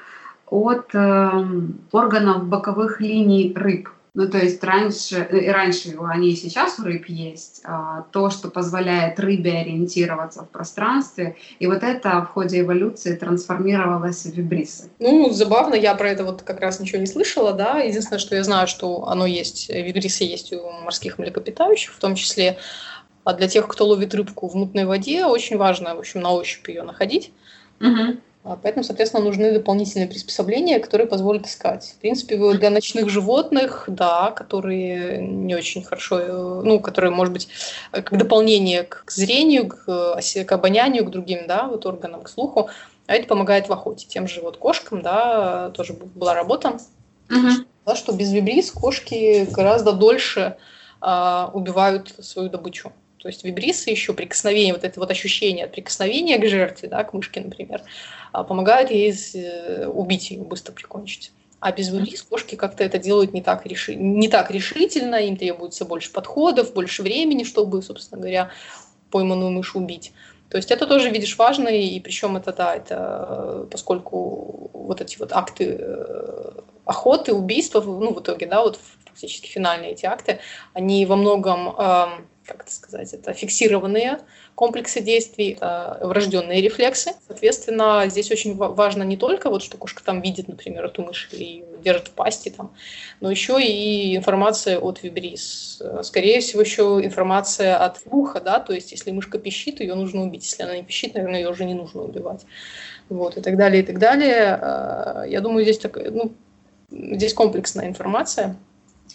от 0.49 0.95
э, 0.95 1.45
органов 1.91 2.45
боковых 2.45 3.01
линий 3.01 3.53
рыб. 3.53 3.89
Ну, 4.17 4.27
то 4.27 4.39
есть 4.39 4.63
раньше, 4.63 5.27
э, 5.29 5.41
и 5.41 5.47
раньше 5.47 5.95
они 5.99 6.31
и 6.31 6.35
сейчас 6.35 6.79
у 6.79 6.83
рыб 6.83 7.05
есть, 7.07 7.61
а, 7.63 8.03
то, 8.11 8.31
что 8.31 8.49
позволяет 8.49 9.19
рыбе 9.19 9.59
ориентироваться 9.59 10.41
в 10.41 10.49
пространстве, 10.49 11.35
и 11.59 11.67
вот 11.67 11.83
это 11.83 12.23
в 12.23 12.33
ходе 12.33 12.61
эволюции 12.61 13.15
трансформировалось 13.15 14.25
в 14.25 14.33
вибрисы. 14.33 14.89
Ну, 14.97 15.29
забавно, 15.29 15.75
я 15.75 15.93
про 15.93 16.09
это 16.09 16.23
вот 16.23 16.41
как 16.41 16.59
раз 16.61 16.79
ничего 16.79 16.97
не 16.99 17.05
слышала, 17.05 17.53
да, 17.53 17.77
единственное, 17.77 18.17
что 18.17 18.35
я 18.35 18.43
знаю, 18.43 18.67
что 18.67 19.07
оно 19.07 19.27
есть, 19.27 19.69
вибрисы 19.69 20.23
есть 20.23 20.51
у 20.51 20.67
морских 20.83 21.19
млекопитающих, 21.19 21.93
в 21.93 21.99
том 21.99 22.15
числе 22.15 22.57
а 23.23 23.33
для 23.33 23.47
тех, 23.47 23.67
кто 23.67 23.85
ловит 23.85 24.15
рыбку 24.15 24.47
в 24.47 24.55
мутной 24.55 24.85
воде, 24.85 25.25
очень 25.25 25.57
важно, 25.57 25.95
в 25.95 25.99
общем, 25.99 26.21
на 26.21 26.31
ощупь 26.31 26.69
ее 26.69 26.81
находить. 26.81 27.31
Угу. 27.79 28.17
Поэтому, 28.55 28.83
соответственно, 28.83 29.23
нужны 29.23 29.51
дополнительные 29.51 30.07
приспособления, 30.07 30.79
которые 30.79 31.07
позволят 31.07 31.47
искать. 31.47 31.95
В 31.97 32.01
принципе, 32.01 32.37
для 32.53 32.69
ночных 32.69 33.09
животных, 33.09 33.85
да, 33.87 34.31
которые 34.31 35.21
не 35.21 35.55
очень 35.55 35.83
хорошо, 35.83 36.19
э, 36.19 36.61
ну, 36.63 36.79
которые, 36.79 37.11
может 37.11 37.33
быть, 37.33 37.49
как 37.91 38.17
дополнение 38.17 38.83
к 38.83 39.11
зрению, 39.11 39.67
к, 39.67 40.19
к 40.21 40.51
обонянию, 40.51 41.05
к 41.05 41.09
другим, 41.09 41.47
да, 41.47 41.67
вот 41.67 41.85
органам, 41.85 42.21
к 42.21 42.29
слуху, 42.29 42.69
а 43.07 43.15
это 43.15 43.27
помогает 43.27 43.67
в 43.67 43.73
охоте. 43.73 44.07
Тем 44.07 44.27
же 44.27 44.41
вот 44.41 44.57
кошкам, 44.57 45.01
да, 45.01 45.71
тоже 45.71 45.93
была 45.93 46.33
работа, 46.33 46.77
угу. 47.29 47.65
да, 47.85 47.95
что 47.95 48.13
без 48.13 48.31
вибрис 48.31 48.71
кошки 48.71 49.47
гораздо 49.51 49.93
дольше 49.93 50.57
а, 51.01 51.49
убивают 51.53 52.13
свою 52.19 52.49
добычу. 52.49 52.91
То 53.19 53.29
есть 53.29 53.43
вибрисы 53.43 53.89
еще, 53.89 54.13
прикосновение, 54.13 54.73
вот 54.73 54.83
это 54.83 54.99
вот 54.99 55.09
ощущение 55.09 55.65
от 55.65 55.71
прикосновения 55.71 56.37
к 56.37 56.47
жертве, 56.47 56.87
да, 56.87 57.03
к 57.03 57.13
мышке, 57.13 57.41
например, 57.41 57.81
а, 58.31 58.43
помогают 58.43 58.91
ей 58.91 59.13
э, 59.33 59.87
убить 59.87 60.29
ее, 60.29 60.43
быстро 60.43 60.71
прикончить. 60.71 61.31
А 61.59 61.71
без 61.71 61.89
вибрис 61.89 62.21
кошки 62.21 62.55
как-то 62.55 62.83
это 62.83 62.99
делают 62.99 63.33
не 63.33 63.41
так, 63.41 63.65
реши... 63.65 63.95
не 63.95 64.27
так 64.27 64.51
решительно, 64.51 65.15
им 65.15 65.37
требуется 65.37 65.85
больше 65.85 66.11
подходов, 66.11 66.73
больше 66.73 67.01
времени, 67.01 67.43
чтобы, 67.43 67.81
собственно 67.81 68.21
говоря, 68.21 68.51
пойманную 69.09 69.51
мышь 69.51 69.75
убить. 69.75 70.13
То 70.49 70.57
есть 70.57 70.69
это 70.69 70.85
тоже, 70.85 71.09
видишь, 71.09 71.37
важно, 71.37 71.67
и 71.67 71.99
причем 71.99 72.37
это, 72.37 72.53
да, 72.53 72.75
это 72.75 73.67
поскольку 73.71 74.69
вот 74.71 75.01
эти 75.01 75.17
вот 75.17 75.33
акты 75.33 75.77
э, 75.79 76.51
охоты, 76.85 77.33
убийства, 77.33 77.81
ну, 77.81 78.13
в 78.13 78.21
итоге, 78.21 78.45
да, 78.45 78.61
вот 78.61 78.79
фактически 79.05 79.47
финальные 79.47 79.91
эти 79.91 80.05
акты, 80.05 80.39
они 80.73 81.05
во 81.07 81.15
многом 81.15 81.75
как 82.47 82.63
это 82.63 82.73
сказать, 82.73 83.13
это 83.13 83.33
фиксированные 83.33 84.19
комплексы 84.55 85.01
действий, 85.01 85.51
это 85.51 85.99
врожденные 86.01 86.61
рефлексы. 86.61 87.11
Соответственно, 87.27 88.05
здесь 88.07 88.31
очень 88.31 88.55
важно 88.55 89.03
не 89.03 89.17
только 89.17 89.49
вот, 89.49 89.61
что 89.61 89.77
кошка 89.77 90.03
там 90.03 90.21
видит, 90.21 90.47
например, 90.47 90.85
эту 90.85 91.03
мышь 91.03 91.29
и 91.31 91.63
держит 91.83 92.07
в 92.07 92.11
пасти 92.11 92.49
там, 92.49 92.73
но 93.19 93.29
еще 93.29 93.61
и 93.61 94.15
информация 94.15 94.79
от 94.79 95.03
вибрис. 95.03 95.81
Скорее 96.01 96.39
всего, 96.39 96.61
еще 96.61 96.99
информация 97.03 97.77
от 97.77 97.99
слуха, 97.99 98.41
да, 98.41 98.59
то 98.59 98.73
есть 98.73 98.91
если 98.91 99.11
мышка 99.11 99.37
пищит, 99.37 99.79
ее 99.79 99.93
нужно 99.93 100.23
убить. 100.23 100.43
Если 100.43 100.63
она 100.63 100.75
не 100.75 100.83
пищит, 100.83 101.13
наверное, 101.13 101.39
ее 101.39 101.49
уже 101.49 101.65
не 101.65 101.75
нужно 101.75 102.01
убивать. 102.01 102.45
Вот, 103.09 103.37
и 103.37 103.41
так 103.41 103.57
далее, 103.57 103.83
и 103.83 103.85
так 103.85 103.99
далее. 103.99 104.57
А, 104.59 105.23
я 105.27 105.39
думаю, 105.41 105.63
здесь, 105.63 105.77
так, 105.77 105.97
ну, 105.97 106.33
здесь 106.89 107.33
комплексная 107.33 107.87
информация, 107.87 108.55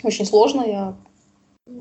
очень 0.02 0.24
сложная, 0.24 0.94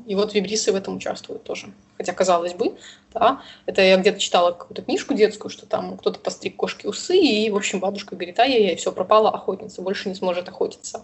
и 0.06 0.14
вот 0.14 0.34
вибрисы 0.34 0.72
в 0.72 0.76
этом 0.76 0.96
участвуют 0.96 1.42
тоже. 1.42 1.72
Хотя, 1.96 2.12
казалось 2.12 2.54
бы, 2.54 2.76
да, 3.12 3.42
это 3.66 3.82
я 3.82 3.96
где-то 3.96 4.18
читала 4.18 4.52
какую-то 4.52 4.82
книжку 4.82 5.14
детскую, 5.14 5.50
что 5.50 5.66
там 5.66 5.96
кто-то 5.98 6.20
постриг 6.20 6.56
кошки 6.56 6.86
усы, 6.86 7.16
и, 7.16 7.50
в 7.50 7.56
общем, 7.56 7.80
бабушка 7.80 8.14
говорит, 8.14 8.38
а 8.38 8.44
я, 8.44 8.76
все 8.76 8.92
пропала 8.92 9.30
охотница, 9.30 9.82
больше 9.82 10.08
не 10.08 10.14
сможет 10.14 10.48
охотиться. 10.48 11.02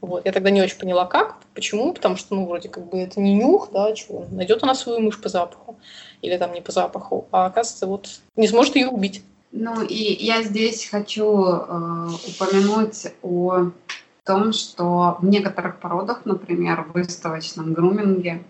Вот. 0.00 0.24
Я 0.24 0.32
тогда 0.32 0.50
не 0.50 0.62
очень 0.62 0.78
поняла, 0.78 1.06
как, 1.06 1.38
почему, 1.54 1.92
потому 1.92 2.16
что, 2.16 2.34
ну, 2.34 2.46
вроде 2.46 2.68
как 2.68 2.88
бы 2.88 2.98
это 2.98 3.20
не 3.20 3.34
нюх, 3.34 3.70
да, 3.72 3.92
чего, 3.92 4.26
найдет 4.30 4.62
она 4.62 4.74
свою 4.74 5.00
мышь 5.00 5.20
по 5.20 5.28
запаху, 5.28 5.78
или 6.22 6.36
там 6.36 6.52
не 6.52 6.60
по 6.60 6.72
запаху, 6.72 7.28
а 7.30 7.46
оказывается, 7.46 7.86
вот 7.86 8.08
не 8.36 8.48
сможет 8.48 8.76
ее 8.76 8.88
убить. 8.88 9.22
Ну, 9.52 9.82
и 9.82 9.94
я 10.24 10.42
здесь 10.42 10.86
хочу 10.86 11.44
э, 11.44 12.08
упомянуть 12.28 13.06
о 13.22 13.70
том, 14.24 14.52
что 14.52 15.16
в 15.20 15.24
некоторых 15.24 15.78
породах, 15.78 16.24
например, 16.24 16.82
в 16.82 16.92
выставочном 16.92 17.72
груминге, 17.72 18.42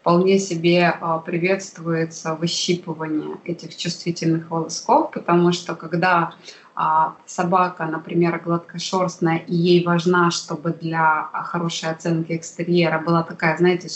вполне 0.00 0.38
себе 0.38 0.96
а, 1.00 1.18
приветствуется 1.18 2.34
выщипывание 2.34 3.36
этих 3.44 3.76
чувствительных 3.76 4.50
волосков, 4.50 5.12
потому 5.12 5.52
что 5.52 5.76
когда 5.76 6.34
а, 6.74 7.14
собака, 7.26 7.84
например, 7.86 8.40
гладкошерстная, 8.44 9.36
и 9.36 9.54
ей 9.54 9.84
важна, 9.84 10.30
чтобы 10.30 10.72
для 10.72 11.28
хорошей 11.32 11.90
оценки 11.90 12.32
экстерьера 12.32 12.98
была 12.98 13.22
такая, 13.22 13.56
знаете, 13.56 13.88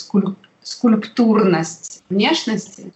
скульптурность 0.61 2.03
внешности, 2.09 2.93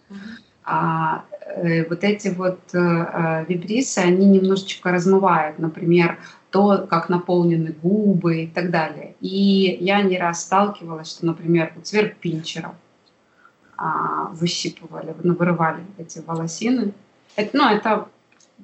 а, 0.63 1.26
э, 1.41 1.89
вот 1.89 2.03
эти 2.03 2.30
вот 2.30 2.59
э, 2.74 2.78
э, 2.78 3.45
вибрисы, 3.49 3.99
они 3.99 4.26
немножечко 4.28 4.91
размывают, 4.91 5.59
например, 5.59 6.17
то, 6.52 6.86
как 6.89 7.10
наполнены 7.10 7.74
губы 7.82 8.43
и 8.43 8.47
так 8.47 8.72
далее. 8.72 9.16
И 9.22 9.78
я 9.80 10.02
не 10.02 10.18
раз 10.18 10.43
сталкивалась, 10.43 11.10
что, 11.10 11.26
например, 11.26 11.72
у 11.78 11.82
цверкпинчеров 11.82 12.74
а, 13.78 14.28
выщипывали, 14.34 15.16
ну, 15.24 15.34
вырывали 15.34 15.84
эти 15.97 16.20
волосины. 16.20 16.93
Это, 17.36 17.58
ну, 17.58 17.70
это 17.70 18.08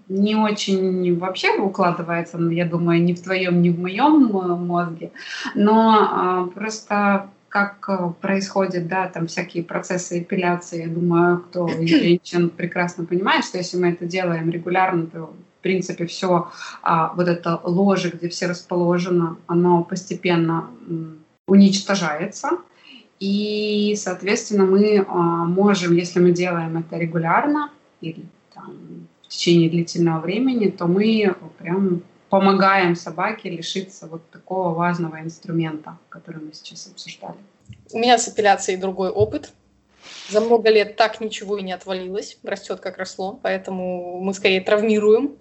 не 0.10 0.36
очень 0.36 1.18
вообще 1.18 1.58
укладывается, 1.58 2.38
я 2.38 2.66
думаю, 2.66 3.02
ни 3.04 3.14
в 3.14 3.24
твоем, 3.24 3.62
ни 3.62 3.70
в 3.70 3.80
моем 3.80 4.34
мозге, 4.68 5.12
но 5.56 5.98
а, 6.00 6.48
просто 6.54 7.30
как 7.50 7.86
э, 7.88 8.12
происходят, 8.22 8.88
да, 8.88 9.08
там 9.08 9.28
всякие 9.28 9.64
процессы 9.64 10.20
эпиляции, 10.20 10.82
я 10.82 10.88
думаю, 10.90 11.40
кто 11.40 11.68
из 11.68 11.90
женщин 12.02 12.50
прекрасно 12.50 13.06
понимает, 13.06 13.46
что 13.46 13.58
если 13.58 13.78
мы 13.78 13.92
это 13.92 14.06
делаем 14.06 14.50
регулярно, 14.50 15.08
то 15.08 15.34
принципе 15.68 16.06
все 16.06 16.50
а, 16.82 17.14
вот 17.16 17.28
это 17.28 17.60
ложе, 17.64 18.10
где 18.10 18.30
все 18.30 18.48
расположено, 18.48 19.38
оно 19.48 19.84
постепенно 19.84 20.70
уничтожается, 21.46 22.50
и, 23.20 23.96
соответственно, 23.98 24.66
мы 24.66 25.06
а, 25.06 25.12
можем, 25.46 25.94
если 25.94 26.22
мы 26.22 26.32
делаем 26.32 26.78
это 26.78 26.98
регулярно 26.98 27.70
или 28.00 28.24
там, 28.54 29.08
в 29.24 29.28
течение 29.28 29.70
длительного 29.70 30.22
времени, 30.22 30.70
то 30.70 30.88
мы 30.88 31.36
прям 31.58 32.02
помогаем 32.30 32.96
собаке 32.96 33.50
лишиться 33.50 34.08
вот 34.08 34.22
такого 34.30 34.74
важного 34.74 35.20
инструмента, 35.20 35.98
который 36.08 36.42
мы 36.42 36.54
сейчас 36.54 36.88
обсуждали. 36.88 37.38
У 37.92 37.98
меня 37.98 38.18
с 38.18 38.30
эпиляцией 38.30 38.80
другой 38.80 39.10
опыт. 39.10 39.52
За 40.30 40.40
много 40.40 40.70
лет 40.70 40.96
так 40.96 41.20
ничего 41.20 41.58
и 41.58 41.64
не 41.64 41.74
отвалилось, 41.74 42.38
растет 42.44 42.80
как 42.80 42.98
росло, 42.98 43.40
поэтому 43.42 44.22
мы 44.22 44.34
скорее 44.34 44.62
травмируем 44.62 45.36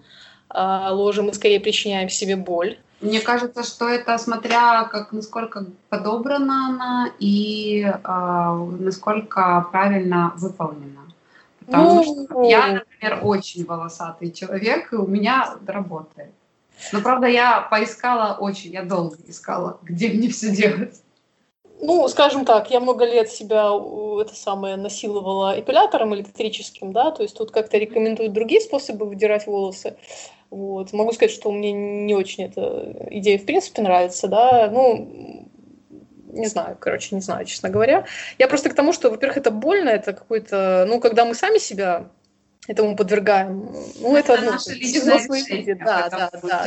а, 0.49 0.93
ложе, 0.93 1.23
мы 1.23 1.33
скорее 1.35 1.61
причиняем 1.61 2.09
себе 2.09 2.37
боль. 2.37 2.79
Мне 3.01 3.21
кажется, 3.21 3.63
что 3.63 3.89
это 3.89 4.17
смотря 4.17 4.85
как 4.85 5.13
насколько 5.13 5.67
подобрана 5.91 6.69
она 6.69 7.11
и 7.19 7.83
э, 7.83 8.67
насколько 8.79 9.67
правильно 9.71 10.33
выполнена. 10.37 11.03
Потому 11.67 11.95
ну, 11.97 12.25
что 12.25 12.43
я, 12.49 12.69
например, 12.69 13.21
очень 13.23 13.67
волосатый 13.67 14.31
человек, 14.31 14.93
и 14.93 14.97
у 14.97 15.07
меня 15.07 15.57
работает. 15.67 16.33
Но, 16.93 17.01
правда, 17.01 17.27
я 17.27 17.61
поискала 17.63 18.37
очень, 18.39 18.73
я 18.73 18.83
долго 18.83 19.17
искала, 19.27 19.79
где 19.83 20.09
мне 20.09 20.29
все 20.31 20.55
делать. 20.55 21.03
Ну, 21.81 22.09
скажем 22.09 22.45
так, 22.45 22.71
я 22.71 22.81
много 22.81 23.05
лет 23.05 23.31
себя 23.31 23.71
это 24.21 24.35
самое 24.35 24.77
насиловала 24.77 25.59
эпилятором 25.61 26.15
электрическим, 26.15 26.93
да, 26.93 27.11
то 27.11 27.23
есть 27.23 27.37
тут 27.37 27.51
как-то 27.51 27.77
рекомендуют 27.77 28.33
другие 28.33 28.61
способы 28.61 29.07
выдирать 29.07 29.47
волосы. 29.47 29.97
Вот. 30.51 30.93
Могу 30.93 31.13
сказать, 31.13 31.33
что 31.33 31.51
мне 31.51 31.73
не 31.73 32.15
очень 32.15 32.45
эта 32.45 33.09
идея 33.11 33.39
в 33.39 33.45
принципе 33.45 33.83
нравится, 33.83 34.29
да, 34.29 34.71
ну, 34.73 35.47
не 36.37 36.47
знаю, 36.47 36.77
короче, 36.79 37.15
не 37.15 37.21
знаю, 37.21 37.45
честно 37.45 37.69
говоря. 37.69 38.07
Я 38.39 38.49
просто 38.49 38.71
к 38.71 38.75
тому, 38.75 38.93
что, 38.93 39.11
во-первых, 39.11 39.39
это 39.39 39.51
больно, 39.51 39.91
это 39.91 40.13
какой-то, 40.13 40.87
ну, 40.89 41.01
когда 41.01 41.25
мы 41.25 41.35
сами 41.35 41.59
себя 41.59 42.09
этому 42.69 42.97
подвергаем. 42.97 43.71
Ну, 44.01 44.17
это, 44.17 44.33
это 44.33 44.41
одно. 44.41 44.51
Наши 44.53 44.79
взрослые 44.81 45.45
люди. 45.49 45.75
Да, 45.75 46.09
да, 46.09 46.31
да, 46.43 46.67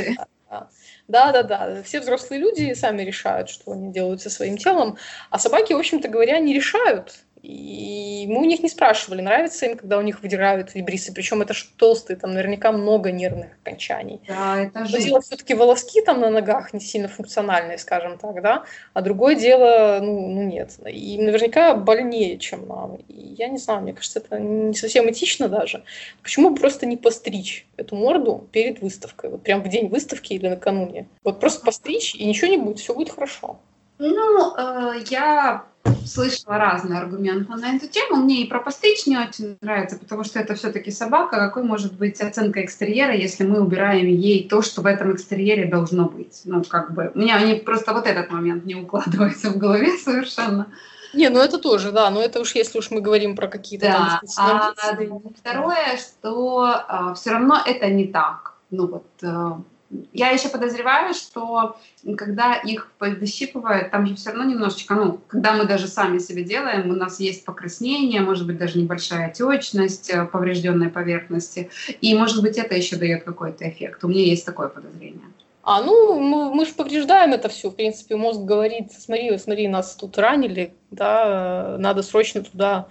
да, 0.50 0.70
да, 1.10 1.32
да, 1.32 1.44
да. 1.44 1.84
Все 1.84 2.00
взрослые 2.00 2.40
люди 2.40 2.74
сами 2.74 3.02
решают, 3.02 3.50
что 3.50 3.72
они 3.72 3.92
делают 3.92 4.22
со 4.22 4.30
своим 4.30 4.58
телом, 4.58 4.98
а 5.32 5.40
собаки, 5.40 5.74
в 5.74 5.78
общем-то 5.78 6.08
говоря, 6.08 6.40
не 6.40 6.54
решают. 6.54 7.26
И 7.42 8.26
мы 8.28 8.42
у 8.42 8.46
них 8.46 8.62
не 8.62 8.70
спрашивали, 8.70 9.22
нравится 9.22 9.66
им, 9.66 9.78
когда 9.78 9.98
у 9.98 10.02
них 10.02 10.22
выдирают 10.22 10.76
вибрисы. 10.76 11.14
Причем 11.14 11.42
это 11.42 11.54
толстые, 11.78 12.18
там 12.18 12.32
наверняка 12.32 12.72
много 12.72 13.12
нервных 13.12 13.52
окончаний. 13.64 14.22
Да, 14.28 14.62
это 14.62 14.86
же. 14.86 15.02
дело 15.02 15.22
все-таки 15.22 15.54
волоски 15.54 16.02
там 16.02 16.20
на 16.20 16.30
ногах 16.30 16.74
не 16.74 16.82
сильно 16.82 17.08
функциональные, 17.08 17.78
скажем 17.78 18.18
так, 18.18 18.42
да. 18.42 18.66
А 18.94 19.02
другое 19.02 19.36
дело, 19.36 20.00
ну, 20.02 20.28
ну 20.28 20.44
нет. 20.44 20.78
И 20.86 21.18
наверняка 21.18 21.76
больнее, 21.76 22.38
чем 22.38 22.68
нам. 22.68 22.96
И 23.08 23.36
я 23.38 23.48
не 23.48 23.58
знаю, 23.58 23.82
мне 23.82 23.94
кажется, 23.94 24.20
это 24.20 24.38
не 24.38 24.74
совсем 24.74 25.10
этично 25.10 25.48
даже. 25.48 25.84
Почему 26.22 26.50
бы 26.50 26.60
просто 26.60 26.86
не 26.86 26.98
постричь 26.98 27.68
эту 27.78 27.96
морду 27.96 28.48
перед 28.52 28.82
выставкой? 28.82 29.30
Вот 29.30 29.44
прям 29.44 29.64
в 29.64 29.70
день 29.70 29.88
выставки 29.88 30.34
или 30.34 30.50
накануне. 30.50 31.08
Вот 31.24 31.40
просто 31.40 31.66
постричь, 31.66 32.16
и 32.16 32.26
ничего 32.26 32.48
не 32.48 32.58
будет, 32.58 32.80
все 32.80 32.94
будет 32.94 33.12
хорошо. 33.12 33.60
Ну, 33.98 34.56
э, 34.56 35.04
я 35.10 35.66
слышала 36.06 36.58
разные 36.58 37.00
аргументы 37.00 37.52
на 37.54 37.76
эту 37.76 37.88
тему. 37.88 38.18
Мне 38.18 38.44
и 38.44 38.48
про 38.48 38.60
постричь 38.60 39.06
не 39.06 39.18
очень 39.18 39.58
нравится, 39.62 39.98
потому 39.98 40.24
что 40.24 40.40
это 40.40 40.56
все-таки 40.56 40.92
собака. 40.92 41.38
Какой 41.38 41.64
может 41.64 41.94
быть 41.94 42.20
оценка 42.22 42.64
экстерьера, 42.64 43.14
если 43.14 43.44
мы 43.46 43.62
убираем 43.62 44.08
ей 44.08 44.48
то, 44.48 44.62
что 44.62 44.82
в 44.82 44.86
этом 44.86 45.14
экстерьере 45.14 45.66
должно 45.66 46.06
быть? 46.06 46.42
Ну, 46.46 46.64
как 46.64 46.94
бы, 46.94 47.12
у 47.14 47.20
меня 47.20 47.42
не, 47.42 47.56
просто 47.56 47.94
вот 47.94 48.08
этот 48.08 48.32
момент 48.32 48.66
не 48.66 48.76
укладывается 48.76 49.50
в 49.50 49.58
голове 49.58 49.98
совершенно. 50.04 50.68
Не, 51.14 51.30
ну 51.30 51.40
это 51.40 51.58
тоже, 51.58 51.92
да, 51.92 52.10
но 52.10 52.22
это 52.22 52.40
уж 52.40 52.54
если 52.54 52.78
уж 52.78 52.92
мы 52.92 53.02
говорим 53.02 53.36
про 53.36 53.48
какие-то 53.48 53.88
да. 53.88 54.22
там 54.22 54.30
а, 54.38 54.74
Второе, 55.40 55.98
что 55.98 56.66
а, 56.88 57.14
все 57.16 57.32
равно 57.32 57.60
это 57.66 57.90
не 57.90 58.08
так. 58.08 58.54
Ну 58.70 58.88
вот 58.88 59.08
а, 59.24 59.60
я 60.14 60.30
еще 60.30 60.50
подозреваю, 60.50 61.14
что 61.14 61.78
когда 62.18 62.54
их 62.54 62.92
выщипывают, 63.00 63.92
там 63.92 64.06
же 64.06 64.16
все 64.16 64.30
равно 64.30 64.46
немножечко, 64.46 64.96
ну, 64.96 65.20
когда 65.28 65.54
мы 65.54 65.66
даже 65.66 65.88
сами 65.88 66.20
себе 66.20 66.44
делаем, 66.44 66.90
у 66.90 66.94
нас 66.94 67.20
есть 67.20 67.46
покраснение, 67.46 68.22
может 68.22 68.46
быть, 68.46 68.58
даже 68.58 68.78
небольшая 68.78 69.28
отечность 69.28 70.10
э, 70.10 70.26
поврежденной 70.26 70.90
поверхности, 70.90 71.70
и, 72.02 72.14
может 72.16 72.42
быть, 72.42 72.58
это 72.58 72.76
еще 72.76 72.98
дает 72.98 73.24
какой-то 73.24 73.68
эффект. 73.68 74.04
У 74.04 74.08
меня 74.08 74.24
есть 74.24 74.46
такое 74.46 74.70
подозрение. 74.70 75.26
А, 75.64 75.82
ну, 75.82 76.20
мы, 76.20 76.54
мы 76.54 76.66
же 76.66 76.74
повреждаем 76.74 77.34
это 77.34 77.50
все. 77.50 77.70
В 77.70 77.76
принципе, 77.76 78.16
мозг 78.16 78.42
говорит, 78.42 78.92
смотри, 78.92 79.38
смотри, 79.38 79.68
нас 79.68 79.96
тут 79.96 80.18
ранили, 80.18 80.74
да, 80.92 81.78
надо 81.80 82.02
срочно 82.02 82.42
туда 82.42 82.88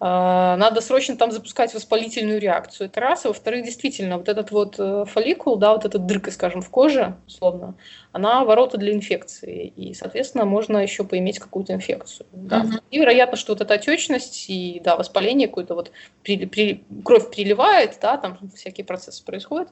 надо 0.00 0.80
срочно 0.80 1.16
там 1.16 1.32
запускать 1.32 1.74
воспалительную 1.74 2.40
реакцию. 2.40 2.86
Это 2.86 3.00
раз. 3.00 3.24
А 3.24 3.28
во-вторых, 3.28 3.64
действительно, 3.64 4.18
вот 4.18 4.28
этот 4.28 4.52
вот 4.52 4.76
э, 4.78 5.04
фолликул, 5.06 5.56
да, 5.56 5.72
вот 5.72 5.84
эта 5.84 5.98
дырка, 5.98 6.30
скажем, 6.30 6.62
в 6.62 6.70
коже, 6.70 7.16
условно, 7.26 7.74
она 8.12 8.44
ворота 8.44 8.78
для 8.78 8.92
инфекции. 8.92 9.72
И, 9.74 9.94
соответственно, 9.94 10.44
можно 10.44 10.78
еще 10.78 11.02
поиметь 11.02 11.40
какую-то 11.40 11.72
инфекцию. 11.72 12.28
Да. 12.30 12.62
Uh-huh. 12.62 12.80
И 12.92 12.98
вероятно, 13.00 13.36
что 13.36 13.52
вот 13.52 13.60
эта 13.60 13.74
отечность 13.74 14.48
и 14.48 14.80
да, 14.84 14.96
воспаление 14.96 15.48
какое-то 15.48 15.74
вот 15.74 15.90
при, 16.22 16.46
при, 16.46 16.84
кровь 17.04 17.28
приливает, 17.30 17.98
да, 18.00 18.18
там 18.18 18.38
всякие 18.54 18.84
процессы 18.84 19.24
происходят 19.24 19.68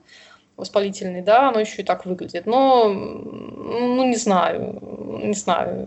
воспалительный, 0.56 1.22
да, 1.22 1.50
оно 1.50 1.60
еще 1.60 1.82
и 1.82 1.84
так 1.84 2.06
выглядит. 2.06 2.46
Но, 2.46 2.88
ну, 2.88 4.08
не 4.08 4.16
знаю, 4.16 5.20
не 5.22 5.34
знаю. 5.34 5.86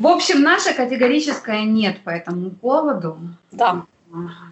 В 0.00 0.06
общем, 0.06 0.40
наше 0.40 0.72
категорическое 0.72 1.64
нет 1.64 2.02
по 2.02 2.08
этому 2.08 2.50
поводу. 2.50 3.18
Да, 3.52 3.84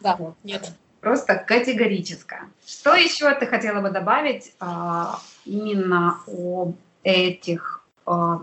да, 0.02 0.16
вот. 0.16 0.34
нет. 0.44 0.70
Просто 1.00 1.36
категорическое. 1.36 2.50
Что 2.66 2.94
еще 2.94 3.32
ты 3.34 3.46
хотела 3.46 3.80
бы 3.80 3.88
добавить 3.88 4.52
а, 4.60 5.18
именно 5.46 6.20
об 6.26 6.76
этих, 7.02 7.82
а, 8.04 8.42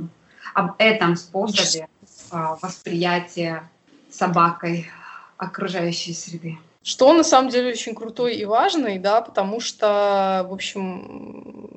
об 0.55 0.71
этом 0.79 1.15
способе 1.15 1.87
а, 2.31 2.57
восприятия 2.59 3.69
собакой 4.09 4.89
окружающей 5.37 6.13
среды? 6.15 6.57
Что 6.81 7.13
на 7.13 7.23
самом 7.23 7.51
деле 7.51 7.69
очень 7.69 7.93
крутой 7.93 8.37
и 8.37 8.45
важный, 8.45 8.97
да, 8.97 9.21
потому 9.21 9.59
что, 9.59 10.43
в 10.49 10.53
общем, 10.53 11.69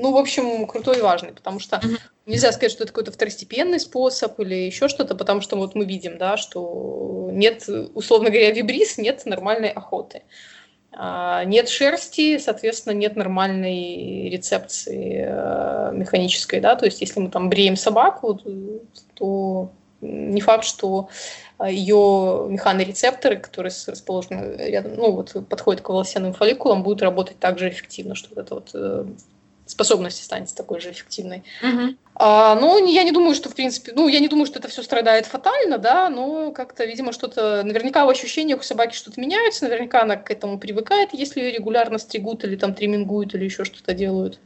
ну, 0.00 0.12
в 0.12 0.16
общем, 0.16 0.66
крутой 0.66 0.98
и 0.98 1.02
важный, 1.02 1.32
потому 1.32 1.60
что 1.60 1.76
mm-hmm. 1.76 1.98
нельзя 2.26 2.52
сказать, 2.52 2.72
что 2.72 2.84
это 2.84 2.92
какой-то 2.92 3.12
второстепенный 3.12 3.80
способ 3.80 4.38
или 4.40 4.54
еще 4.54 4.88
что-то, 4.88 5.14
потому 5.14 5.40
что 5.40 5.56
вот 5.56 5.74
мы 5.74 5.84
видим, 5.84 6.18
да, 6.18 6.36
что 6.36 7.28
нет, 7.32 7.68
условно 7.94 8.30
говоря, 8.30 8.50
вибрис, 8.50 8.98
нет 8.98 9.24
нормальной 9.26 9.70
охоты. 9.70 10.22
А, 10.92 11.44
нет 11.44 11.68
шерсти, 11.68 12.38
соответственно, 12.38 12.94
нет 12.94 13.14
нормальной 13.14 14.28
рецепции 14.28 15.24
э, 15.24 15.92
механической, 15.92 16.60
да, 16.60 16.74
то 16.74 16.84
есть 16.84 17.00
если 17.00 17.20
мы 17.20 17.30
там 17.30 17.48
бреем 17.48 17.76
собаку, 17.76 18.40
то 19.14 19.70
не 20.00 20.40
факт, 20.40 20.64
что 20.64 21.08
ее 21.68 22.46
механорецепторы, 22.48 23.36
которые 23.36 23.72
расположены 23.86 24.56
рядом, 24.56 24.94
ну 24.96 25.12
вот 25.12 25.36
подходят 25.48 25.82
к 25.82 25.88
волосяным 25.88 26.32
фолликулам, 26.32 26.82
будут 26.82 27.02
работать 27.02 27.38
так 27.38 27.58
же 27.58 27.68
эффективно, 27.68 28.14
что 28.14 28.30
вот 28.30 28.38
это 28.38 28.54
вот 28.54 28.70
э, 28.74 29.06
способности 29.70 30.22
станет 30.22 30.54
такой 30.54 30.80
же 30.80 30.90
эффективной. 30.90 31.42
Uh-huh. 31.62 31.96
А, 32.14 32.54
но 32.54 32.78
я 32.78 33.02
не 33.02 33.12
думаю, 33.12 33.34
что, 33.34 33.48
в 33.48 33.54
принципе, 33.54 33.92
ну, 33.94 34.06
я 34.08 34.20
не 34.20 34.28
думаю, 34.28 34.44
что 34.44 34.58
это 34.58 34.68
все 34.68 34.82
страдает 34.82 35.24
фатально, 35.26 35.78
да, 35.78 36.10
но 36.10 36.52
как-то, 36.52 36.84
видимо, 36.84 37.12
что-то, 37.12 37.62
наверняка 37.62 38.04
в 38.04 38.10
ощущениях 38.10 38.60
у 38.60 38.62
собаки 38.62 38.94
что-то 38.94 39.20
меняется, 39.20 39.64
наверняка 39.64 40.02
она 40.02 40.16
к 40.16 40.30
этому 40.30 40.58
привыкает, 40.58 41.10
если 41.14 41.40
ее 41.40 41.52
регулярно 41.52 41.98
стригут 41.98 42.44
или 42.44 42.56
там 42.56 42.74
тримингуют 42.74 43.34
или 43.34 43.44
еще 43.44 43.64
что-то 43.64 43.94
делают. 43.94 44.38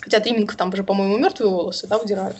Хотя 0.00 0.18
триминг 0.20 0.54
там 0.56 0.74
же, 0.74 0.82
по-моему, 0.82 1.16
мертвые 1.18 1.50
волосы, 1.50 1.86
да, 1.86 1.98
выдирают. 1.98 2.36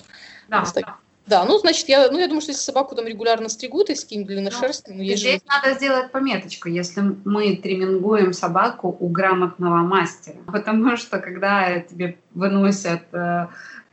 Да, 0.49 0.65
да. 0.75 0.97
Да, 1.27 1.45
ну, 1.45 1.59
значит, 1.59 1.89
я, 1.89 2.11
ну, 2.11 2.19
я 2.19 2.27
думаю, 2.27 2.43
что 2.43 2.51
если 2.53 2.63
собаку 2.63 2.95
там 2.95 3.07
регулярно 3.07 3.49
стригут 3.49 3.89
и 3.89 3.95
с 3.95 4.05
каким 4.05 4.27
длинношерстным... 4.27 4.99
Ну, 4.99 5.05
здесь 5.05 5.21
же... 5.21 5.41
надо 5.47 5.75
сделать 5.75 6.13
пометочку, 6.13 6.69
если 6.69 7.03
мы 7.25 7.57
тримингуем 7.57 8.35
собаку 8.35 8.95
у 8.99 9.09
грамотного 9.09 9.79
мастера. 9.79 10.37
Потому 10.47 10.97
что, 10.97 11.19
когда 11.19 11.81
тебе 11.81 12.19
выносят 12.35 13.03
э, 13.13 13.47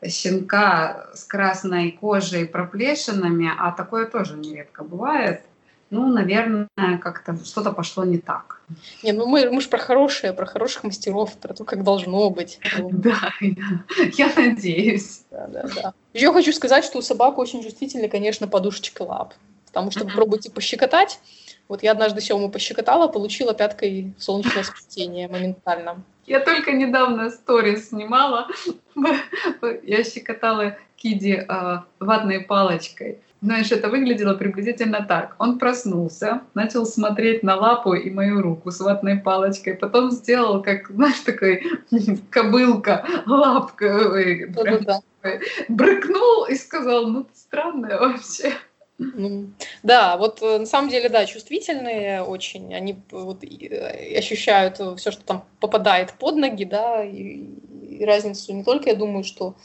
щенка 0.06 1.08
с 1.14 1.24
красной 1.24 1.92
кожей, 1.92 2.46
проплешинами, 2.46 3.50
а 3.58 3.72
такое 3.72 4.08
тоже 4.08 4.36
нередко 4.36 4.84
бывает, 4.84 5.42
ну, 5.92 6.08
наверное, 6.08 6.68
как-то 7.02 7.38
что-то 7.44 7.74
пошло 7.74 8.06
не 8.06 8.18
так. 8.18 8.62
Не, 9.04 9.12
ну 9.12 9.28
мы, 9.28 9.52
мы 9.52 9.62
же 9.62 9.68
про 9.68 9.78
хорошее, 9.78 10.32
про 10.32 10.46
хороших 10.46 10.86
мастеров, 10.86 11.38
про 11.38 11.54
то, 11.54 11.66
как 11.66 11.84
должно 11.84 12.30
быть. 12.30 12.60
Да, 12.92 13.32
я 14.14 14.32
надеюсь. 14.36 15.24
Да, 15.30 15.48
да, 15.48 15.64
да. 15.76 15.94
Еще 16.14 16.32
хочу 16.32 16.54
сказать, 16.54 16.86
что 16.86 17.00
у 17.00 17.02
собак 17.02 17.38
очень 17.38 17.62
чувствительны, 17.62 18.08
конечно, 18.08 18.48
подушечки 18.48 19.02
лап. 19.02 19.34
Потому 19.68 19.92
что 19.92 20.06
попробуйте 20.06 20.50
пощекотать. 20.50 21.20
Вот 21.68 21.84
я 21.84 21.92
однажды 21.92 22.22
Сему 22.22 22.50
пощекотала, 22.50 23.08
получила 23.08 23.54
пяткой 23.54 24.14
солнечное 24.18 24.64
сплетение 24.64 25.28
моментально. 25.28 26.04
Я 26.26 26.40
только 26.40 26.72
недавно 26.72 27.30
сторис 27.30 27.90
снимала. 27.90 28.48
Я 29.84 30.04
щекотала 30.04 30.78
Киди 30.96 31.34
э, 31.34 31.78
ватной 32.00 32.42
палочкой. 32.42 33.20
Знаешь, 33.42 33.72
это 33.72 33.90
выглядело 33.90 34.36
приблизительно 34.36 35.04
так. 35.04 35.36
Он 35.40 35.58
проснулся, 35.58 36.42
начал 36.54 36.86
смотреть 36.86 37.42
на 37.42 37.56
лапу 37.56 37.96
и 37.96 38.12
мою 38.12 38.42
руку 38.42 38.70
с 38.70 38.80
ватной 38.80 39.18
палочкой, 39.18 39.74
потом 39.74 40.12
сделал, 40.12 40.62
как, 40.62 40.90
знаешь, 40.92 41.20
такой 41.22 41.64
кобылка, 42.30 43.04
лапка, 43.26 43.88
брыкнул 45.70 46.46
и 46.46 46.56
сказал, 46.56 47.08
ну 47.08 47.24
ты 47.24 47.36
странная 47.36 48.00
вообще. 48.00 48.54
Ну, 49.00 49.50
да, 49.82 50.16
вот 50.18 50.44
э, 50.44 50.60
на 50.60 50.68
самом 50.68 50.90
деле, 50.90 51.10
да, 51.10 51.26
чувствительные 51.26 52.22
очень, 52.22 52.72
они 52.76 53.00
вот 53.10 53.44
э, 53.44 54.18
ощущают 54.20 54.76
все, 55.00 55.10
что 55.10 55.24
там 55.24 55.46
попадает 55.60 56.14
под 56.14 56.36
ноги, 56.36 56.66
да, 56.66 57.04
и, 57.04 57.48
и 57.82 58.06
разницу 58.06 58.54
не 58.54 58.64
только, 58.64 58.92
я 58.92 58.96
думаю, 58.96 59.24
что 59.24 59.56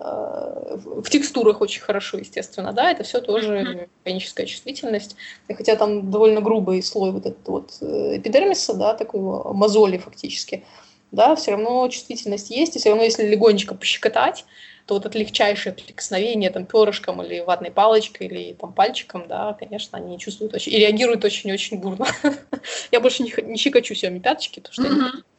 в 0.00 1.10
текстурах 1.10 1.60
очень 1.60 1.82
хорошо, 1.82 2.18
естественно, 2.18 2.72
да, 2.72 2.90
это 2.90 3.02
все 3.04 3.20
тоже 3.20 3.88
механическая 4.04 4.46
чувствительность. 4.46 5.16
И 5.48 5.54
хотя 5.54 5.76
там 5.76 6.10
довольно 6.10 6.40
грубый 6.40 6.82
слой 6.82 7.12
вот 7.12 7.26
этот 7.26 7.46
вот 7.46 7.72
э, 7.82 8.16
эпидермиса, 8.16 8.74
да, 8.74 8.94
такой 8.94 9.20
мозоли 9.20 9.98
фактически, 9.98 10.64
да, 11.12 11.34
все 11.34 11.50
равно 11.52 11.86
чувствительность 11.88 12.50
есть, 12.50 12.76
и 12.76 12.78
все 12.78 12.90
равно 12.90 13.04
если 13.04 13.26
легонечко 13.26 13.74
пощекотать, 13.74 14.46
то 14.86 14.94
вот 14.94 15.04
это 15.04 15.18
легчайшее 15.18 15.74
прикосновение 15.74 16.50
там 16.50 16.64
перышком 16.64 17.22
или 17.22 17.40
ватной 17.40 17.70
палочкой 17.70 18.26
или 18.26 18.54
там 18.54 18.72
пальчиком, 18.72 19.28
да, 19.28 19.52
конечно, 19.52 19.98
они 19.98 20.18
чувствуют 20.18 20.54
очень, 20.54 20.72
и 20.72 20.78
реагируют 20.78 21.24
очень-очень 21.24 21.78
бурно. 21.78 22.06
Я 22.90 23.00
больше 23.00 23.22
не, 23.22 23.34
не 23.42 23.58
щекочу 23.58 23.94
себе 23.94 24.18
пяточки, 24.18 24.60
потому 24.60 24.88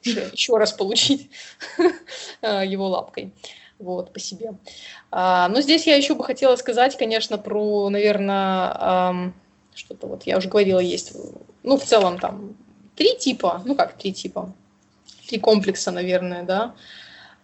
что 0.03 0.31
еще 0.31 0.55
раз 0.57 0.71
получить 0.71 1.31
э, 2.41 2.63
его 2.65 2.87
лапкой 2.87 3.33
вот, 3.81 4.13
по 4.13 4.19
себе. 4.19 4.53
А, 5.11 5.47
но 5.49 5.61
здесь 5.61 5.87
я 5.87 5.95
еще 5.95 6.15
бы 6.15 6.23
хотела 6.23 6.55
сказать, 6.55 6.97
конечно, 6.97 7.37
про, 7.37 7.89
наверное, 7.89 9.33
что-то 9.73 10.07
вот 10.07 10.23
я 10.23 10.37
уже 10.37 10.49
говорила, 10.49 10.79
есть, 10.79 11.13
ну, 11.63 11.77
в 11.77 11.83
целом 11.83 12.19
там 12.19 12.55
три 12.95 13.17
типа, 13.17 13.61
ну 13.65 13.75
как 13.75 13.93
три 13.97 14.13
типа, 14.13 14.53
три 15.27 15.39
комплекса, 15.39 15.91
наверное, 15.91 16.43
да, 16.43 16.75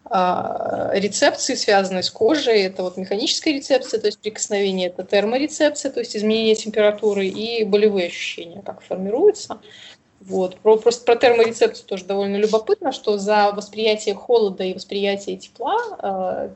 а, 0.10 0.92
рецепции, 0.94 1.56
связанные 1.56 2.04
с 2.04 2.10
кожей, 2.10 2.62
это 2.62 2.84
вот 2.84 2.98
механическая 2.98 3.54
рецепция, 3.54 4.00
то 4.00 4.08
есть 4.08 4.20
прикосновение, 4.20 4.88
это 4.88 5.04
терморецепция, 5.04 5.92
то 5.92 6.00
есть 6.00 6.16
изменение 6.16 6.56
температуры 6.56 7.28
и 7.28 7.66
болевые 7.66 8.08
ощущения, 8.08 8.62
как 8.62 8.82
формируются. 8.82 9.60
Вот. 10.20 10.58
Про, 10.58 10.78
просто 10.78 11.06
про 11.06 11.16
терморецепцию 11.16 11.86
тоже 11.88 12.06
довольно 12.06 12.38
любопытно, 12.38 12.92
что 12.92 13.18
за 13.18 13.52
восприятие 13.52 14.16
холода 14.16 14.64
и 14.64 14.74
восприятие 14.74 15.38
тепла 15.38 15.78
э, 16.02 16.50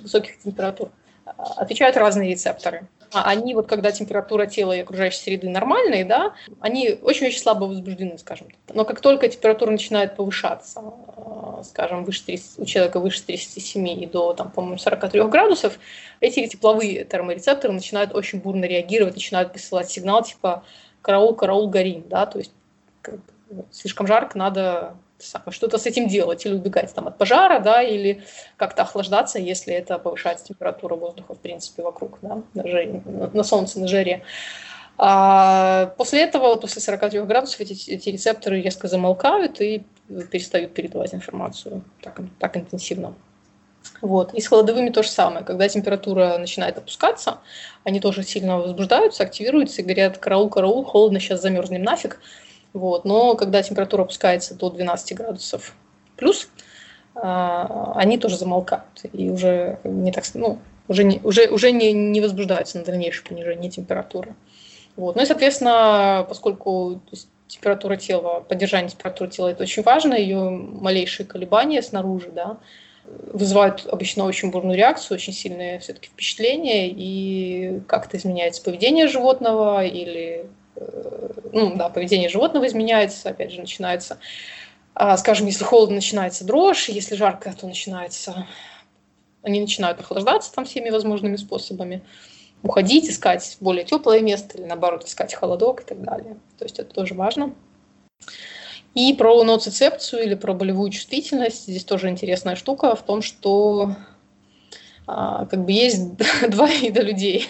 высоких 0.00 0.38
температур 0.40 0.90
э, 1.26 1.30
отвечают 1.56 1.96
разные 1.96 2.30
рецепторы. 2.30 2.88
А 3.12 3.30
они 3.30 3.54
вот, 3.54 3.66
когда 3.66 3.92
температура 3.92 4.46
тела 4.46 4.72
и 4.72 4.80
окружающей 4.80 5.18
среды 5.18 5.48
нормальные, 5.48 6.04
да, 6.04 6.34
они 6.60 6.98
очень-очень 7.02 7.38
слабо 7.38 7.64
возбуждены, 7.64 8.18
скажем 8.18 8.48
так. 8.48 8.74
Но 8.74 8.84
как 8.84 9.00
только 9.00 9.28
температура 9.28 9.70
начинает 9.70 10.16
повышаться, 10.16 10.82
э, 11.16 11.62
скажем, 11.64 12.04
выше 12.04 12.24
30, 12.24 12.58
у 12.58 12.64
человека 12.64 12.98
выше 12.98 13.22
37 13.22 13.88
и 13.88 14.06
до, 14.06 14.32
там, 14.32 14.50
по-моему, 14.50 14.78
43 14.78 15.22
градусов, 15.28 15.78
эти 16.20 16.46
тепловые 16.46 17.04
терморецепторы 17.04 17.72
начинают 17.72 18.14
очень 18.14 18.40
бурно 18.40 18.64
реагировать, 18.64 19.14
начинают 19.14 19.52
посылать 19.52 19.90
сигнал 19.90 20.24
типа 20.24 20.64
«караул, 21.02 21.34
караул, 21.34 21.68
горим», 21.68 22.04
да, 22.08 22.26
то 22.26 22.38
есть 22.38 22.52
слишком 23.70 24.06
жарко, 24.06 24.38
надо 24.38 24.96
что-то 25.48 25.78
с 25.78 25.86
этим 25.86 26.08
делать, 26.08 26.44
или 26.44 26.54
убегать 26.54 26.92
там 26.94 27.08
от 27.08 27.16
пожара, 27.16 27.58
да, 27.60 27.82
или 27.82 28.22
как-то 28.56 28.82
охлаждаться, 28.82 29.38
если 29.38 29.72
это 29.72 29.98
повышается 29.98 30.46
температура 30.46 30.94
воздуха, 30.94 31.34
в 31.34 31.38
принципе, 31.38 31.82
вокруг, 31.82 32.18
да, 32.22 32.42
на, 32.54 32.66
жаре, 32.66 33.02
на 33.04 33.42
солнце, 33.42 33.80
на 33.80 33.88
жаре. 33.88 34.22
А 34.98 35.86
после 35.98 36.22
этого, 36.22 36.56
после 36.56 36.80
43 36.80 37.20
градусов, 37.22 37.60
эти, 37.60 37.90
эти 37.90 38.08
рецепторы 38.08 38.62
резко 38.62 38.88
замолкают 38.88 39.60
и 39.60 39.84
перестают 40.30 40.72
передавать 40.72 41.14
информацию 41.14 41.84
так, 42.00 42.20
так 42.38 42.56
интенсивно. 42.56 43.14
Вот. 44.00 44.34
И 44.34 44.40
с 44.40 44.48
холодовыми 44.48 44.90
то 44.90 45.02
же 45.02 45.10
самое. 45.10 45.44
Когда 45.44 45.68
температура 45.68 46.38
начинает 46.38 46.78
опускаться, 46.78 47.38
они 47.84 48.00
тоже 48.00 48.22
сильно 48.22 48.58
возбуждаются, 48.58 49.22
активируются 49.22 49.82
и 49.82 49.84
говорят, 49.84 50.18
караул, 50.18 50.48
караул, 50.48 50.84
холодно, 50.84 51.20
сейчас 51.20 51.42
замерзнем 51.42 51.82
нафиг. 51.82 52.18
Вот. 52.76 53.06
Но 53.06 53.36
когда 53.36 53.62
температура 53.62 54.02
опускается 54.02 54.54
до 54.54 54.68
12 54.68 55.16
градусов 55.16 55.74
плюс, 56.16 56.48
а, 57.14 57.94
они 57.96 58.18
тоже 58.18 58.36
замолкают 58.36 58.84
и 59.14 59.30
уже 59.30 59.78
не 59.82 60.12
так, 60.12 60.24
ну, 60.34 60.58
уже 60.86 61.02
не, 61.02 61.18
уже, 61.24 61.48
уже 61.48 61.72
не, 61.72 61.94
не 61.94 62.20
возбуждаются 62.20 62.78
на 62.78 62.84
дальнейшее 62.84 63.26
понижение 63.26 63.70
температуры. 63.70 64.34
Вот. 64.94 65.16
Ну 65.16 65.22
и, 65.22 65.24
соответственно, 65.24 66.26
поскольку 66.28 67.00
температура 67.48 67.96
тела, 67.96 68.40
поддержание 68.40 68.90
температуры 68.90 69.30
тела 69.30 69.48
это 69.48 69.62
очень 69.62 69.82
важно, 69.82 70.12
ее 70.12 70.50
малейшие 70.50 71.26
колебания 71.26 71.80
снаружи, 71.80 72.30
да, 72.30 72.58
вызывают 73.06 73.86
обычно 73.90 74.24
очень 74.24 74.50
бурную 74.50 74.76
реакцию, 74.76 75.16
очень 75.16 75.32
сильные 75.32 75.78
все-таки 75.78 76.08
впечатления, 76.08 76.90
и 76.90 77.80
как-то 77.88 78.18
изменяется 78.18 78.62
поведение 78.62 79.08
животного 79.08 79.82
или 79.82 80.46
ну, 81.52 81.74
да, 81.76 81.88
поведение 81.88 82.28
животного 82.28 82.66
изменяется, 82.66 83.30
опять 83.30 83.52
же, 83.52 83.60
начинается, 83.60 84.18
а, 84.94 85.16
скажем, 85.16 85.46
если 85.46 85.64
холодно, 85.64 85.96
начинается 85.96 86.44
дрожь, 86.44 86.88
если 86.88 87.14
жарко, 87.14 87.54
то 87.58 87.66
начинается, 87.66 88.46
они 89.42 89.60
начинают 89.60 90.00
охлаждаться 90.00 90.52
там 90.52 90.64
всеми 90.64 90.90
возможными 90.90 91.36
способами, 91.36 92.02
уходить, 92.62 93.08
искать 93.08 93.56
более 93.60 93.84
теплое 93.84 94.20
место 94.20 94.58
или, 94.58 94.66
наоборот, 94.66 95.04
искать 95.04 95.34
холодок 95.34 95.82
и 95.82 95.84
так 95.84 96.02
далее. 96.02 96.36
То 96.58 96.64
есть 96.64 96.78
это 96.78 96.92
тоже 96.94 97.14
важно. 97.14 97.54
И 98.94 99.12
про 99.12 99.44
ноцицепцию 99.44 100.24
или 100.24 100.34
про 100.34 100.54
болевую 100.54 100.90
чувствительность, 100.90 101.64
здесь 101.64 101.84
тоже 101.84 102.08
интересная 102.08 102.56
штука 102.56 102.96
в 102.96 103.02
том, 103.02 103.20
что 103.20 103.94
как 105.06 105.64
бы 105.64 105.72
есть 105.72 106.16
два 106.48 106.68
вида 106.68 107.02
людей 107.02 107.48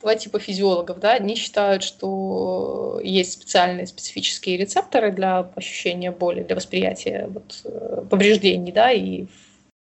два 0.00 0.14
типа 0.14 0.38
физиологов. 0.38 1.00
Да? 1.00 1.14
Одни 1.14 1.34
считают, 1.34 1.82
что 1.82 3.00
есть 3.02 3.32
специальные 3.32 3.86
специфические 3.86 4.56
рецепторы 4.56 5.12
для 5.12 5.40
ощущения 5.54 6.10
боли, 6.10 6.42
для 6.42 6.56
восприятия 6.56 7.28
вот, 7.28 7.60
э, 7.64 8.02
повреждений 8.08 8.72
да, 8.72 8.92
и 8.92 9.26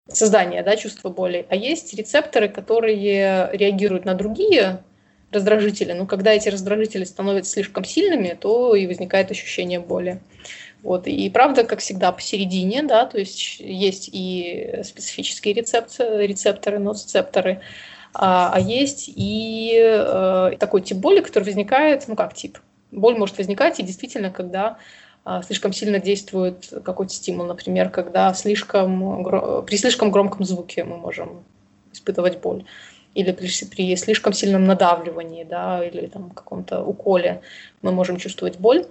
создания 0.08 0.64
да, 0.64 0.76
чувства 0.76 1.10
боли. 1.10 1.46
А 1.50 1.56
есть 1.56 1.94
рецепторы, 1.94 2.50
которые 2.50 3.50
реагируют 3.54 4.06
на 4.06 4.16
другие 4.16 4.84
раздражители. 5.32 5.92
Но 5.92 6.06
когда 6.06 6.34
эти 6.34 6.50
раздражители 6.50 7.04
становятся 7.04 7.54
слишком 7.54 7.84
сильными, 7.84 8.38
то 8.40 8.76
и 8.76 8.88
возникает 8.88 9.30
ощущение 9.30 9.80
боли. 9.80 10.22
Вот. 10.84 11.08
И 11.08 11.30
правда, 11.30 11.64
как 11.64 11.80
всегда, 11.80 12.12
посередине, 12.12 12.84
да, 12.84 13.06
то 13.06 13.18
есть 13.18 13.60
есть 13.60 14.10
и 14.12 14.82
специфические 14.84 15.54
рецепторы, 15.54 16.28
рецепторы, 16.28 16.80
ноцепторы, 16.80 17.62
а, 18.14 18.52
а 18.54 18.60
есть 18.60 19.10
и 19.14 19.74
э, 19.76 20.52
такой 20.60 20.82
тип 20.82 20.98
боли, 20.98 21.22
который 21.22 21.44
возникает, 21.44 22.08
ну 22.08 22.16
как 22.16 22.34
тип, 22.34 22.58
боль 22.92 23.18
может 23.18 23.38
возникать 23.38 23.80
и 23.80 23.84
действительно, 23.84 24.32
когда 24.32 24.78
э, 25.26 25.42
слишком 25.46 25.74
сильно 25.74 26.00
действует 26.00 26.72
какой-то 26.84 27.14
стимул, 27.14 27.46
например, 27.46 27.90
когда 27.90 28.34
слишком, 28.34 29.66
при 29.66 29.78
слишком 29.78 30.12
громком 30.12 30.46
звуке 30.46 30.84
мы 30.84 30.98
можем 30.98 31.44
испытывать 31.92 32.40
боль 32.40 32.66
или 33.14 33.32
при, 33.32 33.50
при 33.66 33.96
слишком 33.96 34.34
сильном 34.34 34.66
надавливании, 34.66 35.44
да, 35.44 35.84
или 35.84 36.08
там 36.08 36.30
каком-то 36.30 36.84
уколе 36.84 37.42
мы 37.82 37.92
можем 37.92 38.18
чувствовать 38.18 38.58
боль 38.58 38.86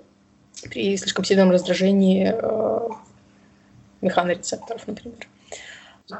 при 0.63 0.97
слишком 0.97 1.25
сильном 1.25 1.51
раздражении 1.51 2.33
э, 2.33 2.89
механорецепторов, 4.01 4.87
например. 4.87 5.29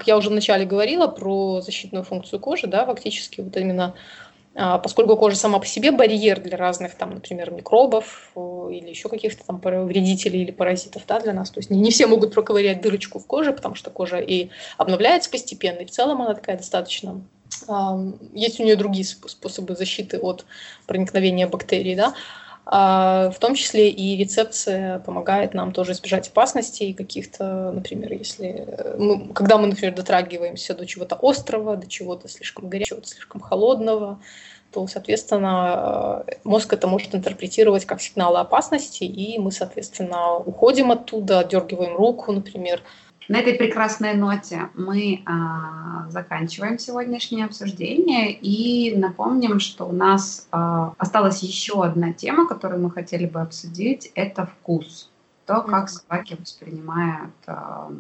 я 0.05 0.17
уже 0.17 0.31
вначале 0.31 0.65
говорила 0.65 1.07
про 1.07 1.61
защитную 1.61 2.05
функцию 2.05 2.41
кожи, 2.41 2.67
да, 2.67 2.87
фактически 2.87 3.41
вот 3.41 3.57
именно 3.57 3.95
а, 4.59 4.79
поскольку 4.79 5.19
кожа 5.19 5.37
сама 5.37 5.59
по 5.59 5.67
себе 5.67 5.91
барьер 5.91 6.41
для 6.41 6.57
разных, 6.57 6.95
там, 6.95 7.11
например, 7.11 7.51
микробов 7.51 8.33
или 8.35 8.89
еще 8.89 9.11
каких-то 9.11 9.45
там 9.45 9.61
вредителей 9.61 10.43
или 10.43 10.51
паразитов 10.51 11.03
да, 11.07 11.21
для 11.21 11.35
нас. 11.35 11.51
То 11.51 11.59
есть 11.59 11.69
не, 11.69 11.79
не 11.79 11.91
все 11.91 12.07
могут 12.07 12.33
проковырять 12.33 12.81
дырочку 12.81 13.19
в 13.19 13.27
коже, 13.27 13.53
потому 13.53 13.75
что 13.75 13.91
кожа 13.91 14.17
и 14.19 14.49
обновляется 14.79 15.31
постепенно, 15.31 15.81
и 15.81 15.85
в 15.85 15.91
целом 15.91 16.23
она 16.23 16.35
такая 16.35 16.57
достаточно... 16.57 17.23
Есть 18.33 18.59
у 18.59 18.65
нее 18.65 18.77
другие 18.77 19.05
способы 19.05 19.77
защиты 19.77 20.19
от 20.19 20.47
проникновения 20.87 21.47
бактерий, 21.47 21.95
да, 21.95 22.15
в 22.67 23.37
том 23.39 23.55
числе 23.55 23.91
и 23.91 24.17
рецепция 24.17 24.99
помогает 24.99 25.55
нам 25.55 25.73
тоже 25.73 25.93
избежать 25.93 26.29
опасностей 26.29 26.95
каких-то, 26.95 27.71
например, 27.71 28.13
если 28.13 28.67
мы, 28.99 29.33
когда 29.33 29.57
мы, 29.57 29.69
например, 29.69 29.95
дотрагиваемся 29.95 30.75
до 30.75 30.85
чего-то 30.85 31.17
острого, 31.23 31.77
до 31.77 31.87
чего-то 31.87 32.29
слишком 32.29 32.69
горячего, 32.69 33.05
слишком 33.05 33.41
холодного, 33.41 34.19
то, 34.73 34.87
соответственно, 34.89 36.25
мозг 36.43 36.73
это 36.73 36.89
может 36.89 37.15
интерпретировать 37.15 37.85
как 37.85 38.03
сигналы 38.03 38.41
опасности, 38.41 39.05
и 39.05 39.39
мы, 39.39 39.53
соответственно, 39.53 40.37
уходим 40.37 40.91
оттуда, 40.91 41.39
отдергиваем 41.39 41.97
руку, 41.97 42.33
например, 42.33 42.83
на 43.29 43.39
этой 43.39 43.55
прекрасной 43.55 44.15
ноте 44.15 44.71
мы 44.75 45.23
а, 45.27 46.09
заканчиваем 46.11 46.79
сегодняшнее 46.79 47.45
обсуждение 47.45 48.33
и 48.33 48.97
напомним, 48.97 49.59
что 49.59 49.87
у 49.87 49.93
нас 49.93 50.47
а, 50.53 50.95
осталась 50.99 51.43
еще 51.43 51.85
одна 51.85 52.13
тема, 52.13 52.47
которую 52.47 52.83
мы 52.83 52.91
хотели 52.91 53.27
бы 53.27 53.41
обсудить, 53.41 54.13
это 54.15 54.47
вкус. 54.47 55.11
То, 55.47 55.63
как 55.63 55.89
собаки 55.89 56.37
воспринимают 56.39 57.35
а, 57.47 57.91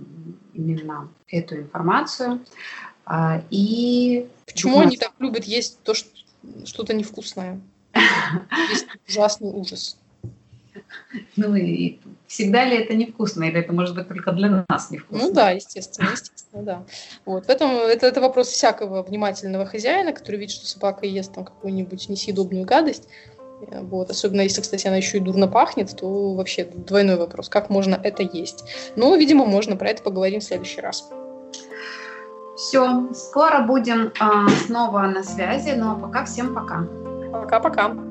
именно 0.53 1.09
эту 1.29 1.57
информацию. 1.57 2.41
А, 3.05 3.43
и 3.51 4.29
почему 4.47 4.81
они 4.81 4.97
так 4.97 5.13
любят 5.19 5.45
есть 5.45 5.83
то, 5.83 5.95
что 5.95 6.11
что-то 6.65 6.95
невкусное? 6.95 7.61
Есть 8.71 8.87
ужасный 9.09 9.51
ужас. 9.51 9.97
Ну 11.37 11.55
и 11.55 12.01
всегда 12.27 12.65
ли 12.65 12.77
это 12.77 12.95
невкусно, 12.95 13.45
или 13.45 13.61
это 13.61 13.73
может 13.73 13.95
быть 13.95 14.09
только 14.09 14.33
для 14.33 14.65
нас 14.69 14.91
невкусно? 14.91 15.27
Ну 15.27 15.33
да, 15.33 15.51
естественно, 15.51 16.11
естественно, 16.11 16.63
да. 16.63 16.85
Вот. 17.25 17.47
В 17.47 17.49
этом, 17.49 17.71
это, 17.71 18.07
это 18.07 18.21
вопрос 18.21 18.49
всякого 18.49 19.03
внимательного 19.03 19.67
хозяина, 19.67 20.13
который 20.13 20.37
видит, 20.37 20.55
что 20.55 20.67
собака 20.67 21.07
ест 21.07 21.35
там 21.35 21.45
какую-нибудь 21.45 22.09
несъедобную 22.09 22.65
гадость. 22.65 23.09
Э, 23.69 23.81
вот. 23.83 24.11
Особенно 24.11 24.43
если, 24.43 24.61
кстати, 24.61 24.87
она 24.87 24.97
еще 24.97 25.19
и 25.19 25.21
дурно 25.21 25.49
пахнет, 25.49 25.97
то 25.97 26.35
вообще 26.35 26.65
двойной 26.65 27.17
вопрос, 27.17 27.49
как 27.49 27.71
можно 27.71 27.99
это 28.03 28.23
есть. 28.23 28.65
Но, 28.97 29.15
видимо, 29.17 29.45
можно, 29.45 29.77
про 29.77 29.91
это 29.91 30.03
поговорим 30.03 30.41
в 30.41 30.45
следующий 30.45 30.81
раз. 30.81 31.09
Все, 32.57 33.13
скоро 33.13 33.61
будем 33.61 34.13
э, 34.19 34.49
снова 34.67 35.03
на 35.03 35.23
связи, 35.23 35.73
но 35.73 35.99
пока 35.99 36.25
всем 36.25 36.55
пока. 36.55 36.87
Пока-пока. 37.31 38.06